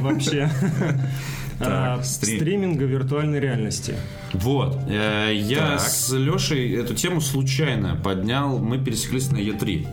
Так, 1.64 2.04
стрим. 2.04 2.36
Стриминга 2.38 2.84
виртуальной 2.84 3.40
реальности. 3.40 3.94
вот. 4.32 4.78
э, 4.88 5.30
я 5.34 5.76
Так. 5.76 5.80
с 5.80 6.12
Лешей 6.12 6.74
эту 6.74 6.94
тему 6.94 7.20
случайно 7.20 7.96
поднял. 8.02 8.58
Мы 8.58 8.78
пересеклись 8.78 9.30
на 9.30 9.36
Е3. 9.38 9.86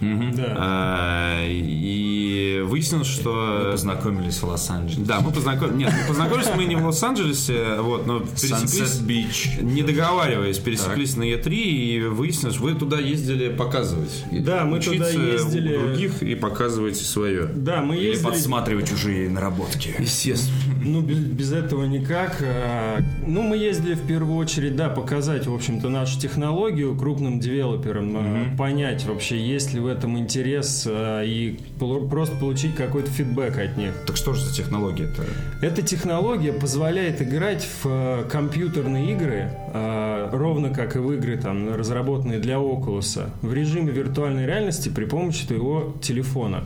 Да. 0.00 0.54
А, 0.56 1.46
И 1.48 2.62
выяснилось, 2.66 3.08
что... 3.08 3.70
Познакомились 3.72 4.40
в 4.40 4.44
Лос-Анджелесе. 4.44 5.02
Да, 5.06 5.20
мы 5.20 5.32
познакомились. 5.32 5.76
Нет, 5.76 5.92
мы 6.02 6.08
познакомились 6.08 6.48
мы 6.56 6.64
не 6.64 6.76
в 6.76 6.84
Лос-Анджелесе, 6.84 7.80
вот, 7.80 8.06
но 8.06 8.20
пересеклись, 8.20 9.00
Beach. 9.00 9.62
не 9.62 9.82
договариваясь, 9.82 10.58
пересеклись 10.58 11.16
на 11.16 11.22
Е3 11.22 11.52
и 11.52 12.00
выяснилось, 12.02 12.56
что 12.56 12.64
вы 12.64 12.74
туда 12.74 12.98
ездили 12.98 13.48
показывать. 13.48 14.24
Да, 14.30 14.64
мы 14.64 14.80
туда 14.80 15.08
ездили. 15.08 15.76
у 15.76 15.80
других 15.88 16.22
и 16.22 16.34
показываете 16.34 17.04
свое. 17.04 17.46
Да, 17.46 17.82
мы 17.82 17.96
Или 17.96 18.08
ездили... 18.08 18.24
подсматривать 18.30 18.88
чужие 18.88 19.28
наработки. 19.30 19.94
Естественно. 19.98 20.56
Ну, 20.84 21.00
без, 21.02 21.18
без 21.18 21.52
этого 21.52 21.84
никак. 21.84 22.38
А, 22.42 22.98
Ну, 23.26 23.42
мы 23.42 23.56
ездили 23.56 23.94
в 23.94 24.06
первую 24.06 24.36
очередь, 24.36 24.76
да, 24.76 24.88
показать, 24.88 25.46
в 25.46 25.54
общем-то, 25.54 25.88
нашу 25.88 26.18
технологию 26.18 26.96
крупным 26.96 27.40
девелоперам, 27.40 28.16
а, 28.16 28.56
понять 28.56 29.04
вообще, 29.04 29.38
есть 29.38 29.74
ли 29.74 29.80
в 29.80 29.86
этом 29.88 30.18
интерес, 30.18 30.86
а, 30.88 31.22
и 31.22 31.58
просто 31.78 32.36
получить 32.36 32.74
какой-то 32.74 33.10
фидбэк 33.10 33.58
от 33.58 33.76
них. 33.76 33.92
Так 34.06 34.16
что 34.16 34.32
же 34.32 34.44
за 34.44 34.54
технология-то? 34.54 35.24
Эта 35.64 35.82
технология 35.82 36.52
позволяет 36.52 37.22
играть 37.22 37.66
в 37.82 37.86
э, 37.86 38.24
компьютерные 38.30 39.12
игры, 39.12 39.50
а, 39.72 40.30
ровно 40.32 40.70
как 40.70 40.96
и 40.96 40.98
в 40.98 41.12
игры, 41.12 41.36
там, 41.36 41.74
разработанные 41.74 42.38
для 42.38 42.56
Oculus, 42.56 43.28
в 43.42 43.52
режиме 43.52 43.92
виртуальной 43.92 44.46
реальности 44.46 44.88
при 44.88 45.04
помощи 45.04 45.46
твоего 45.46 45.94
телефона. 46.00 46.64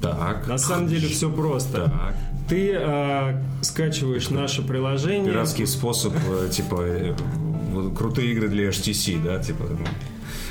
Так. 0.00 0.48
На 0.48 0.58
самом 0.58 0.88
деле 0.88 1.08
все 1.08 1.30
просто. 1.30 1.84
Так. 1.84 2.14
Ты 2.48 2.74
а, 2.74 3.40
скачиваешь 3.62 4.28
наше 4.30 4.62
приложение. 4.62 5.32
Пиратский 5.32 5.66
способ, 5.66 6.12
э, 6.14 6.48
типа, 6.50 6.76
э, 6.80 7.14
крутые 7.96 8.32
игры 8.32 8.48
для 8.48 8.68
HTC, 8.68 9.22
да, 9.22 9.38
типа, 9.38 9.64
ну, 9.70 9.86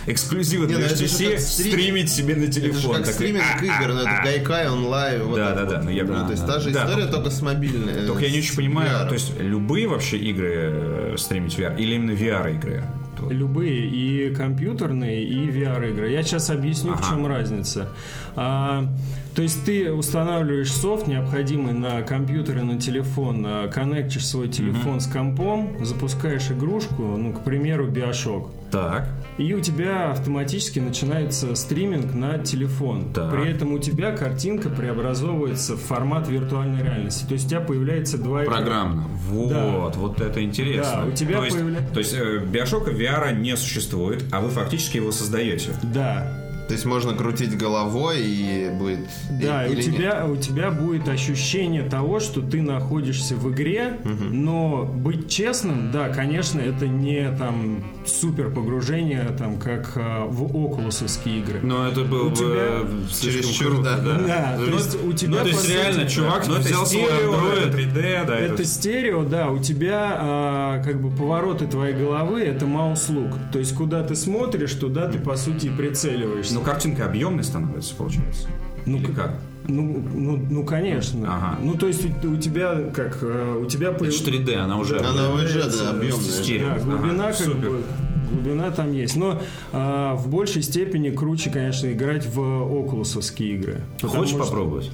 эксклюзивы 0.07 0.67
для 0.67 0.79
ну 0.79 0.85
это 0.85 0.95
HTC 0.95 1.31
как 1.31 1.39
стрим- 1.39 1.71
стримить 1.71 2.09
себе 2.11 2.35
на 2.35 2.43
Это 2.43 2.51
же 2.53 2.61
телефон. 2.61 2.95
как 2.95 3.01
Такой, 3.05 3.13
стриминг 3.13 3.43
«А, 3.59 3.63
игр, 3.63 3.93
ну 3.93 3.99
это 4.01 4.21
Гайкай 4.23 4.69
онлайн. 4.69 5.33
Да, 5.35 5.53
да, 5.55 5.65
да, 5.65 5.81
ну 5.83 5.89
я- 5.91 6.03
Ну, 6.03 6.25
То 6.25 6.31
есть 6.31 6.45
та 6.45 6.59
же 6.59 6.71
история, 6.71 7.05
только- 7.07 7.29
с 7.29 7.41
мобильной. 7.41 7.93
э, 7.93 8.07
Только 8.07 8.25
я 8.25 8.31
не 8.31 8.39
очень 8.39 8.55
понимаю, 8.55 8.89
VR. 9.05 9.07
то 9.07 9.13
есть 9.13 9.39
любые 9.39 9.87
вообще 9.87 10.17
игры 10.17 10.53
э, 10.53 11.15
стримить 11.17 11.57
VR 11.57 11.77
или 11.77 11.95
именно 11.95 12.11
VR-игры? 12.11 12.83
Любые, 13.29 13.85
и 13.87 14.33
компьютерные, 14.33 15.23
и 15.23 15.47
VR-игры. 15.51 16.09
Я 16.11 16.23
сейчас 16.23 16.49
объясню, 16.49 16.95
в 16.95 17.07
чем 17.07 17.27
разница. 17.27 17.89
А, 18.35 18.87
то 19.35 19.43
есть 19.43 19.63
ты 19.63 19.91
устанавливаешь 19.91 20.71
софт, 20.71 21.05
необходимый 21.07 21.73
на 21.73 22.01
компьютер 22.01 22.57
и 22.57 22.61
на 22.63 22.79
телефон, 22.81 23.43
а, 23.47 23.67
коннектишь 23.67 24.25
свой 24.25 24.47
телефон 24.47 25.01
с 25.01 25.05
компом, 25.05 25.85
запускаешь 25.85 26.49
игрушку, 26.49 27.03
ну, 27.03 27.31
к 27.33 27.43
примеру, 27.43 27.87
Bioshock. 27.91 28.49
Так. 28.71 29.07
И 29.37 29.53
у 29.53 29.59
тебя 29.59 30.11
автоматически 30.11 30.79
начинается 30.79 31.55
стриминг 31.55 32.13
на 32.13 32.37
телефон. 32.39 33.11
Так. 33.13 33.31
При 33.31 33.49
этом 33.49 33.73
у 33.73 33.79
тебя 33.79 34.11
картинка 34.15 34.69
преобразовывается 34.69 35.75
в 35.75 35.79
формат 35.81 36.27
виртуальной 36.29 36.83
реальности. 36.83 37.25
То 37.25 37.33
есть 37.33 37.45
у 37.47 37.49
тебя 37.49 37.61
появляется 37.61 38.17
два 38.17 38.43
экрана. 38.43 38.57
Программно. 38.61 39.07
Вот, 39.29 39.49
Да. 39.49 39.99
вот 39.99 40.21
это 40.21 40.43
интересно. 40.43 41.01
Да, 41.03 41.05
у 41.07 41.11
тебя 41.11 41.37
то 41.37 41.45
есть, 41.45 41.57
появля- 41.57 41.93
то 41.93 41.99
есть 41.99 42.13
э, 42.13 42.39
Биошока 42.45 42.91
VR 42.91 43.35
не 43.39 43.55
существует, 43.57 44.23
а 44.31 44.41
вы 44.41 44.49
фактически 44.49 44.97
его 44.97 45.11
создаете. 45.11 45.69
Да, 45.93 46.37
То 46.67 46.73
есть 46.75 46.85
можно 46.85 47.13
крутить 47.13 47.57
головой 47.57 48.21
и 48.21 48.69
будет... 48.69 48.99
Да, 49.41 49.65
и 49.65 49.71
или 49.73 49.81
у 49.81 49.85
нет? 49.91 49.95
тебя, 49.95 50.25
у 50.25 50.35
тебя 50.37 50.71
будет 50.71 51.07
ощущение 51.09 51.83
того, 51.83 52.19
что 52.21 52.41
ты 52.41 52.61
находишься 52.61 53.35
в 53.35 53.51
игре, 53.51 53.97
но 54.05 54.85
быть 54.85 55.27
честным, 55.29 55.91
да, 55.91 56.07
конечно, 56.09 56.61
это 56.61 56.87
не 56.87 57.29
там 57.37 57.83
супер 58.05 58.49
погружение, 58.49 59.23
там, 59.37 59.57
как 59.59 59.91
а, 59.95 60.25
в 60.25 60.43
окулусовские 60.43 61.39
игры. 61.39 61.59
Но 61.63 61.87
это 61.87 62.01
было 62.01 62.25
У 62.27 62.29
бы 62.29 62.35
тебя- 62.35 62.81
Чересчур, 63.21 63.81
да. 63.83 63.97
да. 63.97 64.17
Да, 64.17 64.55
то 64.57 64.61
Ну, 64.69 64.75
есть 64.77 65.03
у 65.03 65.13
тебя 65.13 65.29
Ну, 65.37 65.37
то 65.43 65.47
есть 65.47 65.69
реально, 65.69 66.07
чувак 66.09 66.47
Ну, 66.47 66.55
это 66.55 66.63
взял 66.63 66.85
свой 66.85 67.03
стерео, 67.03 67.33
Android, 67.33 67.67
это 67.67 67.77
3D, 67.77 68.25
да. 68.27 68.37
Это 68.39 68.65
стерео, 68.65 69.23
да, 69.23 69.49
у 69.49 69.59
тебя 69.59 70.17
а, 70.19 70.83
как 70.83 71.01
бы 71.01 71.09
повороты 71.15 71.67
твоей 71.67 71.93
головы 71.95 72.41
это 72.41 72.65
маус-лук. 72.65 73.33
То 73.53 73.59
есть 73.59 73.75
куда 73.75 74.03
ты 74.03 74.15
смотришь, 74.15 74.73
туда 74.73 75.07
ты 75.07 75.19
по 75.19 75.35
сути 75.35 75.67
и 75.67 75.69
прицеливаешься. 75.69 76.53
Но 76.55 76.61
картинка 76.61 77.05
объемной 77.05 77.43
становится, 77.43 77.95
получается. 77.95 78.47
Ну, 78.85 78.97
Или 78.97 79.05
как- 79.07 79.15
как? 79.15 79.33
Ну, 79.67 80.03
ну, 80.13 80.37
ну, 80.49 80.65
конечно. 80.65 81.33
Ага. 81.33 81.59
Ну, 81.61 81.75
то 81.75 81.87
есть 81.87 82.03
у, 82.23 82.31
у 82.31 82.37
тебя 82.37 82.89
как 82.93 83.19
э, 83.21 83.61
у 83.61 83.65
тебя 83.65 83.89
Это 83.89 83.99
появ- 84.05 84.11
ж 84.13 84.21
3D, 84.21 84.55
она 84.55 84.77
уже... 84.77 84.99
Она 84.99 85.31
уже, 85.33 85.63
да, 85.69 85.89
объемная. 85.91 86.19
стерео. 86.19 86.69
Да, 86.69 86.79
глубина 86.79 87.23
Ага, 87.27 87.37
как 87.37 87.45
супер. 87.47 87.69
бы 87.69 87.83
глубина 88.31 88.71
там 88.71 88.91
есть. 88.91 89.15
Но 89.15 89.39
а, 89.71 90.15
в 90.15 90.27
большей 90.29 90.63
степени 90.63 91.09
круче, 91.11 91.49
конечно, 91.51 91.91
играть 91.91 92.25
в 92.25 92.39
окулусовские 92.39 93.55
игры. 93.55 93.81
Хочешь 94.01 94.29
что- 94.29 94.39
попробовать? 94.39 94.89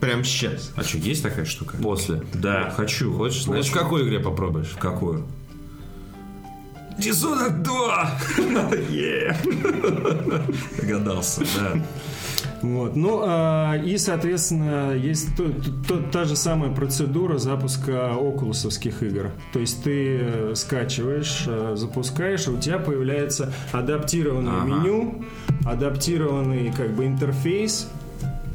Прям 0.00 0.24
сейчас. 0.24 0.72
А 0.76 0.82
что, 0.82 0.96
есть 0.98 1.22
такая 1.22 1.44
штука? 1.44 1.76
После. 1.82 2.22
Да, 2.32 2.70
хочу. 2.74 3.12
Хочешь? 3.12 3.44
Значит, 3.44 3.72
в 3.72 3.76
какой 3.76 4.02
игре 4.06 4.18
попробуешь? 4.20 4.68
В 4.68 4.78
какую? 4.78 5.24
Dishonored 6.98 7.62
2! 7.62 8.18
Е. 8.90 9.36
Догадался, 10.80 11.42
да. 11.56 11.82
Вот. 12.62 12.94
Ну, 12.96 13.22
а, 13.24 13.76
и, 13.76 13.96
соответственно, 13.96 14.92
есть 14.94 15.34
то- 15.36 15.50
то- 15.88 16.02
та 16.12 16.24
же 16.24 16.36
самая 16.36 16.70
процедура 16.70 17.38
запуска 17.38 18.12
окулусовских 18.14 19.02
игр. 19.02 19.30
То 19.52 19.60
есть 19.60 19.82
ты 19.82 20.18
э, 20.20 20.52
скачиваешь, 20.54 21.44
э, 21.46 21.74
запускаешь, 21.76 22.46
и 22.46 22.50
у 22.50 22.58
тебя 22.58 22.78
появляется 22.78 23.52
адаптированное 23.72 24.52
Ага. 24.62 24.66
меню, 24.66 25.24
адаптированный 25.64 26.72
как 26.76 26.90
бы 26.94 27.06
интерфейс, 27.06 27.88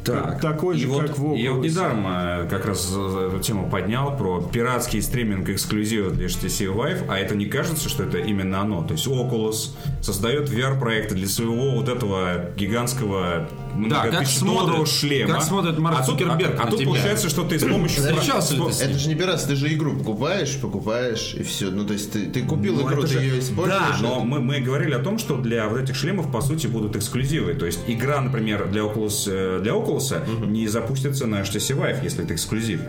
Так, 0.04 0.40
такой 0.40 0.76
и 0.78 0.82
же, 0.82 0.88
вот, 0.88 1.02
как 1.08 1.18
в 1.18 1.34
Я 1.34 1.52
вот 1.54 1.66
Oculus. 1.66 1.70
недаром 1.72 2.06
э, 2.08 2.48
как 2.48 2.66
раз 2.68 2.92
эту 2.96 3.40
тему 3.40 3.68
поднял 3.72 4.16
про 4.16 4.40
пиратский 4.40 5.02
стриминг 5.02 5.50
эксклюзива 5.50 6.12
для 6.12 6.28
HTC 6.28 6.68
Vive, 6.72 7.06
а 7.10 7.18
это 7.18 7.36
не 7.36 7.46
кажется, 7.48 7.90
что 7.90 8.04
это 8.04 8.20
именно 8.20 8.62
оно? 8.62 8.84
То 8.84 8.94
есть 8.94 9.08
Oculus 9.08 9.76
создает 10.02 10.50
VR-проекты 10.52 11.16
для 11.16 11.28
своего 11.28 11.72
вот 11.72 11.90
этого 11.90 12.52
гигантского 12.56 13.48
Да, 13.90 14.08
как 14.08 14.28
смотрит- 14.28 14.88
шлема. 14.88 15.34
как 15.34 15.44
смотрит 15.44 15.78
Марк 15.80 15.98
а 16.00 16.04
тут, 16.06 16.20
Цукерберг 16.20 16.60
а, 16.60 16.64
а 16.64 16.68
тут 16.68 16.80
тебя. 16.80 16.90
получается, 16.90 17.30
что 17.30 17.44
ты 17.44 17.60
с 17.60 17.64
помощью... 17.64 18.02
Встречался 18.04 18.54
ли 18.56 18.62
ты 18.62 18.84
Это 18.84 18.98
же 19.00 19.08
не 19.10 19.16
пиратство, 19.16 19.50
ты 19.50 19.56
же 19.56 19.74
игру 19.74 19.98
покупаешь, 19.98 20.56
покупаешь, 20.60 21.34
и 21.38 21.44
все. 21.44 21.70
Ну, 21.72 21.86
то 21.86 21.94
есть 21.94 22.12
ты, 22.12 22.26
ты 22.28 22.42
купил 22.44 22.76
Ну, 22.76 22.88
игру, 22.88 23.02
ты 23.02 23.08
же- 23.08 23.20
ее 23.22 23.40
используешь. 23.40 23.80
Да, 23.80 23.98
но 24.02 24.20
мы, 24.24 24.40
мы 24.40 24.60
говорили 24.62 24.94
о 24.94 25.00
том, 25.00 25.18
что 25.18 25.38
для 25.38 25.68
вот 25.68 25.80
этих 25.80 25.96
шлемов, 25.96 26.32
по 26.32 26.42
сути, 26.42 26.68
будут 26.68 26.96
эксклюзивы. 26.96 27.54
То 27.54 27.66
есть 27.66 27.80
игра, 27.88 28.22
например, 28.22 28.68
для 28.70 28.82
Oculus, 28.82 29.28
э, 29.28 29.60
для 29.62 29.74
Oculus 29.74 30.46
не 30.48 30.68
запустится 30.68 31.28
на 31.28 31.42
HTC 31.42 31.76
Vive, 31.78 32.04
если 32.04 32.24
это 32.24 32.34
эксклюзив. 32.34 32.82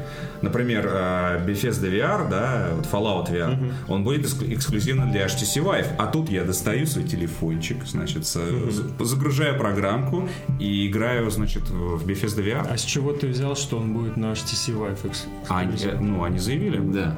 Например, 0.42 0.86
э, 0.92 1.46
Bethesda 1.46 1.90
VR, 1.90 2.28
да, 2.30 2.68
вот 2.74 2.86
Fallout 2.86 3.30
VR, 3.30 3.72
он 3.88 4.04
будет 4.04 4.24
экск- 4.26 4.52
эксклюзивно 4.52 5.06
для 5.10 5.26
HTC 5.26 5.62
Vive. 5.62 5.86
А 5.98 6.06
тут 6.06 6.30
я 6.30 6.44
достаю 6.44 6.86
свой 6.86 7.04
телефончик, 7.04 7.78
значит, 7.86 8.26
з- 8.26 8.40
загружаю 9.00 9.58
программку 9.58 10.28
и 10.60 10.75
играю, 10.84 11.30
значит, 11.30 11.68
в 11.70 12.04
Bethesda 12.06 12.42
VR. 12.44 12.66
А 12.68 12.76
с 12.76 12.82
чего 12.82 13.12
ты 13.12 13.28
взял, 13.28 13.54
что 13.54 13.78
он 13.78 13.92
будет 13.92 14.16
на 14.16 14.32
HTC 14.32 14.72
Vive 14.74 14.98
экс- 15.06 15.26
А 15.48 15.62
ну, 16.00 16.24
они 16.24 16.38
заявили. 16.38 16.78
Да. 16.78 17.16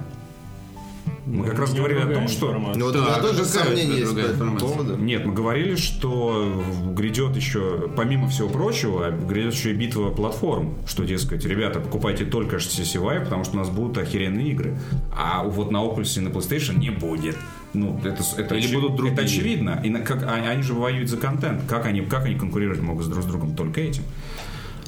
Мы 1.28 1.44
как 1.44 1.54
Ну, 1.54 1.60
раз 1.60 1.74
говорили 1.74 2.00
о 2.00 2.06
том, 2.06 2.26
что... 2.28 2.52
Ну, 2.74 2.84
вот 2.86 2.94
Да, 2.94 3.18
у 3.18 3.22
тоже 3.22 3.44
сомнения 3.44 3.98
есть 3.98 4.14
по 4.14 4.18
этому 4.18 4.56
поводу. 4.58 4.96
Нет, 4.96 5.26
мы 5.26 5.34
говорили, 5.34 5.76
что 5.76 6.64
грядет 6.96 7.36
еще, 7.36 7.90
помимо 7.96 8.28
всего 8.28 8.48
прочего, 8.48 9.10
грядет 9.10 9.52
еще 9.54 9.72
и 9.72 9.74
битва 9.74 10.10
платформ. 10.10 10.74
Что, 10.86 11.04
дескать, 11.04 11.44
ребята, 11.44 11.80
покупайте 11.80 12.24
только 12.24 12.56
HTC 12.56 13.00
Vive, 13.02 13.24
потому 13.24 13.44
что 13.44 13.56
у 13.56 13.58
нас 13.58 13.68
будут 13.68 13.98
охеренные 13.98 14.48
игры. 14.52 14.78
А 15.14 15.44
вот 15.44 15.70
на 15.70 15.78
Oculus 15.78 16.18
и 16.18 16.20
на 16.20 16.28
PlayStation 16.30 16.78
не 16.78 16.90
будет. 16.90 17.36
Ну, 17.74 18.00
это, 18.02 18.22
это, 18.38 18.54
Или 18.54 18.66
очи- 18.68 18.74
будут 18.74 18.96
другие. 18.96 19.12
это 19.14 19.22
очевидно. 19.24 19.80
И 19.84 19.90
на- 19.90 20.00
как, 20.00 20.22
а- 20.22 20.34
они 20.48 20.62
же 20.62 20.72
воюют 20.72 21.10
за 21.10 21.18
контент. 21.18 21.62
Как 21.68 21.84
они, 21.84 22.00
как 22.00 22.24
они 22.24 22.36
конкурировать 22.36 22.80
могут 22.80 23.04
с 23.04 23.08
друг 23.08 23.22
с 23.22 23.26
другом? 23.26 23.54
Только 23.54 23.82
этим. 23.82 24.02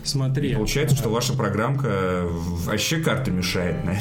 Смотри. 0.04 0.54
Получается, 0.54 0.96
что 0.96 1.08
ваша 1.08 1.34
программка 1.34 2.22
вообще 2.26 2.98
карты 2.98 3.30
мешает 3.30 3.84
на. 3.84 3.96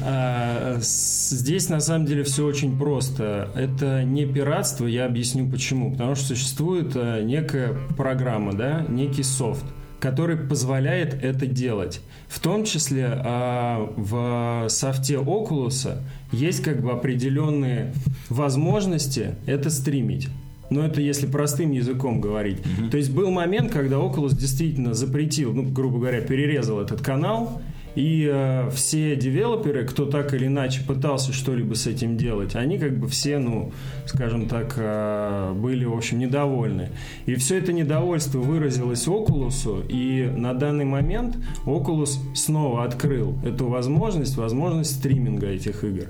А, 0.00 0.78
Здесь 0.80 1.68
на 1.68 1.80
самом 1.80 2.06
деле 2.06 2.22
все 2.24 2.44
очень 2.44 2.78
просто. 2.78 3.50
Это 3.54 4.04
не 4.04 4.26
пиратство, 4.26 4.86
я 4.86 5.06
объясню 5.06 5.48
почему. 5.48 5.92
Потому 5.92 6.14
что 6.14 6.28
существует 6.28 6.92
а, 6.94 7.22
некая 7.22 7.76
программа, 7.96 8.52
да, 8.52 8.84
некий 8.88 9.22
софт, 9.22 9.64
который 10.00 10.36
позволяет 10.36 11.14
это 11.22 11.46
делать. 11.46 12.00
В 12.28 12.40
том 12.40 12.64
числе 12.64 13.08
а, 13.08 13.92
в 13.96 14.68
софте 14.68 15.14
Oculus 15.14 15.98
есть 16.32 16.62
как 16.62 16.82
бы 16.82 16.92
определенные 16.92 17.92
возможности 18.28 19.36
это 19.46 19.70
стримить. 19.70 20.28
Но 20.74 20.84
это 20.84 21.00
если 21.00 21.26
простым 21.26 21.70
языком 21.70 22.20
говорить. 22.20 22.58
То 22.90 22.96
есть 22.96 23.10
был 23.10 23.30
момент, 23.30 23.70
когда 23.70 23.96
Oculus 23.96 24.36
действительно 24.36 24.92
запретил, 24.92 25.52
ну, 25.52 25.62
грубо 25.62 25.98
говоря, 26.00 26.20
перерезал 26.20 26.80
этот 26.80 27.00
канал, 27.00 27.62
и 27.94 28.28
э, 28.30 28.70
все 28.70 29.16
девелоперы, 29.16 29.84
кто 29.84 30.06
так 30.06 30.34
или 30.34 30.46
иначе 30.46 30.82
пытался 30.86 31.32
что-либо 31.32 31.74
с 31.74 31.86
этим 31.86 32.16
делать, 32.16 32.54
они 32.54 32.78
как 32.78 32.98
бы 32.98 33.08
все, 33.08 33.38
ну, 33.38 33.72
скажем 34.06 34.48
так, 34.48 34.74
э, 34.76 35.52
были, 35.54 35.84
в 35.84 35.94
общем, 35.94 36.18
недовольны. 36.18 36.90
И 37.26 37.34
все 37.36 37.58
это 37.58 37.72
недовольство 37.72 38.38
выразилось 38.38 39.06
Oculus, 39.06 39.86
и 39.88 40.28
на 40.36 40.54
данный 40.54 40.84
момент 40.84 41.36
Oculus 41.64 42.18
снова 42.34 42.84
открыл 42.84 43.36
эту 43.44 43.68
возможность, 43.68 44.36
возможность 44.36 44.96
стриминга 44.96 45.46
этих 45.46 45.84
игр. 45.84 46.06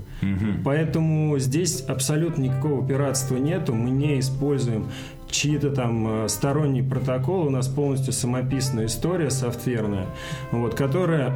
Поэтому 0.63 1.37
здесь 1.39 1.81
абсолютно 1.81 2.43
никакого 2.43 2.85
пиратства 2.85 3.37
нету, 3.37 3.73
мы 3.73 3.89
не 3.89 4.19
используем 4.19 4.87
чьи-то 5.29 5.71
там 5.71 6.25
э, 6.25 6.29
сторонний 6.29 6.83
протокол, 6.83 7.47
у 7.47 7.49
нас 7.49 7.67
полностью 7.67 8.13
самописная 8.13 8.85
история 8.85 9.29
софтверная, 9.29 10.07
вот, 10.51 10.75
которая 10.75 11.33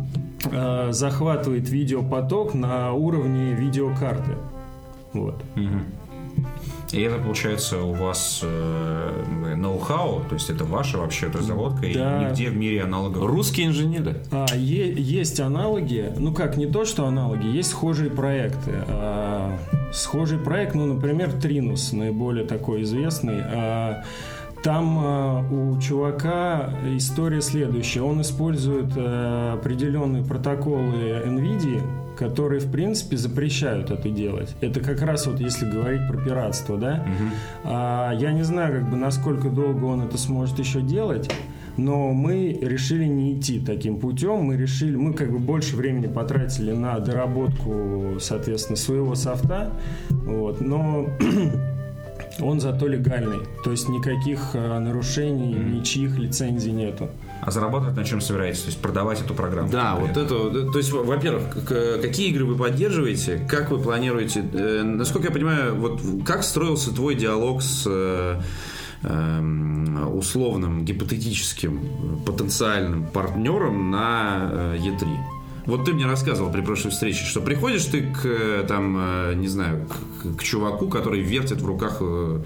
э, 0.52 0.92
захватывает 0.92 1.68
видеопоток 1.68 2.54
на 2.54 2.92
уровне 2.92 3.54
видеокарты. 3.54 4.32
Вот. 5.12 5.42
И 6.92 7.00
это 7.02 7.18
получается 7.18 7.82
у 7.82 7.92
вас 7.92 8.40
э, 8.42 9.54
ноу-хау, 9.56 10.22
то 10.28 10.34
есть 10.34 10.48
это 10.48 10.64
ваша 10.64 10.96
вообще 10.98 11.26
разработка, 11.26 11.82
Да. 11.92 12.22
и 12.22 12.24
нигде 12.24 12.48
в 12.48 12.56
мире 12.56 12.82
аналогов. 12.84 13.26
Русские 13.26 13.66
инженеры. 13.66 14.22
А, 14.30 14.46
е- 14.56 14.94
есть 14.96 15.38
аналоги, 15.38 16.10
ну 16.16 16.32
как, 16.32 16.56
не 16.56 16.66
то, 16.66 16.86
что 16.86 17.04
аналоги, 17.06 17.46
есть 17.46 17.70
схожие 17.70 18.10
проекты. 18.10 18.72
А, 18.88 19.58
схожий 19.92 20.38
проект, 20.38 20.74
ну, 20.74 20.86
например, 20.86 21.30
Тринус, 21.32 21.92
наиболее 21.92 22.46
такой 22.46 22.82
известный. 22.84 23.42
А, 23.44 24.04
там 24.62 24.98
а, 24.98 25.46
у 25.50 25.78
чувака 25.80 26.70
история 26.96 27.42
следующая. 27.42 28.00
Он 28.00 28.22
использует 28.22 28.86
а, 28.96 29.54
определенные 29.54 30.24
протоколы 30.24 31.22
NVIDIA, 31.26 31.82
которые, 32.18 32.60
в 32.60 32.70
принципе, 32.70 33.16
запрещают 33.16 33.90
это 33.90 34.08
делать. 34.10 34.54
Это 34.60 34.80
как 34.80 35.00
раз 35.02 35.26
вот 35.26 35.38
если 35.38 35.70
говорить 35.70 36.06
про 36.08 36.16
пиратство, 36.16 36.76
да? 36.76 37.06
А, 37.64 38.12
я 38.12 38.32
не 38.32 38.42
знаю, 38.42 38.80
как 38.80 38.90
бы, 38.90 38.96
насколько 38.96 39.48
долго 39.48 39.84
он 39.84 40.02
это 40.02 40.18
сможет 40.18 40.58
еще 40.58 40.80
делать, 40.80 41.30
но 41.76 42.12
мы 42.12 42.58
решили 42.60 43.04
не 43.04 43.34
идти 43.34 43.60
таким 43.60 44.00
путем. 44.00 44.38
Мы 44.38 44.56
решили, 44.56 44.96
мы 44.96 45.14
как 45.14 45.30
бы 45.30 45.38
больше 45.38 45.76
времени 45.76 46.08
потратили 46.08 46.72
на 46.72 46.98
доработку, 46.98 48.16
соответственно, 48.20 48.76
своего 48.76 49.14
софта. 49.14 49.72
Вот, 50.10 50.60
но 50.60 51.06
он 52.40 52.60
зато 52.60 52.88
легальный. 52.88 53.46
То 53.62 53.70
есть 53.70 53.88
никаких 53.88 54.50
а, 54.54 54.80
нарушений, 54.80 55.54
ничьих 55.54 56.18
лицензий 56.18 56.72
нету. 56.72 57.10
А 57.40 57.50
зарабатывать 57.50 57.96
на 57.96 58.04
чем 58.04 58.20
собираетесь? 58.20 58.60
То 58.60 58.66
есть 58.66 58.80
продавать 58.80 59.20
эту 59.20 59.34
программу? 59.34 59.70
Да, 59.70 59.94
вот 59.94 60.16
это, 60.16 60.34
вот, 60.34 60.72
то 60.72 60.78
есть, 60.78 60.92
во-первых, 60.92 61.44
какие 62.00 62.30
игры 62.30 62.44
вы 62.44 62.56
поддерживаете, 62.56 63.46
как 63.48 63.70
вы 63.70 63.78
планируете, 63.78 64.44
э, 64.52 64.82
насколько 64.82 65.28
я 65.28 65.32
понимаю, 65.32 65.74
вот 65.76 66.00
как 66.26 66.42
строился 66.42 66.92
твой 66.94 67.14
диалог 67.14 67.62
с 67.62 67.84
э, 67.86 68.40
эм, 69.02 70.16
условным, 70.16 70.84
гипотетическим, 70.84 71.78
э, 71.78 72.26
потенциальным 72.26 73.06
партнером 73.06 73.90
на 73.90 74.50
э, 74.50 74.78
E3? 74.78 75.06
Вот 75.68 75.84
ты 75.84 75.92
мне 75.92 76.06
рассказывал 76.06 76.50
при 76.50 76.62
прошлой 76.62 76.92
встрече, 76.92 77.26
что 77.26 77.42
приходишь 77.42 77.84
ты 77.84 78.00
к, 78.00 78.24
э, 78.24 78.64
там, 78.66 78.96
э, 78.98 79.34
не 79.34 79.48
знаю, 79.48 79.86
к, 79.86 80.38
к 80.38 80.42
чуваку, 80.42 80.88
который 80.88 81.20
вертит 81.20 81.60
в 81.60 81.66
руках 81.66 81.98
э, 82.00 82.40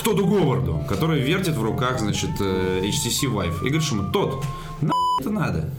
к 0.00 0.02
Тоду 0.02 0.26
Говарду, 0.26 0.82
который 0.88 1.20
вертит 1.20 1.56
в 1.56 1.62
руках, 1.62 2.00
значит, 2.00 2.30
э, 2.40 2.80
HTC 2.84 3.26
Vive. 3.26 3.66
И 3.66 3.68
говоришь 3.68 3.92
ему, 3.92 4.10
Тот, 4.10 4.42
на 4.80 4.92
это 5.20 5.28
надо? 5.28 5.70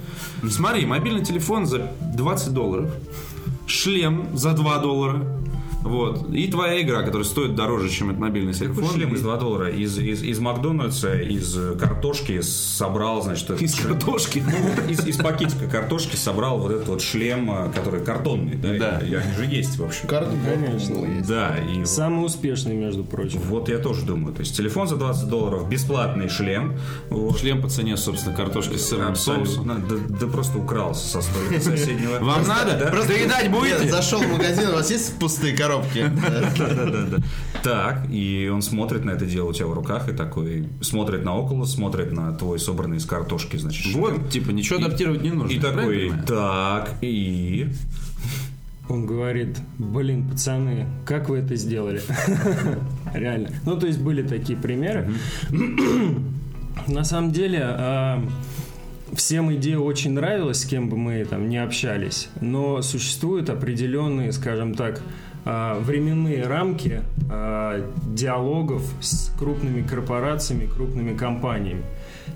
Смотри, 0.48 0.86
мобильный 0.86 1.26
телефон 1.26 1.66
за 1.66 1.92
20 2.02 2.54
долларов, 2.54 2.92
шлем 3.66 4.28
за 4.38 4.54
2 4.54 4.78
доллара, 4.78 5.26
вот, 5.82 6.30
и 6.32 6.48
твоя 6.48 6.82
игра, 6.82 7.02
которая 7.04 7.26
стоит 7.26 7.56
дороже, 7.56 7.90
чем 7.90 8.10
этот 8.10 8.20
мобильный 8.22 8.54
телефон. 8.54 8.76
Какой 8.76 8.90
шлем 8.90 9.14
из 9.16 9.22
2 9.22 9.38
доллара? 9.38 9.70
Из, 9.70 9.98
из, 9.98 10.24
из 10.24 10.40
Макдональдса, 10.40 11.16
из 11.20 11.58
картошки 11.80 12.42
собрал, 12.42 13.22
значит... 13.22 13.50
Из 13.62 13.76
шлем. 13.76 13.94
картошки. 13.94 14.44
Ну, 14.46 14.92
из, 14.92 15.06
из 15.06 15.18
пакетика 15.18 15.68
картошки 15.68 16.16
собрал 16.16 16.60
вот 16.60 16.72
этот 16.72 16.88
вот 16.88 17.02
шлем, 17.02 17.52
э, 17.52 17.72
который 17.74 18.04
картонный, 18.04 18.56
да? 18.56 18.78
Да. 18.78 19.00
И 19.06 19.14
они 19.14 19.34
же 19.34 19.46
есть, 19.46 19.78
в 19.80 19.84
общем. 19.84 20.08
Карта 20.08 20.32
Конечно. 20.46 21.06
есть. 21.06 21.28
Да, 21.28 21.56
и 21.58 21.84
Самый 21.86 22.26
успешный, 22.26 22.76
между 22.76 23.04
прочим. 23.04 23.40
вот 23.46 23.68
я 23.70 23.80
тоже 23.80 24.06
думаю. 24.06 24.34
То 24.36 24.42
есть 24.42 24.56
телефон 24.56 24.88
за 24.88 24.98
20 24.98 25.28
долларов, 25.30 25.68
бесплатный 25.68 26.30
шлем. 26.30 26.78
Вот. 27.10 27.40
Шлем 27.40 27.62
по 27.62 27.70
цене, 27.70 27.98
собственно, 27.98 28.36
картошки 28.36 28.78
с 28.78 28.88
сырным 28.88 29.16
соусом. 29.16 29.70
Абсолютно. 29.72 30.08
Да, 30.10 30.18
да 30.20 30.28
просто 30.28 30.58
укрался 30.60 31.08
со 31.08 31.22
столика 31.22 31.60
соседнего. 31.62 32.20
Вам 32.20 32.48
надо? 32.48 32.92
Доедать 33.08 33.44
Нет, 33.44 33.52
будете? 33.52 33.90
зашел 33.90 34.22
в 34.22 34.32
магазин, 34.32 34.70
у 34.70 34.74
вас 34.74 34.92
есть 34.92 35.18
пустые 35.20 35.56
коробки? 35.56 35.71
Да-да-да. 35.80 37.18
Так, 37.64 38.08
и 38.10 38.50
он 38.52 38.64
смотрит 38.64 39.06
на 39.06 39.12
это 39.12 39.26
дело 39.26 39.50
у 39.50 39.54
тебя 39.54 39.68
в 39.68 39.74
руках 39.74 40.10
и 40.10 40.14
такой 40.14 40.68
смотрит 40.82 41.24
на 41.24 41.38
около, 41.38 41.66
смотрит 41.66 42.12
на 42.12 42.34
твой 42.34 42.58
собранный 42.60 42.98
из 42.98 43.06
картошки, 43.06 43.58
значит. 43.58 43.94
Вот, 43.94 44.30
типа, 44.30 44.50
ничего 44.50 44.80
адаптировать 44.80 45.22
не 45.22 45.30
нужно. 45.30 45.54
И 45.54 45.60
такой, 45.60 46.12
так, 46.26 46.96
и... 47.02 47.70
Он 48.90 49.06
говорит, 49.06 49.58
блин, 49.78 50.28
пацаны, 50.28 50.88
как 51.06 51.30
вы 51.30 51.38
это 51.38 51.56
сделали? 51.56 52.02
Реально. 53.14 53.50
Ну, 53.64 53.80
то 53.80 53.88
есть 53.88 54.00
были 54.00 54.22
такие 54.22 54.58
примеры. 54.58 55.10
На 56.88 57.04
самом 57.04 57.32
деле, 57.32 57.60
а, 57.64 58.22
всем 59.16 59.54
идея 59.56 59.78
очень 59.78 60.12
нравилась, 60.12 60.62
с 60.62 60.66
кем 60.66 60.90
бы 60.90 60.98
мы 60.98 61.24
там 61.26 61.50
не 61.50 61.58
общались, 61.58 62.30
но 62.40 62.82
существуют 62.82 63.50
определенные, 63.50 64.32
скажем 64.32 64.74
так, 64.74 65.02
временные 65.44 66.46
рамки 66.46 67.02
а, 67.30 67.90
диалогов 68.06 68.84
с 69.02 69.32
крупными 69.38 69.82
корпорациями, 69.82 70.68
крупными 70.68 71.16
компаниями. 71.16 71.84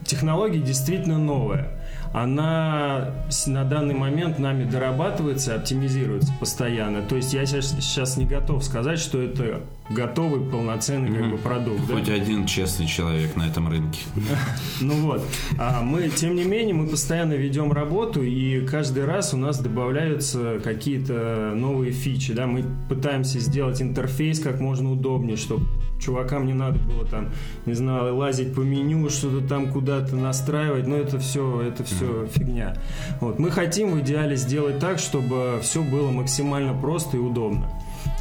Технология 0.05 0.59
действительно 0.59 1.17
новая. 1.17 1.71
Она 2.13 3.11
на 3.45 3.65
данный 3.65 3.93
момент 3.93 4.39
нами 4.39 4.63
дорабатывается, 4.63 5.55
оптимизируется 5.55 6.31
постоянно. 6.39 7.01
То 7.01 7.17
есть 7.17 7.33
я 7.33 7.45
сейчас 7.45 8.17
не 8.17 8.25
готов 8.25 8.63
сказать, 8.63 8.99
что 8.99 9.21
это 9.21 9.61
готовый 9.89 10.41
полноценный 10.41 11.15
как 11.15 11.31
бы 11.31 11.37
продукт. 11.37 11.81
да. 11.87 11.93
Хоть 11.95 12.09
один 12.09 12.45
честный 12.45 12.87
человек 12.87 13.35
на 13.35 13.43
этом 13.43 13.69
рынке. 13.69 14.01
Ну 14.81 14.93
вот, 14.95 15.21
а 15.59 15.81
мы, 15.81 16.09
тем 16.09 16.35
не 16.35 16.43
менее, 16.43 16.73
мы 16.73 16.87
постоянно 16.87 17.33
ведем 17.33 17.71
работу, 17.71 18.23
и 18.23 18.65
каждый 18.65 19.05
раз 19.05 19.33
у 19.33 19.37
нас 19.37 19.59
добавляются 19.59 20.59
какие-то 20.63 21.53
новые 21.55 21.91
фичи, 21.91 22.33
да, 22.33 22.47
мы 22.47 22.65
пытаемся 22.89 23.39
сделать 23.39 23.81
интерфейс 23.81 24.39
как 24.39 24.59
можно 24.59 24.91
удобнее, 24.91 25.37
чтобы 25.37 25.65
чувакам 25.99 26.45
не 26.45 26.53
надо 26.53 26.79
было 26.79 27.05
там, 27.05 27.29
не 27.65 27.73
знаю, 27.73 28.15
лазить 28.15 28.53
по 28.53 28.61
меню, 28.61 29.09
что-то 29.09 29.47
там 29.47 29.71
куда-то 29.71 30.15
настраивать, 30.15 30.87
но 30.87 30.95
это 30.97 31.19
все, 31.19 31.61
это 31.61 31.83
все 31.83 32.27
фигня. 32.27 32.75
Вот, 33.21 33.39
мы 33.39 33.51
хотим 33.51 33.91
в 33.91 34.01
идеале 34.01 34.35
сделать 34.35 34.79
так, 34.79 34.99
чтобы 34.99 35.59
все 35.61 35.83
было 35.83 36.11
максимально 36.11 36.73
просто 36.73 37.17
и 37.17 37.19
удобно. 37.19 37.69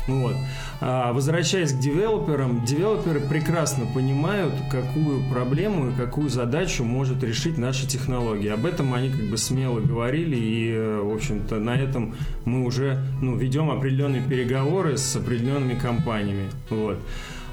Вот. 0.07 0.35
А 0.81 1.13
возвращаясь 1.13 1.73
к 1.73 1.79
девелоперам, 1.79 2.65
девелоперы 2.65 3.21
прекрасно 3.21 3.87
понимают, 3.87 4.55
какую 4.71 5.23
проблему 5.31 5.91
и 5.91 5.95
какую 5.95 6.29
задачу 6.29 6.85
может 6.85 7.23
решить 7.23 7.59
наша 7.59 7.87
технология. 7.87 8.53
Об 8.53 8.67
этом 8.67 8.93
они 8.95 9.11
как 9.11 9.25
бы 9.25 9.39
смело 9.39 9.81
говорили, 9.81 10.37
и, 10.37 10.73
э, 10.73 11.01
в 11.01 11.15
общем-то, 11.15 11.59
на 11.59 11.77
этом 11.77 12.15
мы 12.45 12.65
уже 12.65 13.03
ну, 13.23 13.37
ведем 13.37 13.71
определенные 13.71 14.23
переговоры 14.23 14.99
с 14.99 15.17
определенными 15.17 15.75
компаниями. 15.75 16.51
Вот. 16.71 16.99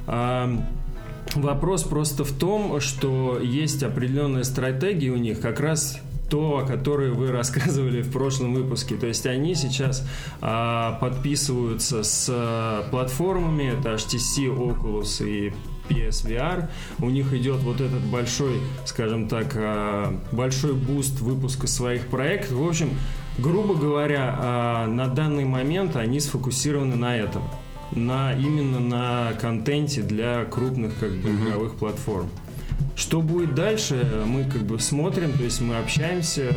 А, 0.08 0.49
Вопрос 1.36 1.84
просто 1.84 2.26
в 2.26 2.32
том, 2.32 2.82
что 2.82 3.39
есть 3.41 3.84
определенная 3.84 4.43
стратегия 4.43 5.12
у 5.12 5.18
них, 5.18 5.39
как 5.39 5.62
раз 5.62 6.02
то, 6.32 6.60
о 6.60 6.66
которой 6.66 7.12
вы 7.12 7.32
рассказывали 7.32 8.02
в 8.02 8.12
прошлом 8.12 8.56
выпуске. 8.56 8.96
То 8.96 9.06
есть 9.06 9.28
они 9.28 9.54
сейчас 9.54 10.08
а, 10.42 10.94
подписываются 10.94 12.04
с 12.04 12.28
а, 12.32 12.90
платформами, 12.90 13.78
это 13.78 13.94
HTC, 13.94 14.46
Oculus 14.48 15.28
и 15.28 15.54
PSVR. 15.90 16.70
У 17.00 17.10
них 17.10 17.34
идет 17.34 17.62
вот 17.62 17.82
этот 17.82 18.02
большой, 18.02 18.62
скажем 18.86 19.28
так, 19.28 19.54
а, 19.56 20.18
большой 20.32 20.74
буст 20.74 21.20
выпуска 21.20 21.68
своих 21.68 22.08
проектов. 22.08 22.54
В 22.54 22.68
общем, 22.68 22.92
грубо 23.38 23.76
говоря, 23.76 24.36
а, 24.40 24.88
на 24.88 25.08
данный 25.08 25.46
момент 25.46 25.98
они 25.98 26.20
сфокусированы 26.20 26.96
на 26.96 27.16
этом 27.16 27.44
на 27.94 28.34
именно 28.34 28.80
на 28.80 29.34
контенте 29.34 30.02
для 30.02 30.46
крупных 30.46 30.98
как 30.98 31.12
бы 31.12 31.30
игровых 31.30 31.76
платформ. 31.76 32.30
Что 32.96 33.22
будет 33.22 33.56
дальше, 33.56 34.24
мы 34.26 34.44
как 34.44 34.62
бы 34.64 34.80
смотрим, 34.80 35.34
то 35.34 35.44
есть 35.44 35.62
мы 35.62 35.78
общаемся 35.78 36.54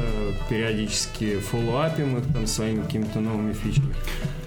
периодически, 0.49 1.39
фоллоуапим 1.39 2.19
их 2.19 2.25
там 2.33 2.47
своими 2.47 2.83
какими-то 2.83 3.21
новыми 3.21 3.53
фичами. 3.53 3.95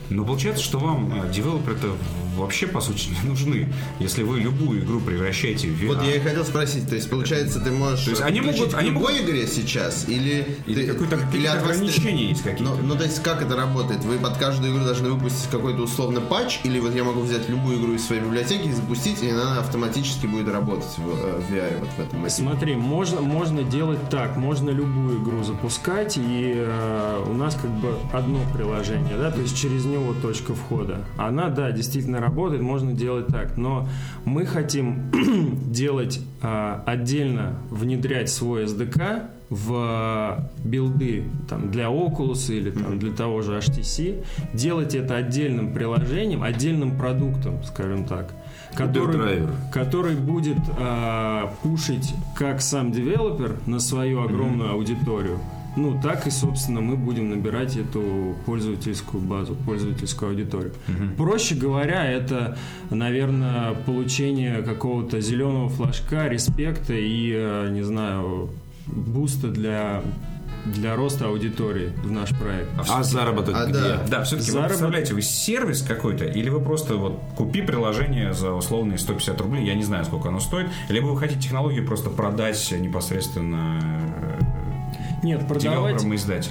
Но 0.09 0.23
получается, 0.25 0.63
что 0.63 0.79
вам 0.79 1.11
э, 1.13 1.31
девелоперы-то 1.33 1.95
вообще, 2.37 2.67
по 2.67 2.81
сути, 2.81 3.09
не 3.23 3.29
нужны, 3.29 3.73
если 3.99 4.21
вы 4.21 4.39
любую 4.39 4.81
игру 4.83 4.99
превращаете 4.99 5.69
в 5.69 5.81
VR. 5.81 5.87
Вот 5.95 6.03
я 6.03 6.15
и 6.15 6.19
хотел 6.19 6.45
спросить, 6.45 6.87
то 6.87 6.93
есть 6.93 7.09
получается 7.09 7.59
ты 7.59 7.71
можешь 7.71 8.05
То 8.05 8.11
есть 8.11 8.21
они 8.21 8.41
могут- 8.41 8.75
они 8.75 8.91
в 8.91 8.93
любой 8.93 9.23
игре 9.23 9.47
сейчас 9.47 10.07
или 10.07 10.45
Или 10.67 10.85
ты- 10.85 11.47
от 11.47 11.63
вас- 11.63 11.71
ограничения 11.77 12.29
есть 12.29 12.43
какие-то? 12.43 12.75
Ну, 12.75 12.77
ну, 12.83 12.95
то 12.95 13.03
есть 13.05 13.23
как 13.23 13.41
это 13.41 13.55
работает? 13.55 14.03
Вы 14.05 14.19
под 14.19 14.37
каждую 14.37 14.71
игру 14.71 14.85
должны 14.85 15.09
выпустить 15.09 15.49
какой-то 15.49 15.81
условно 15.81 16.21
патч, 16.21 16.59
или 16.63 16.79
вот 16.79 16.93
я 16.93 17.03
могу 17.03 17.21
взять 17.21 17.49
любую 17.49 17.79
игру 17.81 17.93
из 17.93 18.05
своей 18.05 18.21
библиотеки 18.21 18.67
и 18.67 18.71
запустить, 18.71 19.23
и 19.23 19.29
она 19.31 19.59
автоматически 19.59 20.27
будет 20.27 20.47
работать 20.53 20.95
в, 20.97 21.09
э, 21.09 21.41
в 21.41 21.51
VR 21.51 21.79
вот 21.79 21.89
в 21.89 21.99
этом 21.99 22.17
моменте? 22.19 22.35
Смотри, 22.35 22.75
можно, 22.75 23.21
можно 23.21 23.63
делать 23.63 24.09
так, 24.11 24.37
можно 24.37 24.69
любую 24.69 25.23
игру 25.23 25.43
запускать, 25.43 26.17
и 26.17 26.53
э, 26.55 27.23
у 27.27 27.33
нас 27.33 27.55
как 27.59 27.71
бы 27.71 27.97
одно 28.13 28.39
приложение, 28.53 29.17
да, 29.17 29.31
то 29.31 29.41
есть 29.41 29.57
через 29.57 29.85
него 29.85 29.96
точка 30.21 30.53
входа. 30.53 30.99
Она, 31.17 31.49
да, 31.49 31.71
действительно 31.71 32.19
работает, 32.19 32.61
можно 32.61 32.93
делать 32.93 33.27
так, 33.27 33.57
но 33.57 33.87
мы 34.25 34.45
хотим 34.45 35.11
делать 35.71 36.19
э, 36.41 36.79
отдельно, 36.85 37.59
внедрять 37.69 38.29
свой 38.29 38.65
SDK 38.65 39.27
в 39.49 40.49
билды 40.63 41.23
там, 41.47 41.71
для 41.71 41.85
Oculus 41.85 42.53
или 42.53 42.71
там, 42.71 42.99
для 42.99 43.13
того 43.13 43.41
же 43.41 43.57
HTC, 43.57 44.25
делать 44.53 44.93
это 44.93 45.15
отдельным 45.15 45.73
приложением, 45.73 46.43
отдельным 46.43 46.97
продуктом, 46.97 47.63
скажем 47.63 48.05
так, 48.05 48.33
который, 48.75 49.43
который 49.71 50.15
будет 50.15 50.57
а, 50.77 51.53
пушить 51.63 52.13
как 52.35 52.61
сам 52.61 52.91
девелопер 52.91 53.57
на 53.65 53.79
свою 53.79 54.21
огромную 54.21 54.71
аудиторию, 54.71 55.39
ну 55.77 55.99
так 56.01 56.27
и, 56.27 56.29
собственно, 56.31 56.81
мы 56.81 56.97
будем 56.97 57.29
набирать 57.29 57.77
эту 57.77 58.35
пользовательскую 58.45 59.21
базу, 59.23 59.55
пользовательскую 59.55 60.31
аудиторию. 60.31 60.73
Проще 61.17 61.55
говоря, 61.55 62.03
это, 62.05 62.57
наверное, 62.89 63.73
получение 63.85 64.61
какого-то 64.63 65.21
зеленого 65.21 65.69
флажка, 65.69 66.27
респекта 66.27 66.93
и, 66.93 67.31
э, 67.33 67.69
не 67.71 67.83
знаю, 67.83 68.49
буста 68.87 69.47
для 69.47 70.01
для 70.65 70.97
роста 70.97 71.27
аудитории 71.27 71.93
в 72.03 72.11
наш 72.11 72.31
проект. 72.37 72.67
А 72.89 73.01
заработок 73.01 73.55
А, 73.57 73.65
где? 73.67 73.73
да. 73.79 74.03
Да, 74.09 74.23
все-таки 74.23 74.47
вы 74.51 74.53
Заработок- 74.57 74.67
представляете, 74.69 75.13
вы 75.13 75.21
сервис 75.21 75.81
какой-то, 75.81 76.25
или 76.25 76.49
вы 76.49 76.59
просто 76.59 76.95
вот 76.97 77.21
купи 77.37 77.61
приложение 77.61 78.33
за 78.33 78.51
условные 78.51 78.97
150 78.97 79.39
рублей, 79.39 79.65
я 79.65 79.75
не 79.75 79.83
знаю, 79.83 80.03
сколько 80.03 80.27
оно 80.27 80.41
стоит, 80.41 80.67
либо 80.89 81.05
вы 81.05 81.17
хотите 81.17 81.39
технологию 81.39 81.85
просто 81.85 82.09
продать 82.09 82.73
непосредственно 82.77 83.79
Нет, 85.23 85.47
продавать, 85.47 86.03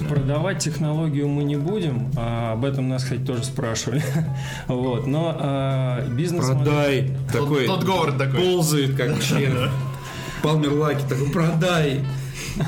продавать 0.09 0.59
технологию 0.59 1.27
мы 1.27 1.43
не 1.43 1.55
будем. 1.55 2.11
а 2.17 2.53
об 2.53 2.65
этом 2.65 2.89
нас, 2.89 3.03
кстати, 3.03 3.21
тоже 3.21 3.43
спрашивали. 3.43 4.03
вот, 4.67 5.07
но 5.07 5.35
а, 5.39 6.07
бизнес... 6.09 6.45
Продай. 6.45 7.11
Такой 7.31 7.65
тот 7.65 7.83
Говард 7.83 8.17
такой. 8.17 8.39
ползает, 8.39 8.95
как 8.95 9.21
червь. 9.23 9.69
Палмер 10.43 10.73
Лаки 10.73 11.03
такой, 11.07 11.29
продай. 11.29 12.05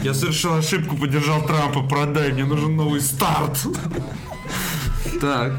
Я 0.04 0.14
совершил 0.14 0.56
ошибку, 0.56 0.96
поддержал 0.96 1.42
Трампа, 1.44 1.82
продай, 1.82 2.32
мне 2.32 2.46
нужен 2.46 2.76
новый 2.76 3.02
старт. 3.02 3.60
Так. 5.20 5.54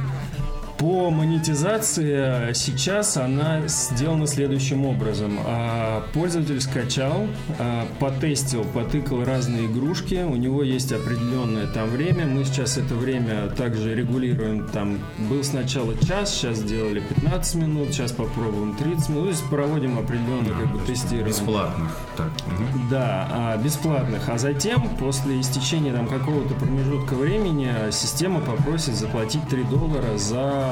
По 0.80 1.10
монетизации 1.10 2.54
сейчас 2.54 3.18
она 3.18 3.68
сделана 3.68 4.26
следующим 4.26 4.86
образом. 4.86 5.38
А, 5.44 6.02
Пользователь 6.14 6.58
скачал, 6.62 7.26
а, 7.58 7.86
потестил, 7.98 8.64
потыкал 8.64 9.22
разные 9.22 9.66
игрушки. 9.66 10.24
У 10.26 10.36
него 10.36 10.62
есть 10.62 10.90
определенное 10.90 11.66
там 11.66 11.90
время. 11.90 12.24
Мы 12.24 12.46
сейчас 12.46 12.78
это 12.78 12.94
время 12.94 13.48
также 13.50 13.94
регулируем. 13.94 14.68
Там 14.68 15.00
был 15.18 15.44
сначала 15.44 15.94
час, 15.98 16.32
сейчас 16.32 16.56
сделали 16.56 17.00
15 17.00 17.56
минут, 17.56 17.88
сейчас 17.88 18.12
попробуем 18.12 18.74
30 18.74 19.08
минут. 19.10 19.24
То 19.24 19.28
есть 19.28 19.50
проводим 19.50 19.98
определенное 19.98 20.54
как 20.54 20.72
бы 20.72 20.78
тестирование. 20.86 21.28
Бесплатных. 21.28 21.90
Так. 22.16 22.30
мгм. 22.46 22.88
Да, 22.88 23.28
а, 23.30 23.56
бесплатных. 23.58 24.30
А 24.30 24.38
затем, 24.38 24.88
после 24.98 25.42
истечения 25.42 25.92
там 25.92 26.06
какого-то 26.06 26.54
промежутка 26.54 27.12
времени, 27.12 27.68
система 27.90 28.40
попросит 28.40 28.94
заплатить 28.94 29.46
3 29.50 29.64
доллара 29.64 30.16
за 30.16 30.69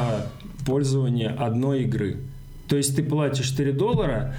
пользование 0.66 1.30
одной 1.30 1.82
игры. 1.82 2.16
То 2.68 2.76
есть 2.76 2.94
ты 2.94 3.03
платишь 3.03 3.51
3 3.51 3.72
доллара 3.72 4.34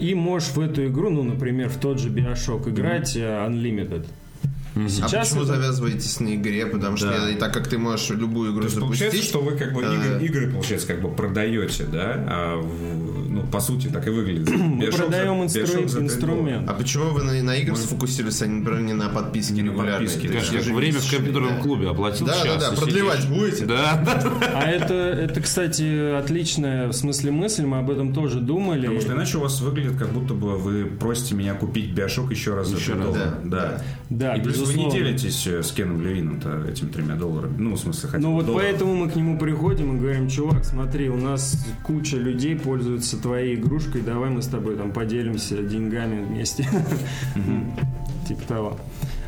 и 0.00 0.14
можешь 0.14 0.48
в 0.50 0.60
эту 0.60 0.86
игру, 0.88 1.10
ну, 1.10 1.22
например, 1.22 1.68
в 1.68 1.78
тот 1.78 2.00
же 2.00 2.10
Bioshock 2.10 2.68
играть 2.68 3.16
э, 3.16 3.20
Unlimited. 3.20 4.06
А 4.86 4.88
Сейчас 4.88 5.28
почему 5.28 5.44
это- 5.44 5.54
завязываетесь 5.54 6.20
на 6.20 6.34
игре? 6.34 6.66
Потому 6.66 6.96
что 6.96 7.08
Да. 7.08 7.30
и 7.30 7.34
так 7.34 7.52
как 7.54 7.68
ты 7.68 7.78
можешь 7.78 8.10
любую 8.10 8.52
игру 8.52 8.62
То 8.64 8.68
запустить... 8.68 9.00
получается, 9.08 9.22
что 9.28 9.40
вы 9.40 9.52
как 9.56 9.72
бы 9.72 9.82
э, 9.82 9.94
игры, 9.94 10.24
игры, 10.26 10.50
получается, 10.52 10.86
как 10.88 11.00
бы 11.02 11.10
продаете, 11.10 11.84
да? 11.84 12.24
А 12.28 12.56
в- 12.60 13.30
ну, 13.30 13.42
по 13.46 13.60
сути, 13.60 13.88
так 13.88 14.06
и 14.06 14.10
выглядит. 14.10 14.48
мы 14.50 14.90
за- 14.90 14.96
продаем 14.98 15.42
инстру- 15.42 15.62
Bioshock 15.64 15.88
за 15.88 15.96
3 15.98 16.06
инструмент. 16.06 16.68
А 16.68 16.74
почему 16.74 17.04
вы 17.10 17.22
на, 17.22 17.32
на 17.42 17.56
игры 17.56 17.76
сфокусировались, 17.76 18.42
а 18.42 18.46
не, 18.46 18.60
например, 18.60 18.80
не 18.82 18.94
на 18.94 19.08
подписке 19.08 19.54
Не 19.54 19.62
на 19.62 19.70
регулярной? 19.70 20.06
да. 20.06 20.12
есть 20.12 20.50
Как 20.66 20.74
время 20.74 20.98
в 21.00 21.10
компьютерном 21.10 21.54
да. 21.56 21.60
клубе 21.62 21.88
оплатил 21.90 22.26
Да, 22.26 22.34
да, 22.42 22.44
час 22.44 22.68
да, 22.68 22.72
и 22.74 22.76
продлевать 22.76 23.20
сидишь. 23.22 23.36
будете? 23.38 23.64
Да. 23.66 24.04
А 24.54 24.62
это, 24.68 24.94
это, 24.94 25.40
кстати, 25.40 26.16
отличная 26.18 26.88
в 26.88 26.92
смысле 26.92 27.30
мысль, 27.30 27.64
мы 27.64 27.78
об 27.78 27.90
этом 27.90 28.12
тоже 28.12 28.40
думали. 28.40 28.82
Потому 28.82 29.00
что 29.00 29.12
иначе 29.12 29.38
у 29.38 29.40
вас 29.40 29.60
выглядит, 29.60 29.96
как 29.96 30.08
будто 30.10 30.34
бы 30.34 30.56
вы 30.58 30.84
просите 30.86 31.34
меня 31.34 31.54
купить 31.54 31.90
Биошок 31.92 32.30
еще 32.30 32.54
раз 32.54 32.68
за 32.68 32.76
Еще 32.76 32.92
3 32.92 32.94
раз, 32.94 33.04
доллара. 33.06 33.38
да, 33.44 33.60
Да. 33.60 33.82
Да, 34.10 34.34
И 34.34 34.40
плюс 34.42 34.56
вы 34.70 34.84
не 34.84 34.90
делитесь 34.90 35.46
э, 35.46 35.62
с 35.62 35.72
Кеном 35.72 36.02
Левином-то 36.02 36.64
этими 36.68 36.88
тремя 36.88 37.14
долларами. 37.14 37.54
Ну, 37.58 37.74
в 37.74 37.78
смысле, 37.78 38.08
хотя 38.08 38.22
Ну 38.22 38.32
вот 38.34 38.46
доллар. 38.46 38.62
поэтому 38.62 38.94
мы 38.94 39.10
к 39.10 39.16
нему 39.16 39.38
приходим 39.38 39.96
и 39.96 40.00
говорим, 40.00 40.28
чувак, 40.28 40.64
смотри, 40.64 41.08
у 41.08 41.16
нас 41.16 41.56
куча 41.84 42.16
людей 42.16 42.56
пользуются 42.56 43.20
твоей 43.20 43.56
игрушкой, 43.56 44.02
давай 44.02 44.30
мы 44.30 44.42
с 44.42 44.46
тобой 44.46 44.76
там 44.76 44.92
поделимся 44.92 45.62
деньгами 45.62 46.24
вместе. 46.24 46.68
Типа 48.28 48.42
того. 48.46 48.76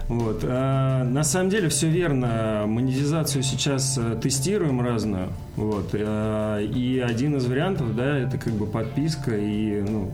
Вот. 0.08 0.44
А, 0.44 1.04
на 1.04 1.24
самом 1.24 1.48
деле 1.48 1.68
все 1.68 1.88
верно. 1.88 2.64
Монетизацию 2.66 3.42
сейчас 3.42 3.98
э, 3.98 4.18
тестируем 4.22 4.80
разную. 4.80 5.28
Вот. 5.56 5.90
А, 5.94 6.58
и 6.60 6.98
один 6.98 7.36
из 7.36 7.46
вариантов, 7.46 7.96
да, 7.96 8.18
это 8.18 8.36
как 8.36 8.52
бы 8.52 8.66
подписка 8.66 9.36
и 9.36 9.80
ну, 9.80 10.12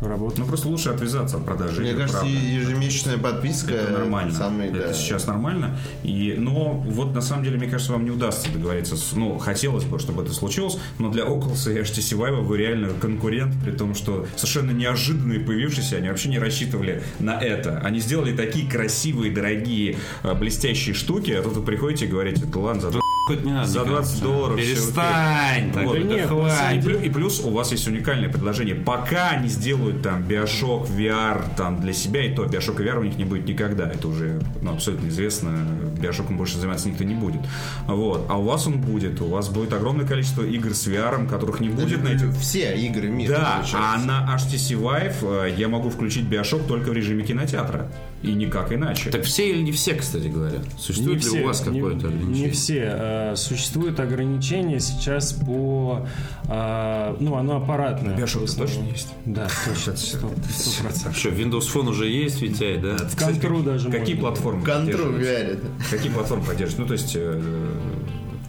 работает. 0.00 0.38
Ну, 0.38 0.46
просто 0.46 0.68
лучше 0.68 0.90
отвязаться 0.90 1.36
от 1.36 1.44
продажи 1.44 1.80
Мне 1.80 1.90
игр, 1.90 2.00
кажется, 2.00 2.20
правда. 2.20 2.38
ежемесячная 2.38 3.18
подписка 3.18 3.74
Это 3.74 3.92
нормально. 3.92 4.32
Самый, 4.32 4.68
это 4.68 4.88
да. 4.88 4.92
сейчас 4.92 5.26
нормально. 5.26 5.78
И, 6.02 6.34
но 6.38 6.72
вот 6.72 7.14
на 7.14 7.20
самом 7.20 7.44
деле, 7.44 7.56
мне 7.58 7.68
кажется, 7.68 7.92
вам 7.92 8.04
не 8.04 8.10
удастся 8.10 8.50
договориться. 8.52 8.96
С, 8.96 9.12
ну, 9.12 9.38
хотелось 9.38 9.84
бы, 9.84 9.98
чтобы 9.98 10.22
это 10.22 10.32
случилось, 10.32 10.78
но 10.98 11.10
для 11.10 11.24
Oculus 11.24 11.72
и 11.72 11.80
HTC 11.80 12.16
Vive 12.18 12.42
вы 12.42 12.58
реально 12.58 12.90
конкурент, 13.00 13.54
при 13.64 13.72
том, 13.72 13.94
что 13.94 14.26
совершенно 14.36 14.70
неожиданные 14.70 15.40
появившиеся, 15.40 15.96
они 15.96 16.08
вообще 16.08 16.28
не 16.28 16.38
рассчитывали 16.38 17.02
на 17.18 17.40
это. 17.40 17.78
Они 17.78 18.00
сделали 18.00 18.36
такие 18.36 18.68
красивые, 18.68 19.32
дорогие, 19.32 19.96
э, 20.22 20.34
блестящие 20.34 20.94
штуки, 20.94 21.30
а 21.30 21.42
тут 21.42 21.54
вы 21.54 21.62
приходите 21.62 22.06
и 22.06 22.08
говорите, 22.08 22.44
да 22.44 22.60
ладно, 22.60 22.80
за 22.82 23.05
Хоть 23.26 23.42
не 23.44 23.52
надо 23.52 23.66
За 23.66 23.84
20 23.84 24.14
никогда. 24.14 24.32
долларов 24.34 24.56
Перестань. 24.56 25.72
так, 25.72 25.84
Вот, 25.84 25.96
это 25.96 26.06
нет, 26.06 26.28
хватит. 26.28 26.86
и, 27.02 27.06
и 27.06 27.10
плюс 27.10 27.40
у 27.40 27.50
вас 27.50 27.72
есть 27.72 27.88
уникальное 27.88 28.28
предложение. 28.28 28.76
Пока 28.76 29.30
они 29.30 29.48
сделают 29.48 30.00
там 30.02 30.22
Bioshock 30.22 30.88
VR 30.96 31.42
там 31.56 31.80
для 31.80 31.92
себя, 31.92 32.24
и 32.24 32.32
то 32.32 32.44
Bioshock 32.44 32.76
VR 32.76 33.00
у 33.00 33.02
них 33.02 33.16
не 33.18 33.24
будет 33.24 33.48
никогда. 33.48 33.90
Это 33.90 34.06
уже 34.06 34.40
ну, 34.62 34.74
абсолютно 34.74 35.08
известно. 35.08 35.50
Bioshock 35.98 36.32
больше 36.36 36.58
заниматься 36.58 36.88
никто 36.88 37.02
не 37.02 37.16
будет. 37.16 37.40
Вот. 37.88 38.26
А 38.28 38.38
у 38.38 38.44
вас 38.44 38.64
он 38.68 38.80
будет. 38.80 39.20
У 39.20 39.26
вас 39.26 39.48
будет 39.48 39.72
огромное 39.72 40.06
количество 40.06 40.42
игр 40.44 40.72
с 40.72 40.86
VR, 40.86 41.28
которых 41.28 41.58
не 41.58 41.68
будет 41.68 42.04
на 42.04 42.08
этих 42.10 42.32
Все 42.38 42.76
игры 42.76 43.08
мира. 43.08 43.32
да, 43.32 43.52
получается. 43.56 43.76
а 43.80 43.98
на 43.98 44.36
HTC 44.36 44.80
Vive 44.80 45.46
э, 45.48 45.54
я 45.56 45.66
могу 45.66 45.90
включить 45.90 46.26
Bioshock 46.26 46.66
только 46.68 46.90
в 46.90 46.92
режиме 46.92 47.24
кинотеатра. 47.24 47.90
И 48.22 48.32
никак 48.32 48.72
иначе. 48.72 49.10
Так 49.10 49.22
все 49.24 49.50
или 49.50 49.60
не 49.60 49.72
все, 49.72 49.94
кстати 49.94 50.26
говоря? 50.28 50.58
Существует 50.78 51.22
ли 51.22 51.42
у 51.42 51.46
вас 51.46 51.64
не- 51.66 51.80
какое-то 51.80 52.08
Не 52.08 52.14
ограничение? 52.14 52.50
все. 52.50 52.82
Э, 52.98 53.36
Существует 53.36 54.00
ограничение 54.00 54.80
сейчас 54.80 55.32
по... 55.34 56.06
э, 56.48 57.16
Ну, 57.20 57.36
оно 57.36 57.56
аппаратное. 57.58 58.20
Основном. 58.24 58.56
точно 58.56 58.82
есть? 58.90 59.08
Да, 59.26 59.48
точно. 59.66 59.96
Сто 59.96 60.30
сто 60.50 60.82
процентов. 60.82 61.16
Что, 61.16 61.28
Windows 61.28 61.68
Phone 61.72 61.90
уже 61.90 62.08
есть, 62.08 62.40
Витяй, 62.40 62.78
да? 62.78 62.96
В 62.96 63.16
контру 63.16 63.62
даже 63.62 63.90
Какие 63.90 64.16
платформы? 64.16 64.64
Контру? 64.64 65.12
VR. 65.12 65.58
Какие 65.90 66.10
платформы 66.10 66.44
поддерживают? 66.46 66.78
Ну, 66.78 66.86
то 66.86 66.92
есть, 66.94 67.12
э, 67.14 67.40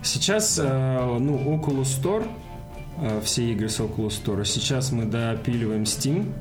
Сейчас, 0.04 0.60
э, 0.64 1.18
ну, 1.20 1.38
Oculus 1.56 2.02
Store, 2.02 2.26
э, 3.02 3.22
все 3.24 3.52
игры 3.52 3.68
с 3.68 3.80
Oculus 3.80 4.14
Store, 4.24 4.46
сейчас 4.46 4.92
мы 4.92 5.06
допиливаем 5.06 5.84
Steam, 5.84 6.32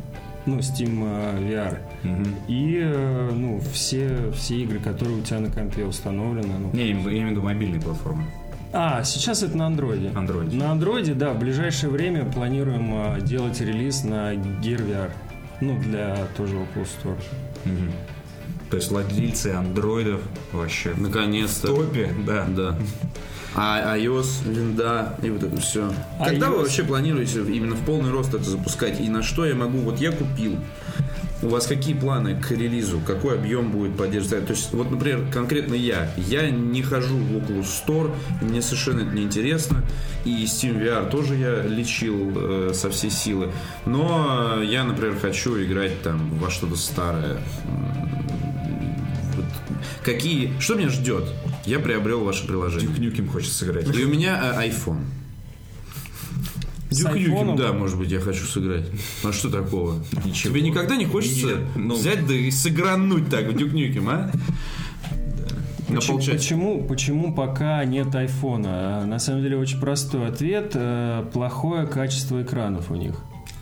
ну, 0.46 0.58
Steam 0.58 1.02
э, 1.04 1.38
VR, 1.40 1.78
и, 2.48 2.80
э, 2.82 3.30
ну, 3.34 3.60
все, 3.72 4.30
все 4.34 4.56
игры, 4.62 4.78
которые 4.78 5.18
у 5.18 5.22
тебя 5.22 5.40
на 5.40 5.50
компе 5.50 5.84
установлены, 5.84 6.54
ну, 6.58 6.70
не, 6.72 6.86
я 6.88 6.92
имею 6.92 7.26
в 7.28 7.30
виду- 7.30 7.40
в 7.40 7.44
мобильные 7.44 7.80
платформы. 7.80 8.24
А, 8.72 9.02
сейчас 9.04 9.42
это 9.42 9.56
на 9.56 9.66
андроиде. 9.66 10.10
Андроиде. 10.14 10.56
На 10.56 10.72
андроиде, 10.72 11.14
да, 11.14 11.32
в 11.32 11.38
ближайшее 11.38 11.90
время 11.90 12.24
планируем 12.24 12.90
а, 12.94 13.20
делать 13.20 13.60
релиз 13.60 14.04
на 14.04 14.34
Gear 14.34 14.86
VR. 14.86 15.10
Ну, 15.60 15.78
для 15.80 16.26
тоже 16.36 16.56
Oculus 16.56 16.88
Store. 17.02 17.16
То 18.70 18.76
есть 18.76 18.90
владельцы 18.90 19.48
андроидов 19.52 20.20
вообще 20.52 20.90
в 20.90 21.00
Наконец-то. 21.00 21.68
топе, 21.68 22.10
да. 22.26 22.44
Да. 22.48 22.76
А 23.58 23.96
iOS, 23.96 24.46
винда 24.46 25.16
и 25.22 25.30
вот 25.30 25.42
это 25.42 25.58
все. 25.58 25.90
Когда 26.22 26.50
вы 26.50 26.56
iOS? 26.56 26.62
вообще 26.62 26.84
планируете 26.84 27.40
именно 27.40 27.74
в 27.74 27.84
полный 27.86 28.10
рост 28.10 28.34
это 28.34 28.44
запускать? 28.44 29.00
И 29.00 29.08
на 29.08 29.22
что 29.22 29.46
я 29.46 29.54
могу? 29.54 29.78
Вот 29.78 29.98
я 29.98 30.12
купил. 30.12 30.58
У 31.42 31.48
вас 31.48 31.66
какие 31.66 31.94
планы 31.94 32.38
к 32.40 32.50
релизу? 32.50 33.00
Какой 33.06 33.34
объем 33.34 33.70
будет 33.70 33.96
поддерживать? 33.96 34.46
То 34.46 34.52
есть, 34.52 34.72
вот, 34.72 34.90
например, 34.90 35.26
конкретно 35.32 35.74
я. 35.74 36.10
Я 36.16 36.50
не 36.50 36.82
хожу 36.82 37.16
в 37.16 37.36
Oculus 37.36 37.66
Store, 37.66 38.14
мне 38.40 38.60
совершенно 38.60 39.00
это 39.00 39.10
не 39.10 39.22
интересно. 39.22 39.82
И 40.24 40.44
Steam 40.44 40.82
VR 40.82 41.10
тоже 41.10 41.36
я 41.36 41.62
лечил 41.62 42.32
э, 42.34 42.70
со 42.74 42.90
всей 42.90 43.10
силы. 43.10 43.52
Но 43.84 44.62
я, 44.62 44.84
например, 44.84 45.18
хочу 45.18 45.62
играть 45.62 46.02
там 46.02 46.30
во 46.38 46.50
что-то 46.50 46.76
старое. 46.76 47.38
Вот 49.34 49.44
Какие... 50.02 50.58
Что 50.58 50.74
меня 50.74 50.88
ждет? 50.88 51.24
Я 51.66 51.80
приобрел 51.80 52.24
ваше 52.24 52.46
приложение. 52.46 52.88
Duke 52.88 52.98
Nukem 52.98 53.28
хочет 53.28 53.52
сыграть. 53.52 53.86
И 53.94 54.04
у 54.04 54.08
меня 54.08 54.54
э, 54.56 54.68
iPhone. 54.68 55.04
Duke 56.90 57.08
айфоном? 57.12 57.56
да, 57.56 57.72
может 57.72 57.98
быть, 57.98 58.10
я 58.10 58.20
хочу 58.20 58.44
сыграть. 58.44 58.84
А 59.24 59.32
что 59.32 59.50
такого? 59.50 59.96
Ничего. 60.24 60.52
Тебе 60.54 60.62
никогда 60.62 60.96
не 60.96 61.04
хочется 61.04 61.46
Нет, 61.46 61.58
ну- 61.74 61.94
взять 61.96 62.26
да 62.26 62.34
и 62.34 62.50
сыгрануть 62.50 63.28
так 63.28 63.46
в 63.48 63.56
Duke 63.56 63.72
Nukem, 63.72 64.08
а? 64.08 64.30
На 65.88 65.96
Почему, 65.96 66.16
полчаса. 66.16 66.32
почему, 66.38 66.84
почему 66.84 67.34
пока 67.34 67.84
нет 67.84 68.12
айфона? 68.14 69.02
А, 69.02 69.06
На 69.06 69.18
самом 69.20 69.42
деле 69.42 69.56
очень 69.56 69.78
простой 69.80 70.26
ответ. 70.28 70.72
э, 70.74 71.24
Плохое 71.32 71.86
качество 71.86 72.42
экранов 72.42 72.90
у 72.90 72.96
них. 72.96 73.14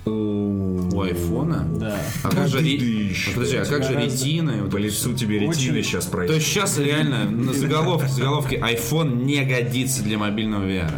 У 0.07 1.01
айфона? 1.01 1.67
Да. 1.79 1.97
А 2.23 2.29
как 2.31 2.49
же, 2.49 2.59
А, 2.59 3.35
подожди, 3.35 3.57
а 3.57 3.65
как 3.65 3.85
же 3.85 3.95
ретина? 3.99 4.53
По 4.71 4.77
лицу 4.77 5.15
тебе 5.15 5.39
ретины 5.39 5.49
Очень- 5.79 5.83
сейчас 5.85 6.05
То 6.07 6.11
пройти. 6.13 6.35
есть 6.35 6.47
сейчас 6.47 6.79
реально 6.79 7.25
на 7.31 7.53
заголовке, 7.53 8.09
заголовке 8.09 8.57
iPhone 8.59 9.25
не 9.25 9.43
годится 9.45 10.03
для 10.03 10.19
мобильного 10.19 10.65
VR. 10.67 10.93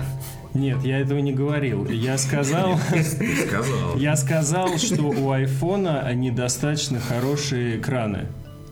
Нет, 0.54 0.78
я 0.84 0.98
этого 1.00 1.18
не 1.18 1.32
говорил. 1.32 1.86
Я 1.90 2.16
сказал, 2.18 2.78
Сказал. 3.46 3.96
я 3.98 4.16
сказал, 4.16 4.78
что 4.78 5.02
у 5.02 5.30
айфона 5.30 6.12
недостаточно 6.14 6.98
хорошие 6.98 7.78
экраны. 7.78 8.26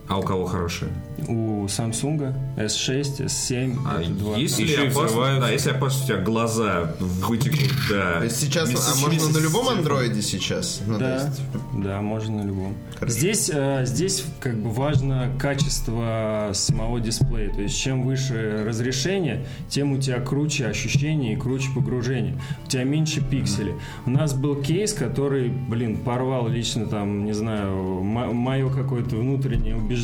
А 0.07 0.19
у 0.19 0.21
кого 0.21 0.45
хорошие? 0.45 0.91
У 1.27 1.65
Samsung 1.65 2.35
S6, 2.57 3.25
S7, 3.25 3.77
А 3.85 4.01
если 4.37 4.63
Еще 4.63 4.87
опасно, 4.87 5.39
да, 5.39 5.49
если 5.49 5.71
опасно, 5.71 6.03
у 6.03 6.07
тебя 6.07 6.17
глаза 6.17 6.93
вытекут, 6.99 7.71
да. 7.89 8.19
То 8.19 8.25
есть 8.25 8.39
сейчас, 8.39 8.69
а 8.69 8.99
можно 8.99 9.29
на 9.29 9.37
любом 9.39 9.69
андроиде 9.69 10.21
сейчас? 10.21 10.81
Ну, 10.85 10.99
Да, 10.99 11.15
есть, 11.15 11.41
да, 11.73 12.01
можно 12.01 12.43
на 12.43 12.47
любом. 12.47 12.75
Здесь, 13.01 13.49
э, 13.51 13.85
здесь 13.85 14.25
как 14.39 14.55
бы 14.57 14.69
важно 14.69 15.31
качество 15.39 16.51
самого 16.53 16.99
дисплея. 16.99 17.51
То 17.51 17.61
есть 17.61 17.77
чем 17.79 18.03
выше 18.03 18.63
разрешение, 18.67 19.45
тем 19.69 19.93
у 19.93 19.97
тебя 19.97 20.19
круче 20.19 20.67
ощущение 20.67 21.33
и 21.33 21.35
круче 21.35 21.69
погружение. 21.73 22.39
У 22.65 22.69
тебя 22.69 22.83
меньше 22.83 23.21
пикселей. 23.21 23.73
У 24.05 24.11
нас 24.11 24.33
был 24.35 24.55
кейс, 24.55 24.93
который, 24.93 25.49
блин, 25.49 25.97
порвал 25.97 26.47
лично 26.47 26.85
там, 26.85 27.25
не 27.25 27.33
знаю, 27.33 28.03
мое 28.03 28.69
какое-то 28.69 29.15
внутреннее 29.15 29.75
убеждение. 29.75 29.94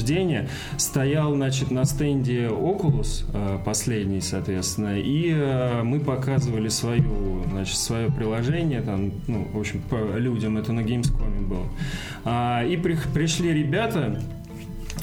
Стоял, 0.77 1.35
значит, 1.35 1.71
на 1.71 1.85
стенде 1.85 2.47
Oculus, 2.47 3.25
э, 3.33 3.59
последний, 3.63 4.21
соответственно, 4.21 4.99
и 4.99 5.31
э, 5.33 5.83
мы 5.83 5.99
показывали 5.99 6.69
свою, 6.69 7.43
значит, 7.49 7.77
свое 7.77 8.11
приложение, 8.11 8.81
там, 8.81 9.11
ну, 9.27 9.47
в 9.53 9.59
общем, 9.59 9.81
по 9.89 10.17
людям, 10.17 10.57
это 10.57 10.73
на 10.73 10.81
Gamescom 10.81 11.47
было. 11.47 11.65
А, 12.23 12.63
и 12.63 12.77
при- 12.77 12.97
пришли 13.13 13.53
ребята, 13.53 14.21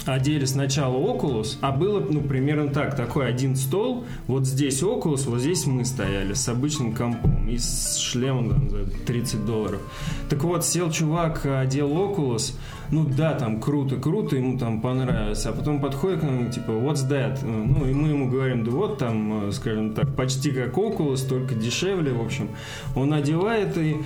одели 0.06 0.44
сначала 0.44 0.96
Oculus, 0.96 1.56
а 1.60 1.72
было, 1.72 2.00
ну, 2.00 2.20
примерно 2.20 2.68
так, 2.68 2.96
такой 2.96 3.28
один 3.28 3.56
стол, 3.56 4.04
вот 4.26 4.46
здесь 4.46 4.82
Oculus, 4.82 5.28
вот 5.28 5.40
здесь 5.40 5.66
мы 5.66 5.84
стояли 5.84 6.32
с 6.34 6.48
обычным 6.48 6.94
компом 6.94 7.48
и 7.48 7.58
с 7.58 7.98
шлемом 7.98 8.50
там, 8.50 8.70
за 8.70 8.84
30 9.06 9.44
долларов. 9.44 9.80
Так 10.28 10.44
вот, 10.44 10.64
сел 10.64 10.90
чувак, 10.90 11.44
одел 11.44 11.90
Oculus, 11.90 12.54
ну 12.90 13.04
да, 13.04 13.34
там 13.34 13.60
круто, 13.60 13.96
круто, 13.96 14.36
ему 14.36 14.58
там 14.58 14.80
понравилось, 14.80 15.44
а 15.46 15.52
потом 15.52 15.80
подходит 15.80 16.20
к 16.20 16.22
нам, 16.22 16.50
типа, 16.50 16.70
what's 16.70 17.08
that? 17.08 17.44
Ну, 17.44 17.86
и 17.86 17.92
мы 17.92 18.08
ему 18.08 18.28
говорим, 18.30 18.64
да 18.64 18.70
вот 18.70 18.98
там, 18.98 19.48
э, 19.48 19.52
скажем 19.52 19.94
так, 19.94 20.14
почти 20.16 20.50
как 20.50 20.74
Oculus, 20.76 21.28
только 21.28 21.54
дешевле, 21.54 22.12
в 22.12 22.20
общем. 22.20 22.48
Он 22.96 23.12
одевает 23.12 23.76
и 23.76 23.96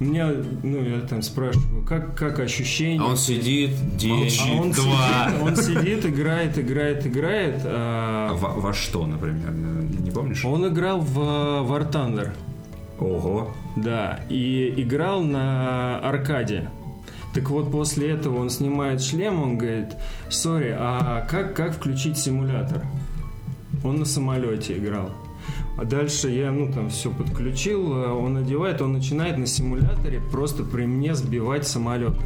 меня, 0.00 0.32
ну, 0.62 0.82
я 0.82 1.00
там 1.00 1.22
спрашиваю, 1.22 1.84
как, 1.84 2.16
как 2.16 2.40
ощущение? 2.40 3.00
А 3.00 3.06
он 3.06 3.16
сидит 3.16 3.70
день, 3.96 4.28
А 4.40 4.60
он 4.60 4.72
два. 4.72 5.28
сидит, 5.28 5.42
он 5.42 5.56
сидит, 5.56 6.06
играет, 6.06 6.58
играет, 6.58 7.06
играет. 7.06 7.62
А 7.64 8.30
а, 8.30 8.34
во, 8.34 8.48
во 8.60 8.72
что, 8.72 9.06
например? 9.06 9.52
Не 9.52 10.10
помнишь? 10.10 10.44
он 10.44 10.66
играл 10.66 11.00
в 11.00 11.18
э, 11.18 11.22
War 11.70 11.90
Thunder, 11.90 12.30
Ого. 12.98 13.52
да, 13.76 14.20
и 14.28 14.72
играл 14.76 15.22
на 15.22 15.98
аркаде. 15.98 16.68
Так 17.34 17.48
вот, 17.48 17.70
после 17.70 18.10
этого 18.10 18.38
он 18.38 18.50
снимает 18.50 19.00
шлем, 19.00 19.42
он 19.42 19.56
говорит, 19.56 19.96
сори, 20.28 20.76
а 20.78 21.26
как, 21.30 21.54
как 21.54 21.74
включить 21.74 22.18
симулятор? 22.18 22.84
Он 23.82 23.96
на 23.96 24.04
самолете 24.04 24.76
играл. 24.76 25.10
А 25.78 25.84
дальше 25.84 26.28
я, 26.28 26.52
ну, 26.52 26.70
там 26.70 26.90
все 26.90 27.10
подключил, 27.10 27.96
э, 27.96 28.08
он 28.08 28.36
одевает, 28.36 28.82
он 28.82 28.92
начинает 28.92 29.38
на 29.38 29.46
симуляторе 29.46 30.20
просто 30.30 30.62
при 30.62 30.84
мне 30.84 31.14
сбивать 31.14 31.66
самолеты. 31.66 32.20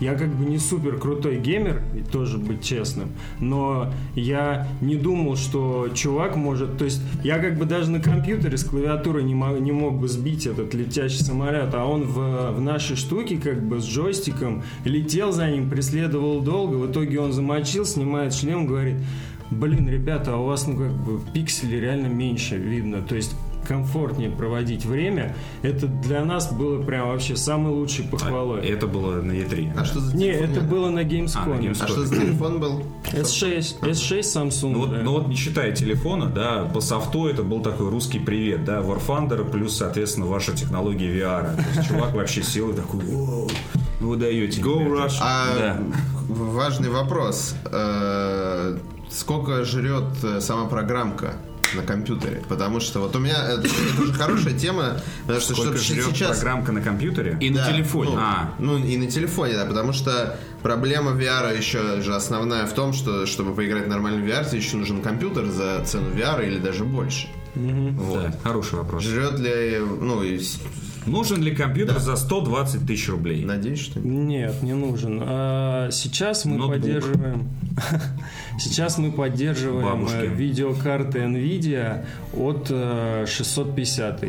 Я 0.00 0.14
как 0.14 0.28
бы 0.28 0.44
не 0.44 0.58
супер 0.58 0.98
крутой 0.98 1.38
геймер, 1.38 1.82
тоже 2.12 2.38
быть 2.38 2.62
честным, 2.62 3.08
но 3.40 3.92
я 4.14 4.68
не 4.80 4.96
думал, 4.96 5.36
что 5.36 5.88
чувак 5.92 6.36
может... 6.36 6.78
То 6.78 6.84
есть 6.84 7.02
я 7.24 7.38
как 7.38 7.58
бы 7.58 7.64
даже 7.64 7.90
на 7.90 8.00
компьютере 8.00 8.56
с 8.56 8.64
клавиатуры 8.64 9.22
не 9.22 9.34
мог, 9.34 9.58
не 9.60 9.72
мог 9.72 9.98
бы 9.98 10.08
сбить 10.08 10.46
этот 10.46 10.72
летящий 10.74 11.24
самолет, 11.24 11.74
а 11.74 11.84
он 11.84 12.04
в, 12.04 12.52
в 12.52 12.60
нашей 12.60 12.96
штуке 12.96 13.38
как 13.38 13.62
бы 13.62 13.80
с 13.80 13.84
джойстиком 13.84 14.62
летел 14.84 15.32
за 15.32 15.50
ним, 15.50 15.68
преследовал 15.68 16.40
долго, 16.40 16.76
в 16.76 16.90
итоге 16.90 17.20
он 17.20 17.32
замочил, 17.32 17.84
снимает 17.84 18.34
шлем, 18.34 18.66
говорит, 18.66 18.96
блин, 19.50 19.88
ребята, 19.88 20.34
а 20.34 20.36
у 20.36 20.46
вас 20.46 20.66
ну 20.66 20.76
как 20.76 20.92
бы 20.92 21.20
пиксели 21.32 21.76
реально 21.76 22.06
меньше 22.06 22.56
видно, 22.56 23.02
то 23.02 23.16
есть 23.16 23.34
комфортнее 23.68 24.30
проводить 24.30 24.86
время, 24.86 25.36
это 25.62 25.86
для 25.86 26.24
нас 26.24 26.50
было 26.52 26.82
прям 26.82 27.08
вообще 27.08 27.36
самой 27.36 27.72
лучшей 27.72 28.06
похвалой. 28.06 28.66
Это 28.66 28.86
было 28.86 29.20
на 29.20 29.32
E3. 29.32 29.72
А 29.78 29.84
что 29.84 30.00
за 30.00 30.16
Не, 30.16 30.28
это 30.28 30.60
было 30.60 30.88
на 30.88 31.00
А, 31.00 31.04
на 31.04 31.06
Gamescom. 31.06 31.60
Gamescom. 31.60 31.76
А 31.84 31.88
что 31.88 32.04
за 32.06 32.16
телефон 32.16 32.58
был? 32.60 32.82
S6, 33.12 33.80
S6 33.82 34.20
Samsung. 34.20 34.72
Ну 34.72 34.78
вот, 34.80 34.90
да. 34.90 35.00
ну 35.02 35.12
вот 35.12 35.28
не 35.28 35.36
считая 35.36 35.72
телефона, 35.72 36.26
да, 36.26 36.64
по 36.72 36.80
софту 36.80 37.26
это 37.28 37.42
был 37.42 37.60
такой 37.60 37.90
русский 37.90 38.18
привет, 38.18 38.64
да, 38.64 38.80
War 38.80 39.00
Thunder 39.06 39.48
плюс, 39.48 39.76
соответственно, 39.76 40.26
ваша 40.26 40.52
технология 40.56 41.14
VR. 41.14 41.54
То 41.54 41.78
есть 41.78 41.88
чувак 41.88 42.14
вообще 42.14 42.42
сел 42.42 42.70
и 42.70 42.74
такой, 42.74 43.00
«Воу, 43.00 43.48
ну 44.00 44.08
вы 44.08 44.16
даете. 44.16 44.60
Go 44.60 44.84
ребята». 44.84 45.06
Rush. 45.06 45.18
А 45.20 45.44
Да. 45.58 45.82
важный 46.28 46.88
вопрос. 46.88 47.54
Э, 47.70 48.78
Сколько 49.10 49.64
жрет 49.64 50.04
э, 50.22 50.40
сама 50.40 50.66
программка? 50.66 51.36
На 51.74 51.82
компьютере, 51.82 52.42
потому 52.48 52.80
что 52.80 53.00
вот 53.00 53.14
у 53.16 53.18
меня 53.18 53.36
это, 53.48 53.66
это 53.66 54.02
уже 54.02 54.12
хорошая 54.12 54.54
тема, 54.54 55.00
потому 55.22 55.40
что 55.40 55.54
Сколько 55.54 55.78
что 55.78 55.94
жрет 55.94 56.04
сейчас 56.06 56.38
программка 56.38 56.72
на 56.72 56.80
компьютере? 56.80 57.36
И 57.40 57.50
на 57.50 57.64
Да, 57.64 57.72
телефоне. 57.72 58.10
Ну, 58.12 58.18
А. 58.18 58.54
ну, 58.58 58.78
и 58.78 58.96
на 58.96 59.06
телефоне, 59.10 59.54
да, 59.54 59.64
потому 59.64 59.92
что 59.92 60.38
проблема 60.62 61.12
VR 61.12 61.56
еще 61.56 62.00
же 62.00 62.14
основная 62.14 62.66
в 62.66 62.72
том, 62.72 62.92
что 62.92 63.26
чтобы 63.26 63.54
поиграть 63.54 63.86
в 63.86 63.88
нормальный 63.88 64.22
VR, 64.26 64.46
тебе 64.48 64.58
еще 64.58 64.76
нужен 64.76 65.02
компьютер 65.02 65.46
за 65.46 65.82
цену 65.84 66.10
VR 66.10 66.46
или 66.46 66.58
даже 66.58 66.84
больше. 66.84 67.28
Да, 67.54 68.32
хороший 68.42 68.78
вопрос. 68.78 69.02
Жрет 69.02 69.38
ли, 69.38 69.78
ну, 70.00 70.22
и 70.22 70.40
Нужен 71.06 71.42
ли 71.42 71.54
компьютер 71.54 71.98
за 71.98 72.16
120 72.16 72.86
тысяч 72.86 73.08
рублей? 73.08 73.44
надеюсь, 73.44 73.80
что 73.80 74.00
Нет, 74.00 74.62
не 74.62 74.74
нужен. 74.74 75.20
А, 75.22 75.90
сейчас 75.90 76.44
мы 76.44 76.56
Ноутбук. 76.58 76.80
поддерживаем. 76.80 77.48
Сейчас 78.58 78.98
мы 78.98 79.12
поддерживаем 79.12 79.86
Бабушки. 79.86 80.16
э, 80.16 80.26
видеокарты 80.26 81.20
Nvidia 81.20 82.04
от 82.36 82.66
э, 82.70 83.24
650 83.28 84.24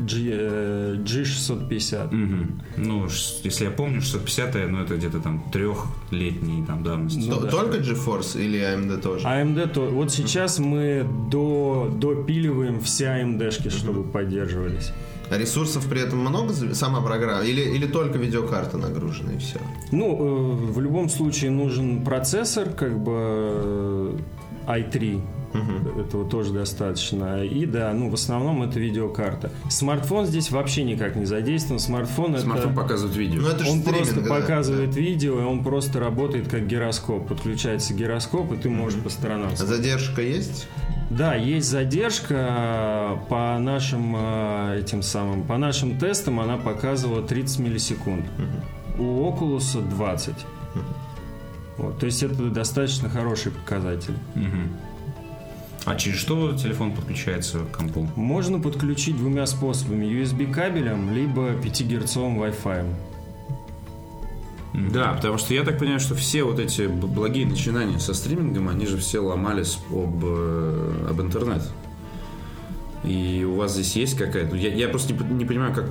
G, 0.00 0.30
э, 0.32 0.96
G650. 0.96 2.06
Угу. 2.06 2.46
Ну, 2.76 3.06
если 3.44 3.64
я 3.64 3.70
помню, 3.70 4.00
650, 4.00 4.70
ну, 4.70 4.82
это 4.82 4.96
где-то 4.96 5.20
там 5.20 5.42
трехлетний 5.52 6.64
там 6.66 6.82
давности. 6.82 7.28
До, 7.28 7.36
ну, 7.36 7.40
да. 7.42 7.50
Только 7.50 7.78
GeForce 7.78 8.42
или 8.42 8.58
AMD 8.58 9.00
тоже? 9.00 9.26
AMD, 9.26 9.72
то, 9.72 9.80
вот 9.90 10.12
сейчас 10.12 10.58
угу. 10.58 10.68
мы 10.68 11.06
до, 11.30 11.90
допиливаем 11.94 12.80
все 12.80 13.06
AMD-шки, 13.06 13.68
угу. 13.68 13.76
чтобы 13.76 14.04
поддерживались. 14.04 14.92
А 15.30 15.38
ресурсов 15.38 15.86
при 15.88 16.00
этом 16.00 16.18
много, 16.18 16.52
сама 16.74 17.00
программа, 17.00 17.44
или, 17.44 17.60
или 17.60 17.86
только 17.86 18.18
видеокарта 18.18 18.78
нагружена 18.78 19.32
и 19.32 19.38
все? 19.38 19.60
Ну, 19.92 20.16
э, 20.16 20.72
в 20.72 20.80
любом 20.80 21.08
случае 21.08 21.52
нужен 21.52 22.04
процессор, 22.04 22.70
как 22.70 22.98
бы 22.98 23.12
э, 23.14 24.18
i3, 24.66 25.20
Угу. 25.52 26.00
Этого 26.00 26.28
тоже 26.28 26.52
достаточно. 26.52 27.44
И 27.44 27.66
да, 27.66 27.92
ну 27.92 28.08
в 28.08 28.14
основном 28.14 28.62
это 28.62 28.78
видеокарта. 28.78 29.50
Смартфон 29.68 30.26
здесь 30.26 30.50
вообще 30.50 30.84
никак 30.84 31.16
не 31.16 31.24
задействован. 31.24 31.80
Смартфон, 31.80 32.38
Смартфон 32.38 32.72
это... 32.72 32.80
показывает 32.80 33.16
видео. 33.16 33.40
Ну, 33.42 33.48
это 33.48 33.68
он 33.68 33.82
просто 33.82 34.20
показывает 34.20 34.90
да. 34.92 35.00
видео, 35.00 35.40
и 35.40 35.44
он 35.44 35.64
просто 35.64 35.98
работает 35.98 36.48
как 36.48 36.66
гироскоп. 36.66 37.28
Подключается 37.28 37.94
гироскоп, 37.94 38.52
и 38.52 38.56
ты 38.56 38.68
можешь 38.68 39.00
по 39.00 39.08
сторонам. 39.08 39.50
А 39.52 39.56
задержка 39.56 40.22
есть? 40.22 40.68
Да, 41.10 41.34
есть 41.34 41.68
задержка 41.68 42.36
а, 42.38 43.16
по 43.28 43.58
нашим 43.58 44.14
а, 44.16 44.76
этим 44.76 45.02
самым, 45.02 45.42
по 45.42 45.58
нашим 45.58 45.98
тестам 45.98 46.38
она 46.38 46.56
показывала 46.56 47.22
30 47.22 47.58
миллисекунд. 47.58 48.24
Угу. 48.96 49.02
У 49.02 49.28
Oculus 49.28 49.82
20. 49.88 50.28
Угу. 50.28 50.44
Вот, 51.78 51.98
то 51.98 52.06
есть 52.06 52.22
это 52.22 52.34
достаточно 52.50 53.08
хороший 53.08 53.50
показатель. 53.50 54.14
Угу. 54.36 54.89
А 55.86 55.96
через 55.96 56.18
что 56.18 56.52
телефон 56.52 56.92
подключается 56.92 57.60
к 57.60 57.78
компу? 57.78 58.08
Можно 58.16 58.60
подключить 58.60 59.16
двумя 59.16 59.46
способами: 59.46 60.06
USB 60.06 60.52
кабелем, 60.52 61.12
либо 61.12 61.50
5-герцовым 61.52 62.38
Wi-Fi. 62.38 62.86
Да, 64.92 65.14
потому 65.14 65.38
что 65.38 65.52
я 65.52 65.64
так 65.64 65.78
понимаю, 65.78 66.00
что 66.00 66.14
все 66.14 66.44
вот 66.44 66.58
эти 66.58 66.86
благие 66.86 67.46
начинания 67.46 67.98
со 67.98 68.14
стримингом, 68.14 68.68
они 68.68 68.86
же 68.86 68.98
все 68.98 69.18
ломались 69.18 69.78
об, 69.90 70.24
э, 70.24 71.06
об 71.10 71.20
интернет. 71.20 71.62
И 73.04 73.44
у 73.44 73.54
вас 73.54 73.72
здесь 73.72 73.96
есть 73.96 74.16
какая-то... 74.16 74.56
Я, 74.56 74.74
я 74.74 74.88
просто 74.88 75.14
не, 75.14 75.34
не 75.34 75.44
понимаю, 75.44 75.74
как 75.74 75.86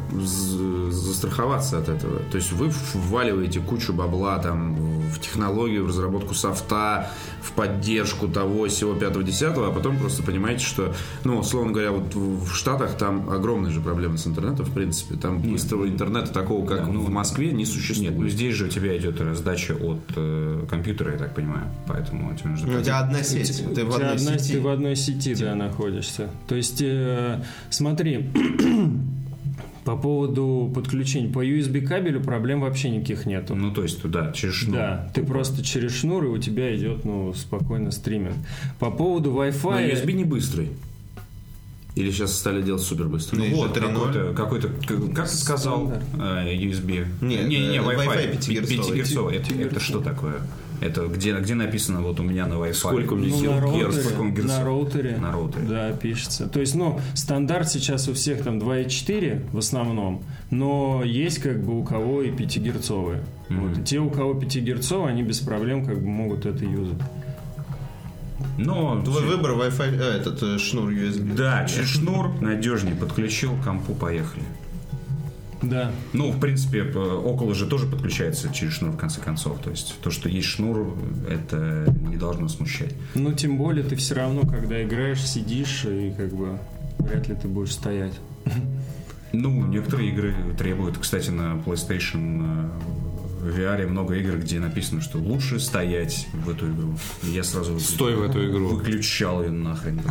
застраховаться 0.92 1.80
от 1.80 1.90
этого. 1.90 2.20
То 2.32 2.38
есть 2.38 2.52
вы 2.52 2.70
вваливаете 2.94 3.60
кучу 3.60 3.94
бабла 3.94 4.38
там 4.40 4.76
в 5.10 5.20
технологию, 5.20 5.86
в 5.86 5.88
разработку 5.88 6.34
софта, 6.34 7.10
в 7.42 7.52
поддержку 7.54 8.28
того, 8.28 8.68
всего 8.68 8.94
5-10, 8.94 9.70
а 9.70 9.72
потом 9.72 9.98
просто 9.98 10.24
понимаете, 10.24 10.66
что, 10.66 10.94
ну, 11.24 11.40
условно 11.40 11.72
говоря, 11.72 11.92
вот 11.92 12.14
в 12.14 12.50
в 12.50 12.56
Штатах 12.56 12.98
там 12.98 13.30
огромные 13.30 13.72
же 13.72 13.82
проблемы 13.82 14.18
с 14.18 14.28
интернетом, 14.28 14.66
в 14.66 14.74
принципе. 14.74 15.16
Там 15.16 15.40
быстрого 15.40 15.88
интернета 15.88 16.32
такого, 16.32 16.66
как 16.66 16.88
в 16.88 17.10
Москве, 17.10 17.52
не 17.52 17.66
существует. 17.66 18.12
Нет, 18.12 18.20
ну 18.20 18.28
здесь 18.28 18.56
же 18.56 18.66
у 18.66 18.68
тебя 18.68 18.98
идет 18.98 19.22
раздача 19.22 19.74
от 19.74 20.00
э, 20.16 20.66
компьютера, 20.70 21.14
я 21.14 21.18
так 21.18 21.36
понимаю. 21.36 21.68
Поэтому 21.88 22.36
тебе 22.36 22.52
нужно... 22.52 22.68
Ну, 22.68 22.80
у 22.80 22.82
тебя 22.82 23.00
одна 23.00 23.24
сеть, 23.24 23.64
ты 23.74 23.86
в 23.86 23.90
У 23.90 23.92
тебя 23.92 24.12
одной 24.12 24.12
одна- 24.16 24.38
сети. 24.40 24.54
Ты 24.54 24.62
в 24.62 24.68
одной 24.68 24.96
сети, 24.96 25.36
да, 25.36 25.56
находишься. 25.56 26.30
То 26.48 26.56
есть, 26.56 26.82
э, 27.00 27.42
смотри, 27.70 28.30
по 29.86 29.96
поводу 29.96 30.72
подключения 30.76 31.30
по 31.32 31.44
USB 31.46 31.82
кабелю 31.82 32.22
проблем 32.22 32.62
вообще 32.62 32.90
никаких 32.90 33.26
нету. 33.26 33.56
Ну, 33.56 33.72
то 33.74 33.84
есть, 33.84 34.04
да, 34.10 34.32
через 34.34 34.54
шнур. 34.56 34.76
Да, 34.76 35.12
ты 35.14 35.24
просто 35.24 35.64
через 35.64 35.96
шнур, 35.98 36.26
и 36.26 36.28
у 36.28 36.38
тебя 36.38 36.76
идет, 36.76 37.06
ну, 37.06 37.34
спокойно 37.34 37.92
стриминг. 37.92 38.36
По 38.80 38.92
поводу 38.92 39.32
Но 39.32 39.46
Wi-Fi... 39.46 39.92
USB 39.94 40.12
не 40.14 40.26
быстрый. 40.26 40.70
Или 41.96 42.12
сейчас 42.12 42.38
стали 42.38 42.62
делать 42.62 42.84
супер 42.84 43.08
быстро. 43.08 43.38
Ну, 43.38 43.46
Вот, 43.56 43.76
Же 43.76 43.82
3.0. 43.82 44.34
какой-то, 44.34 44.34
какой-то, 44.34 44.68
как- 44.88 45.14
как 45.16 45.30
ты 45.30 45.36
сказал, 45.36 45.92
э, 46.14 46.54
USB? 46.56 47.06
Не, 47.22 47.38
не, 47.38 47.60
не, 47.68 47.78
э, 47.78 47.82
Wi-Fi, 47.82 48.06
Wi-Fi 48.08 48.32
пятигерцовый. 48.38 48.78
пятигерцовый. 48.78 49.36
Это, 49.38 49.54
это 49.56 49.80
что 49.80 50.00
такое? 50.00 50.36
Это 50.82 51.08
где, 51.08 51.38
где 51.38 51.56
написано 51.56 52.02
вот 52.02 52.20
у 52.20 52.24
меня 52.24 52.46
на 52.48 52.54
Wi-Fi? 52.54 52.74
Сколько 52.74 53.14
у 53.14 53.16
меня 53.18 53.30
Ну, 53.32 53.40
сил? 53.40 53.52
на 53.54 53.60
роутере, 53.62 54.44
на 54.44 54.64
роутере. 54.64 55.18
На 55.18 55.32
роутере. 55.32 55.66
Да, 55.68 55.92
пишется. 55.92 56.48
То 56.48 56.60
есть, 56.62 56.76
ну, 56.76 57.00
стандарт 57.16 57.70
сейчас 57.70 58.08
у 58.08 58.14
всех 58.14 58.44
там 58.44 58.60
2.4 58.60 59.50
в 59.52 59.58
основном, 59.58 60.24
но 60.52 61.04
есть 61.04 61.40
как 61.40 61.62
бы 61.64 61.78
у 61.80 61.84
кого 61.84 62.22
и 62.22 62.30
5-герцовые. 62.32 63.22
Вот. 63.50 63.78
И 63.78 63.84
те, 63.84 64.00
у 64.00 64.10
кого 64.10 64.34
5-герцовые, 64.40 65.08
они 65.10 65.24
без 65.24 65.40
проблем 65.40 65.86
как 65.86 66.00
бы 66.00 66.08
могут 66.08 66.46
это 66.46 66.64
юзать. 66.64 67.02
Но, 68.58 69.02
Твой 69.04 69.24
выбор 69.26 69.52
Wi-Fi, 69.52 70.00
э, 70.00 70.18
этот 70.18 70.42
э, 70.44 70.58
шнур 70.60 70.90
USB. 70.90 71.36
да, 71.36 71.66
через 71.66 71.90
шнур 71.90 72.30
надежнее 72.42 72.96
подключил, 72.96 73.52
компу 73.64 73.94
поехали. 73.94 74.44
Да. 75.62 75.92
Ну, 76.14 76.32
в 76.32 76.40
принципе, 76.40 76.80
э, 76.80 76.98
около 76.98 77.54
же 77.54 77.66
тоже 77.68 77.86
подключается 77.86 78.52
через 78.54 78.74
шнур 78.74 78.92
в 78.92 78.98
конце 78.98 79.20
концов. 79.22 79.60
То 79.62 79.70
есть 79.72 79.96
то, 80.02 80.10
что 80.10 80.30
есть 80.30 80.48
шнур, 80.48 80.98
это 81.30 81.94
не 82.08 82.16
должно 82.18 82.48
смущать. 82.48 82.94
Ну, 83.16 83.34
тем 83.34 83.58
более 83.58 83.84
ты 83.84 83.96
все 83.96 84.16
равно, 84.16 84.42
когда 84.42 84.82
играешь, 84.84 85.22
сидишь, 85.22 85.86
и 85.86 86.14
как 86.16 86.34
бы 86.34 86.58
вряд 87.00 87.28
ли 87.28 87.36
ты 87.36 87.48
будешь 87.48 87.74
стоять. 87.74 88.14
Ну, 89.32 89.66
некоторые 89.68 90.10
игры 90.10 90.34
требуют, 90.58 90.98
кстати, 90.98 91.30
на 91.30 91.62
PlayStation 91.66 92.42
э, 92.42 92.70
в 93.42 93.58
VR 93.60 93.86
много 93.88 94.16
игр, 94.16 94.38
где 94.38 94.60
написано, 94.60 95.02
что 95.02 95.18
лучше 95.20 95.60
стоять 95.60 96.28
в 96.34 96.50
эту 96.50 96.72
игру. 96.72 96.96
И 97.24 97.28
я 97.32 97.44
сразу 97.44 97.80
Стой 97.80 98.16
в 98.16 98.24
эту 98.24 98.50
игру. 98.50 98.70
выключал 98.70 99.44
ее 99.44 99.52
нахрен. 99.52 100.02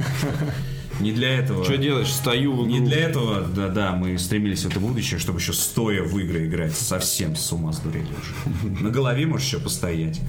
Не 1.01 1.12
для 1.12 1.28
этого. 1.38 1.64
Что 1.64 1.76
делаешь? 1.76 2.12
Стою 2.12 2.57
в 2.62 2.66
Не 2.66 2.78
игру. 2.78 2.86
для 2.88 2.96
этого, 2.99 3.42
да, 3.42 3.68
да, 3.68 3.92
мы 3.92 4.18
стремились 4.18 4.64
в 4.64 4.68
это 4.68 4.80
будущее, 4.80 5.20
чтобы 5.20 5.38
еще 5.38 5.53
стоя 5.53 6.03
в 6.03 6.18
игры 6.18 6.46
играть. 6.46 6.74
Совсем 6.76 7.36
с 7.36 7.53
ума 7.53 7.72
сдурели 7.72 8.07
уже. 8.20 8.82
На 8.82 8.90
голове 8.90 9.26
можешь 9.26 9.46
еще 9.46 9.61
постоять. 9.61 10.20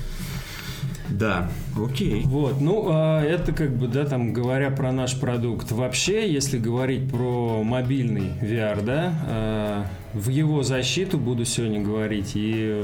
Да, 1.12 1.50
окей. 1.78 2.24
Вот, 2.26 2.62
ну, 2.62 2.86
а 2.90 3.24
это 3.24 3.52
как 3.52 3.76
бы, 3.76 3.88
да, 3.88 4.06
там, 4.06 4.34
говоря 4.34 4.70
про 4.70 4.92
наш 4.92 5.20
продукт. 5.20 5.72
Вообще, 5.72 6.32
если 6.32 6.58
говорить 6.58 7.10
про 7.10 7.64
мобильный 7.64 8.32
VR, 8.42 8.84
да, 8.84 9.14
а, 9.28 9.86
в 10.14 10.30
его 10.30 10.64
защиту 10.64 11.18
буду 11.18 11.46
сегодня 11.46 11.82
говорить. 11.82 12.32
И 12.36 12.84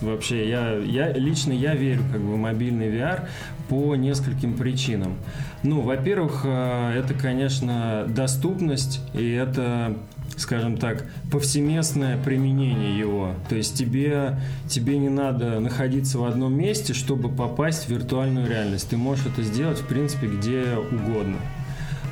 вообще, 0.00 0.48
я, 0.48 0.76
я 0.76 1.12
лично 1.12 1.52
я 1.52 1.74
верю 1.74 2.02
как 2.12 2.20
бы 2.20 2.34
в 2.34 2.38
мобильный 2.38 2.88
VR 2.88 3.28
по 3.68 3.94
нескольким 3.96 4.56
причинам. 4.56 5.16
Ну, 5.62 5.82
во-первых, 5.82 6.42
а, 6.44 6.94
это, 6.94 7.14
конечно, 7.14 8.06
доступность, 8.08 9.00
и 9.12 9.30
это 9.30 9.96
скажем 10.36 10.76
так, 10.76 11.04
повсеместное 11.30 12.16
применение 12.22 12.98
его. 12.98 13.34
То 13.48 13.56
есть 13.56 13.76
тебе, 13.76 14.38
тебе 14.68 14.98
не 14.98 15.08
надо 15.08 15.60
находиться 15.60 16.18
в 16.18 16.24
одном 16.24 16.54
месте, 16.54 16.94
чтобы 16.94 17.28
попасть 17.28 17.86
в 17.86 17.88
виртуальную 17.88 18.48
реальность. 18.48 18.90
Ты 18.90 18.96
можешь 18.96 19.26
это 19.26 19.42
сделать, 19.42 19.78
в 19.78 19.86
принципе, 19.86 20.26
где 20.26 20.76
угодно. 20.76 21.36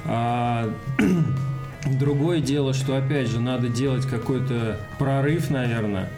А, 0.06 0.72
другое 1.98 2.40
дело, 2.40 2.74
что, 2.74 2.96
опять 2.96 3.28
же, 3.28 3.40
надо 3.40 3.68
делать 3.68 4.06
какой-то 4.06 4.78
прорыв, 4.98 5.50
наверное, 5.50 6.08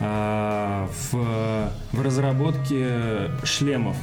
а, 0.00 0.88
в, 1.10 1.70
в 1.92 2.02
разработке 2.02 3.30
шлемов. 3.44 3.96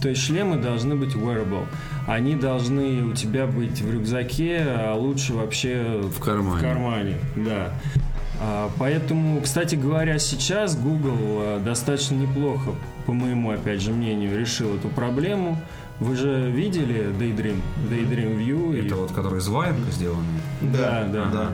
То 0.00 0.10
есть 0.10 0.22
шлемы 0.22 0.56
должны 0.56 0.94
быть 0.94 1.14
wearable. 1.14 1.66
Они 2.06 2.34
должны 2.36 3.02
у 3.04 3.12
тебя 3.14 3.46
быть 3.46 3.80
в 3.80 3.90
рюкзаке, 3.92 4.62
а 4.64 4.94
лучше 4.94 5.32
вообще 5.34 6.00
В 6.04 6.20
кармане. 6.20 6.58
В 6.58 6.62
кармане, 6.62 7.14
да. 7.36 7.72
А, 8.40 8.70
Поэтому, 8.78 9.40
кстати 9.40 9.74
говоря, 9.74 10.18
сейчас 10.18 10.76
Google 10.76 11.16
а, 11.40 11.60
достаточно 11.64 12.14
неплохо, 12.14 12.70
по 13.06 13.12
моему, 13.12 13.50
опять 13.50 13.80
же, 13.80 13.92
мнению, 13.92 14.38
решил 14.38 14.74
эту 14.76 14.88
проблему. 14.88 15.58
Вы 15.98 16.14
же 16.14 16.50
видели 16.50 17.06
Daydream, 17.18 17.60
Daydream 17.90 18.36
View? 18.38 18.76
и- 18.78 18.86
Это 18.86 18.96
вот, 18.96 19.12
который 19.12 19.38
из 19.38 19.48
валенка 19.48 19.90
сделанный. 19.90 20.40
Да, 20.60 21.08
да, 21.10 21.24
да. 21.32 21.50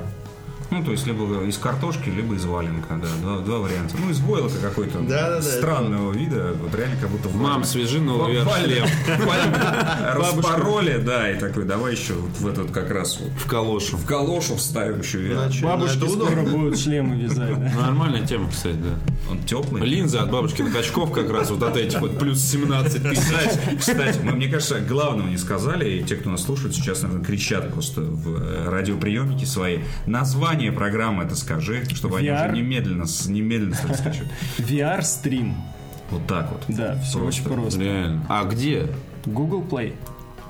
Ну, 0.72 0.82
то 0.82 0.92
есть, 0.92 1.06
либо 1.06 1.44
из 1.44 1.58
картошки, 1.58 2.08
либо 2.08 2.34
из 2.34 2.46
валенка, 2.46 2.94
да, 2.96 3.08
два, 3.20 3.38
два 3.40 3.58
варианта. 3.58 3.94
Ну, 4.02 4.10
из 4.10 4.20
войлока 4.20 4.54
какой-то 4.62 5.00
Да-да-да, 5.00 5.42
странного 5.42 6.12
вида, 6.12 6.54
вот 6.62 6.74
реально 6.74 6.96
как 6.98 7.10
будто 7.10 7.28
Мам, 7.28 7.62
свяжи 7.62 8.00
новый 8.00 8.36
VR-шлем. 8.36 8.86
Распороли, 10.14 10.96
да, 10.98 11.30
и 11.30 11.38
такой, 11.38 11.64
давай 11.64 11.92
еще 11.92 12.14
вот 12.14 12.30
в 12.38 12.46
этот 12.46 12.70
как 12.70 12.90
раз 12.90 13.18
В 13.36 13.46
калошу. 13.46 13.98
в 13.98 14.06
калошу 14.06 14.56
вставим 14.56 15.00
еще 15.00 15.18
Бабушки 15.62 16.08
скоро 16.08 16.42
будут 16.42 16.78
шлемы 16.78 17.16
вязать, 17.16 17.58
да? 17.58 17.80
Нормальная 17.82 18.26
тема, 18.26 18.48
кстати, 18.50 18.76
да. 18.76 19.30
Он 19.30 19.42
теплый. 19.42 19.82
Линзы 19.82 20.18
от 20.18 20.30
бабушкиных 20.30 20.74
очков 20.74 21.12
как 21.12 21.30
раз 21.30 21.50
вот 21.50 21.62
от 21.62 21.76
этих 21.76 22.00
вот 22.00 22.18
плюс 22.18 22.40
17 22.40 23.02
тысяч. 23.02 23.22
Кстати, 23.22 23.76
кстати, 23.78 24.18
мы, 24.22 24.32
мне 24.32 24.48
кажется, 24.48 24.80
главного 24.80 25.28
не 25.28 25.36
сказали, 25.38 25.98
и 25.98 26.02
те, 26.02 26.16
кто 26.16 26.30
нас 26.30 26.42
слушает, 26.44 26.74
сейчас, 26.74 27.02
наверное, 27.02 27.24
кричат 27.24 27.72
просто 27.72 28.00
в 28.00 28.40
э, 28.40 28.68
радиоприемники 28.68 29.44
свои. 29.44 29.80
Название 30.06 30.61
программы 30.70 31.24
это 31.24 31.34
скажи, 31.34 31.84
чтобы 31.94 32.18
они 32.18 32.28
VR? 32.28 32.46
уже 32.46 32.56
немедленно, 32.56 33.06
немедленно 33.26 33.74
скачивать. 33.74 34.30
VR-стрим. 34.58 35.54
Вот 36.10 36.26
так 36.26 36.52
вот. 36.52 36.62
Да, 36.68 36.98
все 36.98 37.24
очень 37.24 37.42
просто. 37.42 37.80
Реально. 37.80 38.26
А 38.28 38.44
где? 38.44 38.86
Google 39.24 39.62
Play. 39.62 39.94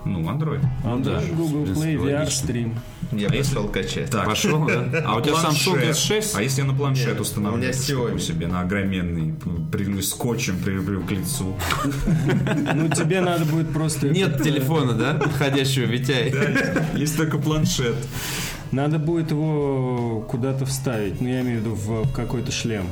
Ну, 0.05 0.29
Android. 0.29 0.61
Android, 0.85 1.05
да, 1.05 1.23
Google 1.37 1.65
Play, 1.67 1.97
логично. 1.97 2.47
VR-стрим. 2.49 2.75
Я 3.13 3.29
пошел 3.29 3.69
качать. 3.69 4.11
Так. 4.11 4.25
Пошел, 4.25 4.67
да? 4.67 5.03
А 5.07 5.17
у 5.17 5.21
тебя 5.21 5.35
Samsung 5.35 5.81
Планшет. 5.81 6.25
S6? 6.25 6.33
А 6.35 6.43
если 6.43 6.63
я 6.63 6.67
на 6.67 6.75
планшет 6.75 7.21
установлю 7.21 7.59
у 7.59 7.61
меня 7.61 7.71
Xiaomi. 7.71 8.19
себе 8.19 8.47
на 8.47 8.63
огроменный, 8.63 9.35
прилю 9.71 10.03
скотчем 10.03 10.59
прилеплю 10.59 11.03
к 11.03 11.11
лицу? 11.11 11.57
Ну, 12.75 12.89
тебе 12.89 13.21
надо 13.21 13.45
будет 13.45 13.73
просто... 13.73 14.09
Нет 14.09 14.31
этот, 14.31 14.43
телефона, 14.43 14.95
да? 14.95 15.15
Подходящего, 15.15 15.85
Витяй. 15.85 16.35
Есть 16.97 17.17
только 17.17 17.39
планшет. 17.39 17.95
Надо 18.73 18.99
будет 18.99 19.31
его 19.31 20.25
куда-то 20.31 20.65
вставить. 20.67 21.21
Ну, 21.21 21.29
я 21.29 21.43
имею 21.43 21.61
в 21.61 21.65
виду 21.65 21.75
в 21.75 22.13
какой-то 22.13 22.51
шлем. 22.51 22.87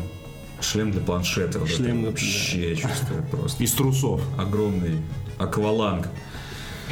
Шлем 0.61 0.93
для 0.93 1.01
планшета. 1.01 1.59
вот 1.59 1.68
Шлем 1.70 1.87
это 1.87 1.99
для- 2.01 2.11
вообще, 2.11 2.70
я 2.70 2.76
чувствую, 2.76 3.22
просто 3.31 3.64
Из 3.64 3.72
трусов. 3.72 4.20
огромный 4.39 4.99
акваланг. 5.39 6.07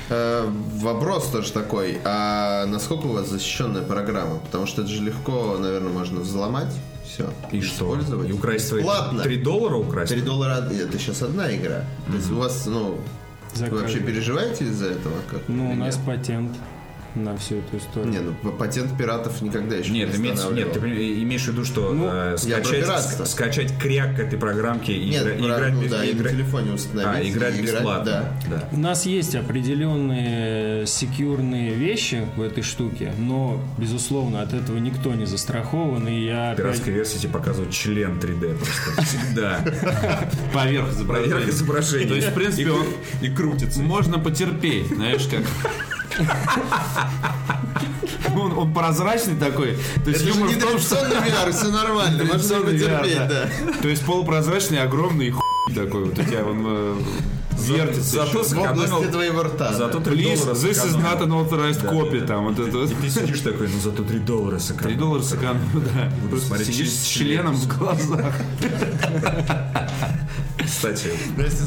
Э, 0.08 0.48
Вопрос 0.80 1.26
тоже 1.28 1.52
такой. 1.52 1.98
А 2.04 2.64
насколько 2.66 3.06
у 3.06 3.12
вас 3.12 3.28
защищенная 3.28 3.82
программа? 3.82 4.38
Потому 4.38 4.66
что 4.66 4.80
это 4.82 4.90
же 4.90 5.02
легко, 5.02 5.58
наверное, 5.60 5.92
можно 5.92 6.20
взломать. 6.20 6.72
Все. 7.06 7.28
И 7.52 7.60
что? 7.60 7.92
Использовать. 7.94 8.30
И 8.30 8.32
украсть 8.32 8.68
твои 8.70 8.80
Бесплатно. 8.80 9.22
3 9.22 9.36
доллара 9.42 9.74
украсть? 9.76 10.12
3 10.12 10.22
доллара 10.22 10.62
это 10.70 10.98
сейчас 10.98 11.20
одна 11.22 11.54
игра. 11.54 11.84
То 12.06 12.14
есть 12.16 12.30
у 12.30 12.36
вас, 12.36 12.64
ну, 12.66 12.96
вы 13.56 13.80
вообще 13.80 13.98
переживаете 14.00 14.64
из-за 14.64 14.86
этого? 14.86 15.14
Как, 15.30 15.42
Ну, 15.48 15.72
у 15.72 15.74
нас 15.74 15.98
патент 16.06 16.52
на 17.14 17.36
всю 17.36 17.56
эту 17.56 17.78
историю. 17.78 18.10
Не, 18.12 18.18
ну 18.20 18.32
патент 18.52 18.96
пиратов 18.96 19.40
никогда 19.42 19.76
еще 19.76 19.90
Нет, 19.90 20.10
не 20.12 20.16
имеется, 20.18 20.48
нет, 20.50 20.72
ты 20.72 20.78
имеешь 21.22 21.42
в 21.44 21.48
виду, 21.48 21.64
что 21.64 21.92
Ну, 21.92 22.06
э, 22.10 22.36
скачать, 22.38 22.70
пиратство. 22.82 23.24
с- 23.24 23.32
скачать 23.32 23.78
кряк 23.78 24.16
к 24.16 24.18
этой 24.20 24.38
программке 24.38 24.92
и, 24.92 25.08
Нет, 25.10 25.22
игра- 25.22 25.34
и 25.34 25.38
про- 25.38 25.46
играть, 25.56 25.72
ну 25.74 25.82
без- 25.82 25.90
да, 25.90 26.04
и 26.04 26.10
и 26.10 26.14
на 26.14 26.28
телефоне 26.28 26.72
установить. 26.72 27.26
а, 27.26 27.28
играть 27.36 27.58
и 27.58 27.62
бесплатно. 27.62 28.04
Да. 28.04 28.32
да. 28.50 28.68
У 28.72 28.78
нас 28.78 29.06
есть 29.06 29.34
определенные 29.34 30.86
секьюрные 30.86 31.74
вещи 31.74 32.26
в 32.36 32.42
этой 32.42 32.62
штуке, 32.62 33.12
но, 33.18 33.60
безусловно, 33.78 34.42
от 34.42 34.52
этого 34.52 34.78
никто 34.78 35.14
не 35.14 35.24
застрахован, 35.26 36.06
и 36.08 36.24
я 36.26 36.50
В 36.50 36.52
опять... 36.52 36.56
пиратской 36.58 36.92
версии 36.92 37.18
тебе 37.18 37.32
показывают 37.32 37.72
член 37.72 38.18
3D 38.18 38.56
просто 38.56 39.02
всегда. 39.04 39.60
Поверх 40.52 40.90
изображения. 40.90 41.32
Поверх 41.34 41.48
изображения. 41.50 42.06
То 42.08 42.14
есть, 42.14 42.28
в 42.28 42.34
принципе, 42.34 42.70
он 42.70 42.86
и 43.22 43.28
крутится. 43.28 43.80
можно 43.80 44.18
потерпеть, 44.18 44.88
знаешь, 44.88 45.26
как. 45.26 45.42
Он, 48.34 48.56
он 48.56 48.74
прозрачный 48.74 49.36
такой. 49.36 49.76
То 50.04 50.10
есть 50.10 50.22
Это 50.22 50.34
же 50.34 50.40
не 50.42 50.54
том, 50.54 50.76
VR, 50.76 51.50
все 51.52 51.68
нормально, 51.70 52.24
можно 52.24 52.60
потерпеть, 52.60 53.28
да. 53.28 53.48
То 53.82 53.88
есть 53.88 54.04
полупрозрачный, 54.04 54.80
огромный 54.82 55.30
хуй 55.30 55.74
такой. 55.74 56.04
Вот 56.04 56.18
у 56.18 56.22
тебя 56.22 56.44
он 56.44 56.64
э, 56.66 56.94
вертится. 57.58 58.26
Зато. 58.26 58.42
В 58.42 58.58
области 58.58 59.10
твоего 59.10 59.42
рта. 59.42 59.72
Зато 59.72 59.98
да. 59.98 60.10
3 60.10 60.16
Please, 60.16 60.38
доллара 60.38 60.54
this 60.56 60.86
is 60.86 60.96
not 60.96 61.20
an 61.20 61.30
authorized 61.32 61.82
Да, 61.82 61.92
copy. 61.92 62.20
да, 62.20 62.26
Там 62.26 62.44
вот 62.44 62.58
это 62.58 62.78
вот. 62.78 62.90
И 62.90 62.94
ты 62.94 63.10
сидишь 63.10 63.40
такой, 63.40 63.68
ну 63.68 63.80
зато 63.80 64.02
3 64.04 64.18
доллара 64.20 64.58
сэкономил. 64.58 64.88
3 64.88 64.94
доллара 64.96 65.22
сэкономил, 65.22 65.60
да. 65.74 66.12
Просто 66.30 66.64
сидишь 66.64 66.90
с 66.92 67.02
членом 67.04 67.54
в 67.54 67.78
глазах. 67.78 68.34
Кстати, 70.68 71.08
Но 71.36 71.42
если 71.42 71.64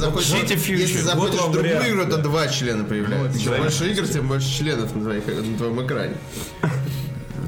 Вот 1.16 1.34
в 1.34 1.36
другую 1.36 1.62
вариант, 1.62 1.88
игру, 1.88 2.06
то 2.06 2.18
два 2.18 2.48
члена 2.48 2.84
появляются. 2.84 3.40
Чем 3.40 3.54
да. 3.54 3.58
больше 3.60 3.92
игр, 3.92 4.08
тем 4.08 4.28
больше 4.28 4.50
членов 4.50 4.96
на, 4.96 5.04
твоих, 5.04 5.28
на 5.28 5.58
твоем 5.58 5.86
экране. 5.86 6.16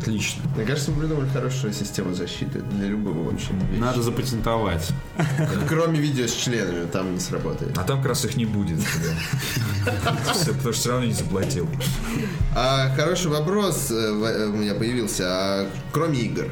отлично. 0.04 0.44
Мне 0.56 0.66
кажется, 0.66 0.92
мы 0.92 1.02
придумали 1.02 1.30
хорошую 1.30 1.74
систему 1.74 2.14
защиты 2.14 2.60
для 2.60 2.88
любого 2.88 3.30
вообще. 3.30 3.54
вещи. 3.54 3.80
Надо 3.80 4.02
запатентовать. 4.02 4.90
Кроме 5.70 6.00
видео 6.00 6.28
с 6.28 6.34
членами, 6.34 6.86
там 6.88 7.14
не 7.14 7.20
сработает. 7.20 7.78
А 7.78 7.84
там 7.84 7.98
как 7.98 8.10
раз 8.10 8.26
их 8.26 8.36
не 8.36 8.46
будет. 8.46 8.80
Потому 9.86 10.20
что 10.36 10.72
все 10.72 10.92
равно 10.92 11.06
не 11.06 11.14
заплатил. 11.14 11.68
А 12.56 12.94
хороший 12.96 13.32
вопрос 13.32 13.92
э, 13.92 13.96
э, 13.96 14.48
у 14.48 14.54
меня 14.54 14.76
появился. 14.76 15.24
А 15.28 15.70
кроме 15.92 16.20
игр? 16.20 16.48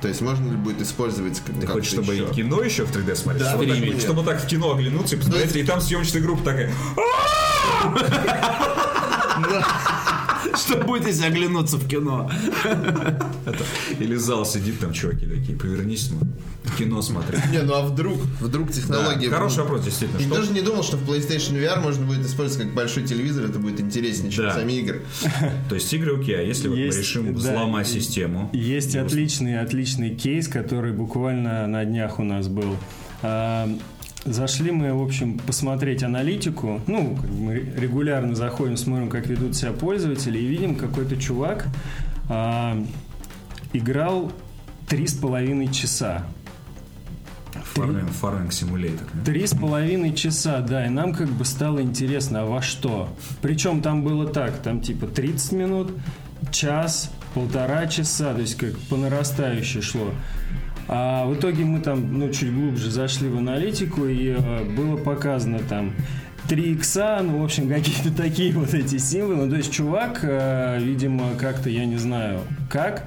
То 0.00 0.08
есть 0.08 0.20
можно 0.20 0.50
ли 0.50 0.56
будет 0.56 0.80
использовать 0.80 1.40
как 1.40 1.46
Ты 1.46 1.60
как-то 1.62 1.72
хочешь, 1.72 1.92
чтобы 1.92 2.14
еще? 2.14 2.32
кино 2.32 2.62
еще 2.62 2.84
в 2.84 2.94
3D 2.94 3.16
смотреть? 3.16 3.42
Да, 3.42 3.50
чтобы, 3.50 3.66
так, 3.66 4.00
чтобы 4.00 4.22
так 4.22 4.42
в 4.42 4.46
кино 4.46 4.72
оглянуться 4.74 5.16
и 5.16 5.18
посмотреть, 5.18 5.56
и 5.56 5.64
там 5.64 5.80
съемочная 5.80 6.22
группа 6.22 6.44
такая... 6.44 6.72
Что 10.56 10.78
будет, 10.78 11.06
если 11.06 11.26
оглянуться 11.26 11.76
в 11.76 11.88
кино? 11.88 12.30
Или 13.98 14.14
зал 14.16 14.44
сидит 14.46 14.78
там 14.80 14.92
чуваки 14.92 15.26
такие, 15.26 15.58
повернись, 15.58 16.10
ну, 16.10 16.26
кино 16.76 17.02
смотри. 17.02 17.38
Не, 17.52 17.62
ну 17.62 17.74
а 17.74 17.82
вдруг? 17.82 18.18
Вдруг 18.40 18.70
технологии... 18.72 19.28
Хороший 19.28 19.60
вопрос, 19.60 19.84
действительно. 19.84 20.20
Я 20.20 20.28
даже 20.28 20.52
не 20.52 20.60
думал, 20.60 20.82
что 20.82 20.96
в 20.96 21.08
PlayStation 21.08 21.54
VR 21.54 21.80
можно 21.80 22.06
будет 22.06 22.26
использовать 22.26 22.66
как 22.66 22.74
большой 22.74 23.04
телевизор, 23.04 23.44
это 23.44 23.58
будет 23.58 23.80
интереснее, 23.80 24.30
чем 24.30 24.44
Да. 24.44 24.54
сами 24.54 24.72
игры. 24.74 25.02
То 25.68 25.74
есть 25.74 25.92
игры 25.92 26.20
окей, 26.20 26.38
а 26.38 26.42
если 26.42 26.68
вот 26.68 26.76
мы 26.78 26.84
решим 26.84 27.32
да, 27.32 27.38
взломать 27.38 27.88
систему? 27.88 28.50
Есть 28.52 28.96
отличный, 28.96 29.60
отличный 29.60 30.14
кейс, 30.14 30.48
который 30.48 30.92
буквально 30.92 31.66
на 31.66 31.84
днях 31.84 32.18
у 32.18 32.24
нас 32.24 32.48
был. 32.48 32.76
Зашли 34.32 34.70
мы, 34.70 34.92
в 34.92 35.02
общем, 35.02 35.38
посмотреть 35.38 36.02
аналитику. 36.02 36.80
Ну, 36.86 37.18
мы 37.38 37.54
регулярно 37.54 38.34
заходим, 38.34 38.76
смотрим, 38.76 39.08
как 39.08 39.26
ведут 39.26 39.56
себя 39.56 39.72
пользователи, 39.72 40.38
и 40.38 40.46
видим, 40.46 40.76
какой-то 40.76 41.16
чувак 41.16 41.66
а, 42.28 42.82
играл 43.72 44.32
три 44.86 45.06
с 45.06 45.14
половиной 45.14 45.68
часа. 45.68 46.26
Фарминг, 47.52 48.10
фарминг 48.10 48.52
симулятор. 48.52 49.06
Три 49.24 49.46
с 49.46 49.54
половиной 49.54 50.14
часа, 50.14 50.60
да, 50.60 50.86
и 50.86 50.90
нам 50.90 51.14
как 51.14 51.28
бы 51.28 51.44
стало 51.44 51.80
интересно, 51.80 52.42
а 52.42 52.44
во 52.44 52.60
что? 52.60 53.08
Причем 53.40 53.80
там 53.82 54.02
было 54.02 54.26
так, 54.26 54.58
там 54.62 54.80
типа 54.80 55.06
30 55.06 55.52
минут, 55.52 55.92
час, 56.52 57.10
полтора 57.34 57.86
часа, 57.86 58.34
то 58.34 58.40
есть 58.40 58.56
как 58.56 58.76
по 58.90 58.96
нарастающей 58.96 59.80
шло. 59.80 60.12
А 60.88 61.26
в 61.26 61.34
итоге 61.34 61.64
мы 61.64 61.80
там, 61.80 62.18
ну, 62.18 62.30
чуть 62.30 62.52
глубже 62.52 62.90
зашли 62.90 63.28
в 63.28 63.36
аналитику, 63.36 64.06
и 64.06 64.34
э, 64.38 64.64
было 64.64 64.96
показано 64.96 65.58
там 65.68 65.92
3 66.48 66.72
икса, 66.72 67.20
ну, 67.22 67.40
в 67.40 67.44
общем, 67.44 67.68
какие-то 67.68 68.10
такие 68.16 68.52
вот 68.54 68.72
эти 68.72 68.96
символы. 68.96 69.44
Ну, 69.44 69.50
то 69.50 69.56
есть 69.56 69.70
чувак, 69.70 70.20
э, 70.22 70.78
видимо, 70.80 71.34
как-то, 71.38 71.68
я 71.68 71.84
не 71.84 71.98
знаю, 71.98 72.40
как, 72.70 73.04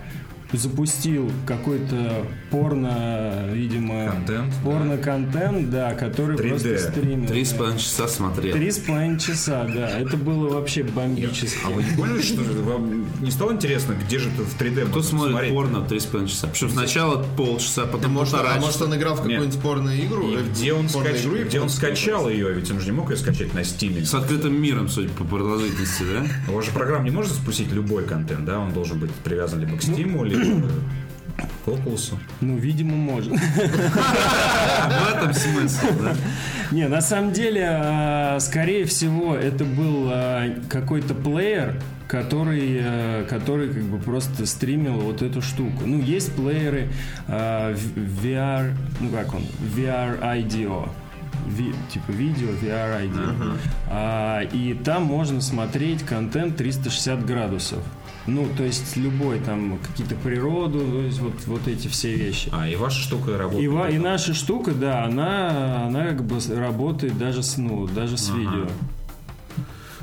запустил 0.58 1.32
какой-то 1.45 2.26
порно, 2.49 3.45
видимо... 3.52 4.08
Контент, 4.12 4.54
Порно-контент, 4.64 5.70
да, 5.70 5.93
который 5.93 6.36
3D. 6.38 6.49
просто 6.49 6.78
стримил. 6.91 7.28
Три 7.28 7.45
с 7.45 7.54
половиной 7.54 7.80
часа 7.80 8.08
смотрел. 8.08 8.54
Три 8.54 8.72
с 8.72 8.78
половиной 8.80 9.20
часа, 9.20 9.64
да. 9.74 9.89
Это 9.99 10.18
было 10.18 10.49
вообще 10.49 10.84
бомбически. 10.84 11.58
А 11.66 11.70
вы 11.70 11.84
не 11.84 11.91
поняли, 11.91 12.22
что 12.22 12.41
вам 12.64 13.06
не 13.22 13.32
стало 13.32 13.54
интересно, 13.54 13.95
где 14.06 14.20
же 14.20 14.30
это 14.30 14.43
в 14.43 14.60
3D 14.60 14.89
Кто 14.89 15.02
смотрит 15.02 15.28
посмотреть? 15.32 15.54
порно 15.54 15.82
три 15.82 15.99
с 15.99 16.06
половиной 16.06 16.30
часа? 16.32 16.47
Причем 16.47 16.70
сначала 16.70 17.26
полчаса, 17.38 17.86
потом 17.86 18.12
Может, 18.12 18.34
полтора 18.34 18.56
а 18.56 18.60
может 18.60 18.82
он 18.82 18.95
играл 18.95 19.14
в 19.16 19.18
какую-нибудь 19.18 19.60
порную 19.62 20.06
игру? 20.06 20.32
И 20.32 20.36
Э, 20.36 20.43
где 20.49 20.74
он, 20.74 20.86
скач- 20.88 21.22
игру 21.26 21.38
где 21.45 21.60
он 21.62 21.70
скачал 21.70 22.30
ее? 22.30 22.52
Ведь 22.54 22.70
он 22.72 22.80
же 22.80 22.86
не 22.88 22.91
мог 22.91 23.10
ее 23.12 23.18
скачать 23.18 23.54
на 23.54 23.64
Стиме. 23.64 24.06
С 24.06 24.14
открытым 24.14 24.62
миром, 24.62 24.89
судя 24.89 25.10
по 25.10 25.24
продолжительности, 25.24 26.04
да? 26.04 26.52
У 26.52 26.56
вас 26.56 26.66
же 26.66 26.72
программа 26.72 27.06
не 27.06 27.12
может 27.12 27.32
запустить 27.34 27.72
любой 27.72 28.04
контент, 28.06 28.45
да? 28.45 28.60
Он 28.60 28.74
должен 28.74 28.99
быть 28.99 29.12
привязан 29.24 29.60
либо 29.62 29.78
к 29.78 29.82
Стиму, 29.84 30.24
либо... 30.24 30.41
Oculus. 31.66 32.14
Ну, 32.42 32.58
видимо, 32.58 32.96
может. 32.96 33.34
В 33.34 35.14
этом 35.16 35.34
смысл, 35.34 35.86
да? 36.02 36.16
Не, 36.72 36.88
на 36.88 37.02
самом 37.02 37.34
деле, 37.34 37.68
а, 37.70 38.39
скорее 38.39 38.86
всего, 38.86 39.36
это 39.36 39.64
был 39.66 40.08
а, 40.12 40.56
какой-то 40.70 41.14
плеер, 41.14 41.76
который, 42.08 42.80
а, 42.84 43.26
который 43.28 43.70
как 43.74 43.84
бы 43.84 44.00
просто 44.00 44.46
стримил 44.46 45.00
вот 45.00 45.22
эту 45.22 45.42
штуку. 45.42 45.84
Ну, 45.86 46.00
есть 46.02 46.34
плееры 46.36 46.89
VR, 47.28 48.74
ну 49.00 49.10
как 49.10 49.34
он, 49.34 49.44
VR 49.76 50.20
IDO. 50.22 50.89
Ви- 51.48 51.74
типа 51.92 52.12
видео 52.12 52.50
VR 52.62 53.04
IDO. 53.06 53.54
А, 53.89 54.42
и 54.42 54.74
там 54.74 55.04
можно 55.04 55.42
смотреть 55.42 56.04
контент 56.04 56.58
360 56.58 57.26
градусов. 57.26 57.80
Ну, 58.28 58.47
то 58.55 58.63
есть 58.63 58.95
любой 58.97 59.39
там 59.39 59.80
какие-то 59.80 60.15
природу, 60.15 60.80
то 60.80 61.01
есть 61.01 61.19
вот, 61.19 61.34
вот 61.47 61.67
эти 61.67 61.88
все 61.88 62.13
вещи. 62.15 62.49
А, 62.51 62.67
и 62.69 62.76
ваша 62.76 62.99
штука 62.99 63.38
работает. 63.38 63.63
И, 63.63 63.67
ва- 63.67 63.89
и 63.89 63.97
наша 63.97 64.34
штука, 64.34 64.72
да, 64.74 65.05
она, 65.05 65.88
она 65.88 66.05
как 66.07 66.24
бы 66.24 66.38
работает 66.55 67.17
даже 67.17 67.41
с, 67.41 67.57
ну, 67.57 67.88
даже 67.88 68.17
с 68.17 68.30
видео. 68.30 68.67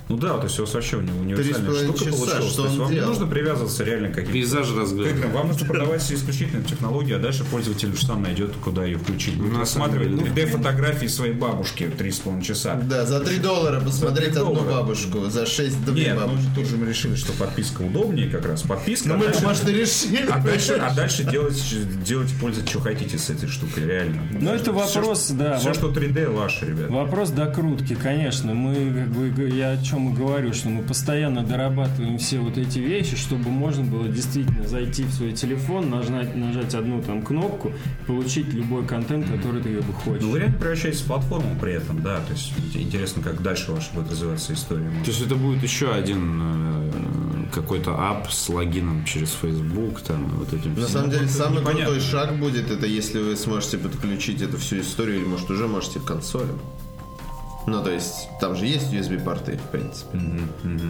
Ну 0.08 0.16
да, 0.16 0.38
то 0.38 0.44
есть 0.44 0.58
у 0.58 0.62
вас 0.62 0.72
вообще 0.74 0.96
уни- 0.96 1.12
универсальная 1.20 1.70
3,5 1.70 1.84
штука 1.84 1.98
часа, 1.98 2.16
получилась. 2.16 2.52
что 2.52 2.62
То 2.62 2.68
есть 2.68 2.78
вам 2.78 2.88
не 2.88 2.94
делал? 2.94 3.08
нужно 3.10 3.26
привязываться 3.26 3.84
реально 3.84 4.08
к 4.08 4.12
каким-то 4.12 4.32
Пейзаж 4.32 4.74
разглядывать. 4.74 5.32
Вам 5.34 5.48
нужно 5.48 5.66
продавать 5.66 6.12
исключительно 6.12 6.62
технологию, 6.64 7.16
а 7.16 7.20
дальше 7.20 7.44
пользователь 7.44 7.90
уж 7.92 8.00
сам 8.02 8.22
найдет, 8.22 8.52
куда 8.64 8.84
ее 8.86 8.96
включить. 8.98 9.34
Будет 9.36 9.58
рассматривать 9.58 10.16
деле, 10.16 10.30
3D-фотографии 10.30 11.06
своей 11.08 11.34
бабушки 11.34 11.90
3,5 11.98 12.42
часа. 12.42 12.74
Да, 12.76 13.04
за 13.04 13.20
3 13.20 13.38
доллара 13.38 13.80
посмотреть 13.80 14.30
одну 14.36 14.54
доллара. 14.54 14.70
бабушку, 14.82 15.26
за 15.28 15.44
6 15.44 15.84
две 15.84 16.04
Нет, 16.06 16.14
ну 16.18 16.26
бабушки. 16.26 16.46
тут 16.54 16.66
же 16.66 16.76
мы 16.78 16.86
решили, 16.86 17.14
что 17.14 17.32
подписка 17.34 17.82
удобнее 17.82 18.30
как 18.30 18.46
раз. 18.46 18.62
Подписка, 18.62 19.08
Ну 19.08 19.14
а 19.14 19.18
мы, 19.18 19.24
дальше- 19.26 19.44
может, 19.44 19.68
и 19.68 19.72
решили. 19.72 20.26
а 20.30 20.38
дальше, 20.40 20.72
а 20.74 20.94
дальше 20.94 21.24
делать, 21.24 21.62
делать 22.04 22.32
пользовать, 22.40 22.70
что 22.70 22.80
хотите 22.80 23.18
с 23.18 23.28
этой 23.28 23.48
штукой, 23.48 23.84
реально. 23.84 24.22
Ну, 24.32 24.50
это 24.52 24.72
вопрос, 24.72 25.28
да, 25.32 25.58
Все, 25.58 25.74
что 25.74 25.90
3D, 25.90 26.30
ваше, 26.30 26.64
ребят. 26.66 26.88
Вопрос 26.88 27.30
докрутки, 27.30 27.94
конечно. 27.94 28.54
Мы, 28.54 29.50
я 29.54 29.72
о 29.72 29.76
чем 29.84 29.97
и 30.10 30.12
говорю, 30.14 30.52
что 30.52 30.68
мы 30.68 30.82
постоянно 30.82 31.42
дорабатываем 31.42 32.18
все 32.18 32.38
вот 32.38 32.56
эти 32.58 32.78
вещи, 32.78 33.16
чтобы 33.16 33.50
можно 33.50 33.82
было 33.84 34.08
действительно 34.08 34.66
зайти 34.68 35.04
в 35.04 35.12
свой 35.12 35.32
телефон, 35.32 35.90
нажать, 35.90 36.36
нажать 36.36 36.74
одну 36.74 37.02
там 37.02 37.22
кнопку, 37.22 37.72
получить 38.06 38.52
любой 38.52 38.86
контент, 38.86 39.26
который 39.30 39.62
ты 39.62 39.80
бы 39.80 39.92
хочешь. 39.92 40.22
Ну, 40.22 40.30
вы 40.30 40.38
реально 40.40 40.58
превращаетесь 40.58 41.00
в 41.00 41.06
платформу 41.06 41.56
при 41.60 41.72
этом, 41.72 42.02
да. 42.02 42.20
То 42.20 42.32
есть 42.32 42.52
интересно, 42.74 43.22
как 43.22 43.42
дальше 43.42 43.72
ваша 43.72 43.88
будет 43.94 44.10
развиваться 44.10 44.52
история. 44.52 44.88
То 45.04 45.10
есть 45.10 45.20
это 45.22 45.34
будет 45.34 45.62
еще 45.62 45.90
один 45.92 46.40
э, 46.42 46.90
какой-то 47.52 47.92
ап 47.98 48.30
с 48.30 48.48
логином 48.48 49.04
через 49.04 49.32
Facebook, 49.32 50.00
там, 50.02 50.26
вот 50.36 50.52
этим 50.52 50.74
На 50.74 50.86
всем. 50.86 50.88
самом 50.88 51.10
деле, 51.10 51.28
самый 51.28 51.60
непонятно. 51.60 51.84
крутой 51.86 52.00
шаг 52.00 52.38
будет, 52.38 52.70
это 52.70 52.86
если 52.86 53.20
вы 53.20 53.36
сможете 53.36 53.78
подключить 53.78 54.42
эту 54.42 54.58
всю 54.58 54.80
историю, 54.80 55.16
или, 55.20 55.24
может, 55.24 55.50
уже 55.50 55.66
можете 55.66 56.00
к 56.00 56.04
консолям. 56.04 56.58
Ну, 57.68 57.82
то 57.84 57.90
есть, 57.90 58.28
там 58.40 58.56
же 58.56 58.66
есть 58.66 58.92
USB-порты, 58.92 59.58
в 59.58 59.70
принципе. 59.70 60.18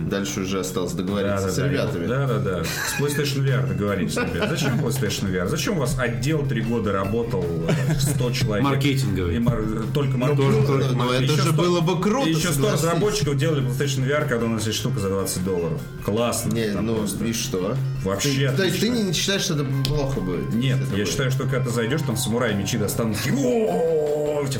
Дальше 0.08 0.40
уже 0.40 0.60
осталось 0.60 0.92
договориться 0.92 1.50
с 1.50 1.58
ребятами. 1.58 2.06
Да, 2.06 2.26
да, 2.26 2.38
да. 2.38 2.64
С 2.64 3.00
PlayStation 3.00 3.44
VR 3.44 3.66
договорились, 3.66 4.16
ребят. 4.16 4.48
Зачем 4.50 4.78
PlayStation 4.80 5.30
VR? 5.32 5.48
Зачем 5.48 5.76
у 5.76 5.80
вас 5.80 5.96
отдел 5.98 6.46
три 6.46 6.62
года 6.62 6.92
работал, 6.92 7.44
э, 7.68 7.94
100 7.98 8.30
человек? 8.32 8.64
Маркетинговый. 8.64 9.36
И 9.36 9.38
мар- 9.38 9.62
Только 9.94 10.12
Ну, 10.12 10.18
маркетинговый. 10.18 10.84
ну, 10.92 11.04
ну, 11.04 11.10
это 11.12 11.22
Еще 11.24 11.36
же 11.36 11.42
сто- 11.42 11.52
было 11.52 11.80
бы 11.80 12.00
круто, 12.00 12.28
И 12.28 12.32
еще 12.32 12.48
100 12.48 12.52
согласись. 12.54 12.82
разработчиков 12.84 13.36
делали 13.36 13.62
PlayStation 13.66 14.06
VR, 14.06 14.28
когда 14.28 14.46
у 14.46 14.48
нас 14.48 14.66
есть 14.66 14.78
штука 14.78 15.00
за 15.00 15.08
20 15.08 15.44
долларов. 15.44 15.80
Классно. 16.04 16.52
Не, 16.52 16.68
ну 16.80 16.96
просто. 16.96 17.24
и 17.24 17.32
что? 17.32 17.76
Вообще 18.04 18.50
Ты, 18.50 18.56
то 18.56 18.64
есть 18.64 18.80
ты 18.80 18.88
не 18.88 19.12
считаешь, 19.12 19.42
что 19.42 19.54
это 19.54 19.64
плохо 19.86 20.20
будет? 20.20 20.52
Нет, 20.54 20.78
я 20.78 20.86
будет? 20.86 21.08
считаю, 21.08 21.30
что 21.30 21.44
когда 21.44 21.64
ты 21.64 21.70
зайдешь, 21.70 22.00
там 22.02 22.16
самураи 22.16 22.54
мечи 22.54 22.78
достанут, 22.78 23.16
тебя 23.18 23.34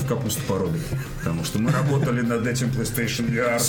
в 0.01 0.07
капусту 0.07 0.43
порубят. 0.49 0.81
Потому 1.19 1.45
что 1.45 1.59
мы 1.61 1.71
работали 2.09 2.23
над 2.23 2.47
этим 2.47 2.69
PlayStation 2.69 3.29
VR. 3.31 3.53
Лет. 3.53 3.61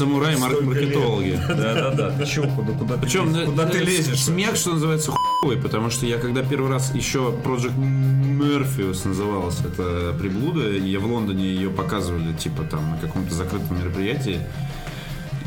маркетологи. 0.66 1.40
Да-да-да. 1.48 2.12
Ты 2.12 2.26
чего, 2.26 2.48
куда, 2.48 2.74
куда 2.74 2.96
ты, 2.96 3.02
Причем 3.02 3.30
лезешь? 3.30 3.46
куда 3.46 3.68
э, 3.68 3.72
ты 3.72 3.78
лезешь? 3.80 4.24
Смех, 4.24 4.56
что 4.56 4.74
называется, 4.74 5.12
хуевый, 5.12 5.62
потому 5.62 5.90
что 5.90 6.06
я 6.06 6.18
когда 6.18 6.44
первый 6.44 6.70
раз 6.72 6.94
еще 6.94 7.34
Project 7.44 7.78
Murphyus 7.78 9.08
называлась 9.08 9.60
эта 9.62 10.16
приблуда, 10.20 10.70
и 10.70 10.98
в 10.98 11.06
Лондоне 11.06 11.46
ее 11.46 11.70
показывали, 11.70 12.34
типа 12.34 12.64
там 12.64 12.92
на 12.92 12.98
каком-то 12.98 13.34
закрытом 13.34 13.80
мероприятии. 13.80 14.40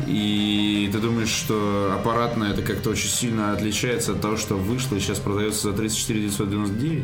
И 0.05 0.89
ты 0.91 0.99
думаешь, 0.99 1.29
что 1.29 1.93
аппаратное 1.97 2.51
это 2.51 2.61
как-то 2.61 2.89
очень 2.89 3.09
сильно 3.09 3.53
отличается 3.53 4.11
от 4.11 4.21
того, 4.21 4.35
что 4.35 4.55
вышло 4.55 4.95
и 4.95 4.99
сейчас 4.99 5.19
продается 5.19 5.69
за 5.69 5.77
34 5.77 6.21
999? 6.21 7.03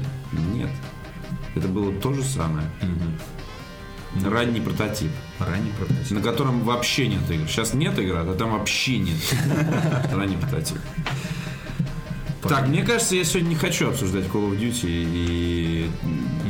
Нет. 0.53 0.69
Это 1.55 1.67
было 1.67 1.93
то 1.93 2.13
же 2.13 2.23
самое. 2.23 2.69
Ранний 4.26 4.60
прототип, 4.60 5.12
Ранний 5.39 5.72
прототип. 5.78 6.12
на 6.12 6.22
котором 6.22 6.62
вообще 6.62 7.07
нет 7.07 7.30
игр. 7.30 7.47
Сейчас 7.47 7.74
нет 7.74 7.97
игр, 7.99 8.18
а 8.18 8.36
там 8.36 8.51
вообще 8.51 8.97
нет. 8.97 9.18
Ранний 10.12 10.38
прототип. 10.38 10.78
Так, 12.41 12.68
мне 12.68 12.84
кажется, 12.84 13.16
я 13.16 13.24
сегодня 13.24 13.49
не 13.49 13.55
хочу 13.55 13.89
обсуждать 13.89 14.26
Call 14.26 14.51
of 14.51 14.60
Duty 14.60 14.86
и 14.86 15.89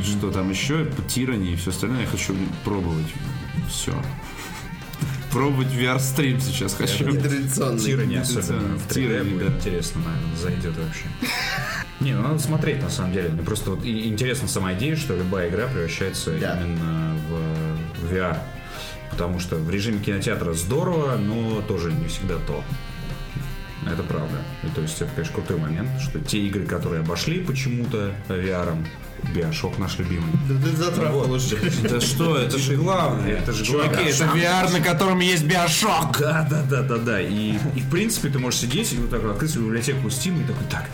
что 0.02 0.30
там 0.30 0.48
еще, 0.50 0.84
Tyranny 1.08 1.52
и 1.52 1.56
все 1.56 1.70
остальное. 1.70 2.02
Я 2.02 2.06
хочу 2.06 2.34
пробовать 2.64 3.06
все. 3.68 3.92
Пробовать 5.32 5.68
VR-стрим 5.68 6.40
сейчас 6.40 6.74
хочу. 6.74 7.08
Нетрадиционный. 7.08 7.80
Тирани 7.80 8.16
особенно 8.16 8.78
в 8.78 8.88
3D 8.88 9.20
Tyranny, 9.20 9.32
будет 9.32 9.48
да. 9.48 9.56
интересно, 9.58 10.00
наверное, 10.00 10.36
зайдет 10.36 10.76
вообще. 10.76 11.04
Не, 12.00 12.14
ну 12.14 12.22
надо 12.22 12.38
смотреть 12.38 12.82
на 12.82 12.90
самом 12.90 13.12
деле. 13.12 13.28
Мне 13.28 13.42
просто 13.42 13.70
вот 13.70 13.84
интересна 13.84 14.48
сама 14.48 14.72
идея, 14.74 14.96
что 14.96 15.14
любая 15.14 15.50
игра 15.50 15.66
превращается 15.68 16.34
именно 16.34 17.16
в 17.28 17.49
VR. 18.10 18.38
Потому 19.10 19.40
что 19.40 19.56
в 19.56 19.70
режиме 19.70 19.98
кинотеатра 19.98 20.52
здорово, 20.52 21.16
но 21.16 21.62
тоже 21.62 21.92
не 21.92 22.06
всегда 22.06 22.36
то. 22.46 22.62
Это 23.92 24.02
правда. 24.02 24.36
И 24.62 24.68
то 24.74 24.80
есть 24.82 25.00
это, 25.00 25.10
конечно, 25.14 25.34
крутой 25.34 25.58
момент, 25.58 25.88
что 26.00 26.18
те 26.20 26.38
игры, 26.38 26.64
которые 26.66 27.00
обошли 27.00 27.40
почему-то 27.40 28.12
VR, 28.28 28.74
Биошок 29.34 29.78
наш 29.78 29.98
любимый. 29.98 30.32
Да 30.48 30.54
ты 30.64 30.74
затрахал 30.74 31.30
уже. 31.30 31.56
Это 31.84 32.00
что? 32.00 32.36
Это 32.38 32.56
же 32.58 32.76
главное. 32.76 33.32
Это 33.36 33.52
же 33.52 33.64
Чуваки, 33.66 33.90
главное. 33.90 34.12
это 34.12 34.24
VR, 34.24 34.72
на 34.72 34.80
котором 34.80 35.20
есть 35.20 35.44
биошок. 35.44 36.18
Да, 36.20 36.46
да, 36.50 36.62
да, 36.62 36.82
да, 36.82 36.96
да. 36.96 37.20
И, 37.20 37.58
и 37.74 37.80
в 37.80 37.90
принципе 37.90 38.30
ты 38.30 38.38
можешь 38.38 38.60
сидеть 38.60 38.92
и 38.94 38.96
вот 38.96 39.10
так 39.10 39.22
вот 39.22 39.32
открыть 39.32 39.50
свою 39.50 39.66
библиотеку 39.66 40.08
Steam 40.08 40.40
и 40.42 40.46
такой, 40.46 40.64
так, 40.70 40.86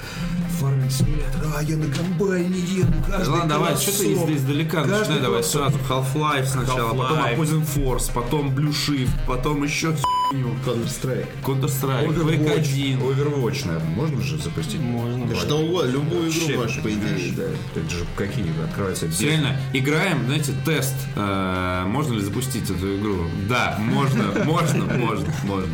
фарминг 0.59 0.91
симулятор, 0.91 1.43
а 1.57 1.63
я 1.63 1.77
на 1.77 1.87
комбайне 1.95 2.59
еду, 2.59 2.93
каждый 3.09 3.29
Ладно, 3.31 3.49
давай, 3.49 3.77
что 3.77 3.97
ты 3.97 4.13
из- 4.13 4.39
издалека 4.39 4.85
начинай, 4.85 5.21
давай 5.21 5.43
колосок». 5.43 5.71
сразу. 5.71 5.79
Half-Life 5.89 6.47
сначала, 6.47 6.95
потом. 6.95 7.19
Opposing 7.19 7.67
Force, 7.77 8.11
потом 8.13 8.51
Blue 8.57 8.73
Shift, 8.73 9.11
потом 9.27 9.63
еще 9.63 9.95
Counter-Strike. 10.33 11.27
Counter-Strike, 11.45 12.07
Quake 12.09 12.19
Overwatch, 12.19 12.73
1. 12.73 12.99
Overwatch, 13.01 13.67
наверное, 13.67 13.91
можно 13.95 14.21
же 14.23 14.39
запустить? 14.39 14.81
Можно. 14.81 15.27
Да 15.27 15.37
что 15.37 15.59
угодно, 15.59 15.91
любую 15.91 16.25
Вообще, 16.25 16.53
игру 16.53 16.63
можешь, 16.63 16.83
по 16.83 16.89
идее, 16.93 17.33
да. 17.37 17.43
Это 17.81 17.91
же 17.91 18.05
какие 18.17 18.65
открываются 18.65 19.07
без- 19.07 19.21
Реально, 19.21 19.57
играем, 19.73 20.25
знаете, 20.27 20.53
тест. 20.65 20.95
э, 21.15 21.85
можно 21.87 22.15
ли 22.15 22.21
запустить 22.21 22.65
эту 22.71 22.97
игру? 22.99 23.25
Да, 23.49 23.77
можно, 23.79 24.25
можно, 24.45 24.85
можно, 24.97 25.33
можно. 25.45 25.73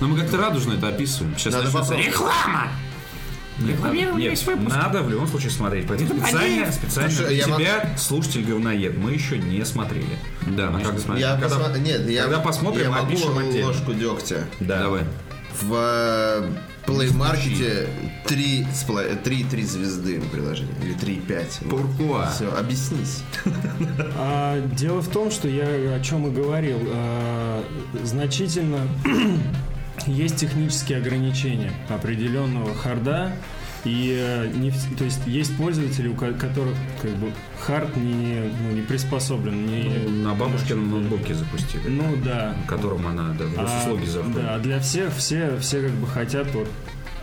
Но 0.00 0.08
мы 0.08 0.18
как-то 0.20 0.36
радужно 0.38 0.74
это 0.74 0.88
описываем. 0.88 1.36
Сейчас 1.36 1.52
Надо 1.54 1.66
начнется 1.66 1.90
попробовать. 1.94 2.14
Реклама! 3.66 3.94
Нет, 3.94 4.38
надо 4.68 5.02
в 5.02 5.10
любом 5.10 5.26
случае 5.28 5.50
смотреть. 5.50 5.86
Поэтому 5.88 6.20
специально, 6.20 6.72
специально 6.72 7.10
Слушай, 7.10 7.26
для 7.28 7.36
я 7.36 7.44
тебя, 7.44 7.96
слушатель 7.98 8.44
говноед, 8.44 8.96
мы 8.98 9.12
еще 9.12 9.38
не 9.38 9.64
смотрели. 9.64 10.06
Да, 10.46 10.70
мы 10.70 10.80
А 10.80 10.84
как- 10.84 10.98
смотрели. 10.98 11.20
Я 11.26 11.36
Когда- 11.36 11.56
посма- 11.56 11.78
Нет, 11.78 12.08
я, 12.08 12.22
когда 12.24 12.38
посмотрим, 12.40 12.82
я 12.84 12.90
могу 12.90 13.06
опишем 13.06 13.38
отдельно. 13.38 13.66
ложку 13.68 13.92
дегтя. 13.94 14.44
Да. 14.60 14.82
Давай. 14.82 15.02
В 15.60 15.72
э, 15.74 16.50
Play 16.86 17.10
Market 17.12 17.88
3, 18.28 19.44
3, 19.44 19.62
звезды 19.64 20.20
приложение. 20.20 20.72
Или 20.84 20.94
3,5. 20.94 21.68
Pourquoi? 21.68 22.30
Все, 22.32 22.48
объяснись. 22.56 23.22
А, 24.16 24.60
дело 24.76 25.00
в 25.00 25.08
том, 25.08 25.30
что 25.32 25.48
я 25.48 25.64
о 25.96 26.00
чем 26.00 26.28
и 26.28 26.30
говорил. 26.30 26.78
а, 26.92 27.64
значительно 28.04 28.78
есть 30.06 30.36
технические 30.36 30.98
ограничения 30.98 31.72
определенного 31.88 32.74
харда. 32.74 33.32
И 33.84 34.12
э, 34.20 34.48
не, 34.54 34.72
то 34.98 35.04
есть 35.04 35.20
есть 35.26 35.56
пользователи, 35.56 36.08
у 36.08 36.14
ко- 36.14 36.32
которых 36.32 36.74
как 37.00 37.12
бы 37.12 37.30
хард 37.60 37.96
не, 37.96 38.50
ну, 38.62 38.72
не 38.74 38.82
приспособлен. 38.82 39.66
Не, 39.66 39.84
На 40.24 40.34
бабушкином 40.34 40.90
ноутбуке 40.90 41.34
запустили. 41.34 41.88
ну 41.88 42.16
да. 42.24 42.54
которым 42.66 43.06
она 43.06 43.34
да, 43.38 43.44
в 43.44 43.56
А, 43.56 43.62
госуслуги 43.62 44.04
заходит. 44.06 44.34
да, 44.42 44.54
а 44.56 44.58
для 44.58 44.80
всех 44.80 45.14
все, 45.14 45.56
все 45.60 45.80
как 45.82 45.92
бы 45.92 46.06
хотят 46.08 46.52
вот 46.54 46.68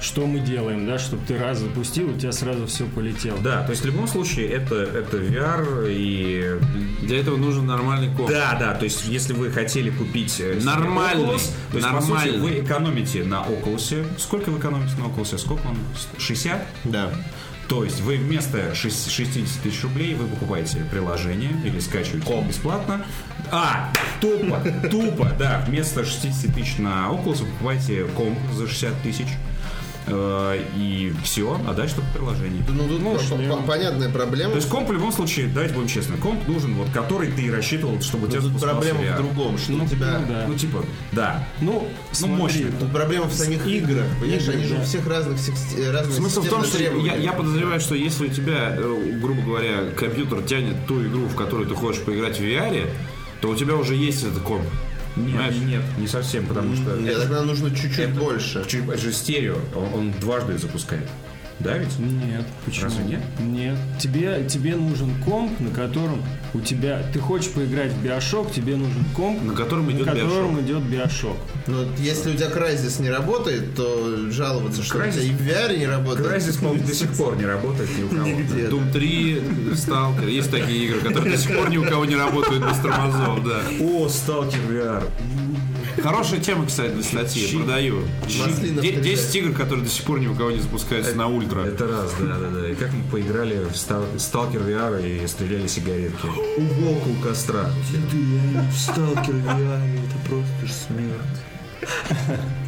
что 0.06 0.28
мы 0.28 0.40
делаем, 0.40 0.86
да, 0.86 1.00
чтобы 1.00 1.24
ты 1.28 1.38
раз 1.38 1.58
запустил, 1.60 2.10
у 2.12 2.18
тебя 2.18 2.32
сразу 2.32 2.68
все 2.68 2.86
полетело. 2.86 3.40
Да, 3.40 3.64
то 3.64 3.72
есть 3.72 3.82
в 3.82 3.86
любом 3.86 4.08
случае 4.08 4.48
это, 4.50 4.76
это 4.76 5.18
VR 5.18 5.88
и... 5.90 6.60
Для 7.02 7.20
этого 7.20 7.38
нужен 7.38 7.66
нормальный 7.66 8.14
комп. 8.16 8.30
Да, 8.30 8.56
да, 8.60 8.76
то 8.76 8.84
есть 8.86 9.06
если 9.08 9.34
вы 9.34 9.52
хотели 9.52 9.90
купить 9.90 10.40
э, 10.40 10.60
Нормальный, 10.64 11.24
Oculus, 11.26 11.50
то 11.72 11.78
есть 11.78 11.88
по 11.90 11.94
нормальный. 12.00 12.32
сути 12.34 12.40
вы 12.40 12.60
экономите 12.60 13.24
на 13.24 13.44
Oculus. 13.44 14.06
Сколько 14.20 14.52
вы 14.52 14.60
экономите 14.60 14.94
на 14.98 15.06
Oculus? 15.06 15.38
Сколько 15.40 15.66
он? 15.68 15.78
60? 16.20 16.64
Да. 16.86 17.10
То 17.68 17.84
есть 17.84 18.02
вы 18.02 18.18
вместо 18.18 18.76
шесть- 18.76 19.10
60 19.10 19.64
тысяч 19.64 19.82
рублей 19.84 20.14
вы 20.14 20.28
покупаете 20.28 20.86
приложение 20.92 21.50
или 21.64 21.80
скачиваете 21.80 22.30
его 22.32 22.44
бесплатно. 22.44 23.04
А, 23.52 23.92
тупо, 24.22 24.62
тупо, 24.92 25.32
да. 25.40 25.66
Вместо 25.68 26.06
60 26.06 26.54
тысяч 26.54 26.78
на 26.78 27.08
Oculus 27.10 27.40
вы 27.44 27.48
покупаете 27.48 28.06
комп 28.16 28.38
за 28.54 28.68
60 28.68 29.02
тысяч. 29.02 29.28
Э, 30.08 30.62
И 30.78 31.14
все, 31.24 31.60
а 31.68 31.74
дальше 31.74 31.96
только 31.96 32.10
приложение. 32.14 32.64
Ну, 32.70 32.88
тут 32.88 33.02
по- 33.30 33.56
по- 33.58 33.64
понятная 33.64 34.10
проблема. 34.10 34.52
То 34.52 34.58
есть 34.58 34.70
комп 34.70 34.90
в 34.90 34.94
любом 34.94 35.12
случае, 35.12 35.48
давайте 35.48 35.74
будем 35.74 35.88
честны, 35.88 36.18
комп 36.18 36.48
нужен, 36.48 36.74
вот 36.76 36.90
который 36.92 37.32
ты 37.32 37.44
и 37.44 37.50
рассчитывал, 37.52 38.00
чтобы 38.02 38.28
у 38.28 38.30
тебя 38.30 38.42
Тут 38.42 38.60
проблема 38.60 39.00
в 39.02 39.18
другом, 39.18 39.58
что 39.58 39.74
у 39.74 39.88
тебя... 39.88 40.20
ну 40.20 40.28
да. 40.34 40.46
Ну, 40.48 40.54
типа, 40.56 40.86
да. 41.12 41.48
Ну, 41.62 41.88
смотри, 42.12 42.36
мощный. 42.38 42.72
Тут 42.80 42.92
проблема 42.92 43.26
в 43.26 43.34
самих 43.34 43.66
играх, 43.68 44.06
понимаешь, 44.20 44.48
они 44.48 44.64
же 44.66 44.76
у 44.76 44.82
всех 44.84 45.08
разных 45.08 45.40
секс- 45.40 45.76
разные 45.92 46.16
Смысл 46.18 46.42
в 46.42 46.50
том, 46.50 46.64
что 46.64 46.78
я, 46.82 47.16
я 47.16 47.34
подозреваю, 47.34 47.80
что 47.80 47.96
если 47.96 48.28
у 48.28 48.30
тебя, 48.30 48.76
э, 48.78 49.18
грубо 49.22 49.42
говоря, 49.42 49.90
компьютер 49.98 50.42
тянет 50.44 50.86
ту 50.88 51.04
игру, 51.06 51.26
в 51.26 51.36
которую 51.36 51.68
ты 51.68 51.76
хочешь 51.76 52.02
поиграть 52.02 52.38
в 52.38 52.42
VR, 52.44 52.88
то 53.42 53.50
у 53.50 53.56
тебя 53.56 53.76
уже 53.76 53.96
есть 53.96 54.24
этот 54.24 54.40
комп. 54.44 54.64
Нет, 55.16 55.26
Понимаешь? 55.28 55.56
нет, 55.66 55.82
не 55.98 56.08
совсем, 56.08 56.46
потому 56.46 56.76
что 56.76 56.96
Нет, 56.98 57.12
это, 57.14 57.22
тогда 57.22 57.44
нужно 57.44 57.74
чуть-чуть 57.74 58.12
больше. 58.14 58.66
чуть- 58.68 58.84
это 58.88 58.98
же 58.98 59.14
стерео, 59.14 59.56
он, 59.76 59.94
он 59.94 60.12
дважды 60.20 60.58
запускает. 60.58 61.08
Да 61.60 61.78
ведь? 61.78 61.98
Нет, 62.00 62.46
почему? 62.66 62.86
Разве 62.86 63.04
нет? 63.06 63.22
Нет. 63.40 63.78
Тебе, 64.00 64.46
тебе 64.48 64.76
нужен 64.76 65.10
комп, 65.24 65.58
на 65.60 65.70
котором 65.72 66.22
у 66.54 66.60
тебя... 66.60 67.02
Ты 67.14 67.20
хочешь 67.20 67.50
поиграть 67.52 67.92
в 67.94 68.04
Биошок, 68.04 68.52
тебе 68.52 68.76
нужен 68.76 69.04
комп, 69.16 69.42
На 69.42 69.54
котором 69.54 69.90
идет 69.92 70.06
на 70.06 70.14
котором 70.14 70.58
Bioshock. 70.58 70.66
идет 70.66 70.84
Биошок. 70.84 71.38
Но 71.68 71.78
вот 71.78 71.88
если 72.00 72.32
у 72.32 72.34
тебя 72.36 72.48
Crysis 72.50 73.02
не 73.02 73.10
работает, 73.10 73.74
то 73.76 74.30
жаловаться, 74.32 74.84
что 74.84 74.98
у 74.98 75.02
тебя 75.10 75.22
и 75.22 75.30
VR 75.32 75.78
не 75.78 75.88
работает. 75.88 76.28
Crysis, 76.28 76.60
по-моему, 76.60 76.86
до 76.86 76.94
сих 76.94 77.10
пор 77.14 77.38
не 77.38 77.46
работает 77.46 77.90
ни 77.98 78.04
у 78.04 78.10
кого. 78.10 78.28
Нигде. 78.28 78.68
Doom 78.68 78.92
3, 78.92 79.36
Stalker. 79.74 80.30
Есть 80.30 80.52
такие 80.52 80.86
игры, 80.86 81.00
которые 81.00 81.32
до 81.36 81.38
сих 81.42 81.56
пор 81.56 81.70
ни 81.70 81.78
у 81.78 81.84
кого 81.86 82.06
не 82.06 82.16
работают 82.16 82.64
без 82.70 82.78
тормозов, 82.80 83.44
да. 83.46 83.62
О, 83.80 84.08
Stalker 84.08 84.70
VR. 84.70 85.04
Хорошая 86.02 86.40
тема, 86.40 86.66
кстати, 86.66 86.92
для 86.94 87.04
статьи. 87.04 87.48
Чип. 87.48 87.60
Продаю. 87.60 88.04
Встречает. 88.28 89.02
10 89.02 89.36
игр, 89.36 89.54
которые 89.58 89.84
до 89.86 89.90
сих 89.90 90.04
пор 90.06 90.20
ни 90.20 90.28
у 90.28 90.36
кого 90.36 90.52
не 90.52 90.60
запускаются 90.60 91.16
на 91.16 91.28
ультра. 91.28 91.62
Это 91.62 91.88
раз, 91.88 92.14
да, 92.20 92.38
да, 92.38 92.50
да. 92.50 92.70
И 92.70 92.76
как 92.76 92.92
мы 92.94 93.04
поиграли 93.12 93.64
в 93.64 93.76
Ста- 93.76 94.04
Stalker 94.18 94.66
VR 94.66 95.24
и 95.24 95.26
стреляли 95.28 95.68
сигаретки. 95.68 96.28
У 96.58 96.62
волка 96.62 97.08
у 97.08 97.16
костра. 97.28 97.70
Stalker 98.72 99.44
VR, 99.44 100.00
это 100.00 100.30
просто 100.30 100.86
смерть. 100.88 101.42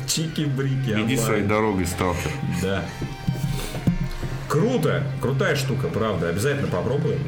Чики-брики. 0.07 1.05
Иди 1.05 1.17
своей 1.17 1.43
дорогой, 1.43 1.85
сталкер. 1.85 2.31
Да. 2.61 2.85
Круто. 4.47 5.03
Крутая 5.21 5.55
штука, 5.55 5.87
правда. 5.87 6.29
Обязательно 6.29 6.67
попробуем. 6.67 7.19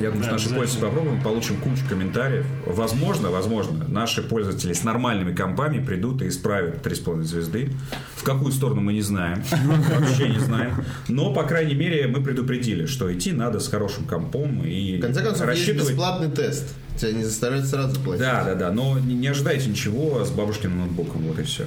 Я 0.00 0.10
думаю, 0.10 0.30
Да, 0.30 0.38
что 0.38 0.48
наши 0.48 0.48
пользователи 0.48 0.80
попробуем, 0.88 1.22
получим 1.22 1.56
кучу 1.58 1.82
комментариев. 1.88 2.46
Возможно, 2.66 3.30
возможно, 3.30 3.84
наши 3.86 4.22
пользователи 4.22 4.72
с 4.72 4.82
нормальными 4.82 5.34
компами 5.34 5.84
придут 5.84 6.22
и 6.22 6.28
исправят 6.28 6.86
3,5 6.86 7.22
звезды. 7.22 7.70
В 8.16 8.24
какую 8.24 8.52
сторону 8.52 8.80
мы 8.80 8.94
не 8.94 9.02
знаем. 9.02 9.42
Вообще 10.00 10.28
не 10.30 10.38
знаем. 10.38 10.84
Но, 11.08 11.34
по 11.34 11.42
крайней 11.44 11.74
мере, 11.74 12.06
мы 12.06 12.22
предупредили, 12.22 12.86
что 12.86 13.12
идти 13.12 13.32
надо 13.32 13.60
с 13.60 13.68
хорошим 13.68 14.04
компом 14.04 14.64
и 14.64 14.96
В 14.96 15.00
конце 15.02 15.20
концов, 15.22 15.46
есть 15.48 15.60
рассчитывать... 15.60 15.90
бесплатный 15.90 16.30
тест. 16.30 16.74
Тебя 16.96 17.12
не 17.12 17.24
заставляют 17.24 17.66
сразу 17.66 17.98
платить. 18.00 18.20
Да, 18.22 18.44
да, 18.44 18.54
да. 18.54 18.72
Но 18.72 18.98
не 18.98 19.26
ожидайте 19.28 19.68
ничего 19.68 20.24
с 20.24 20.30
бабушкиным 20.30 20.78
ноутбуком. 20.78 21.22
Вот 21.22 21.38
и 21.38 21.42
все. 21.42 21.64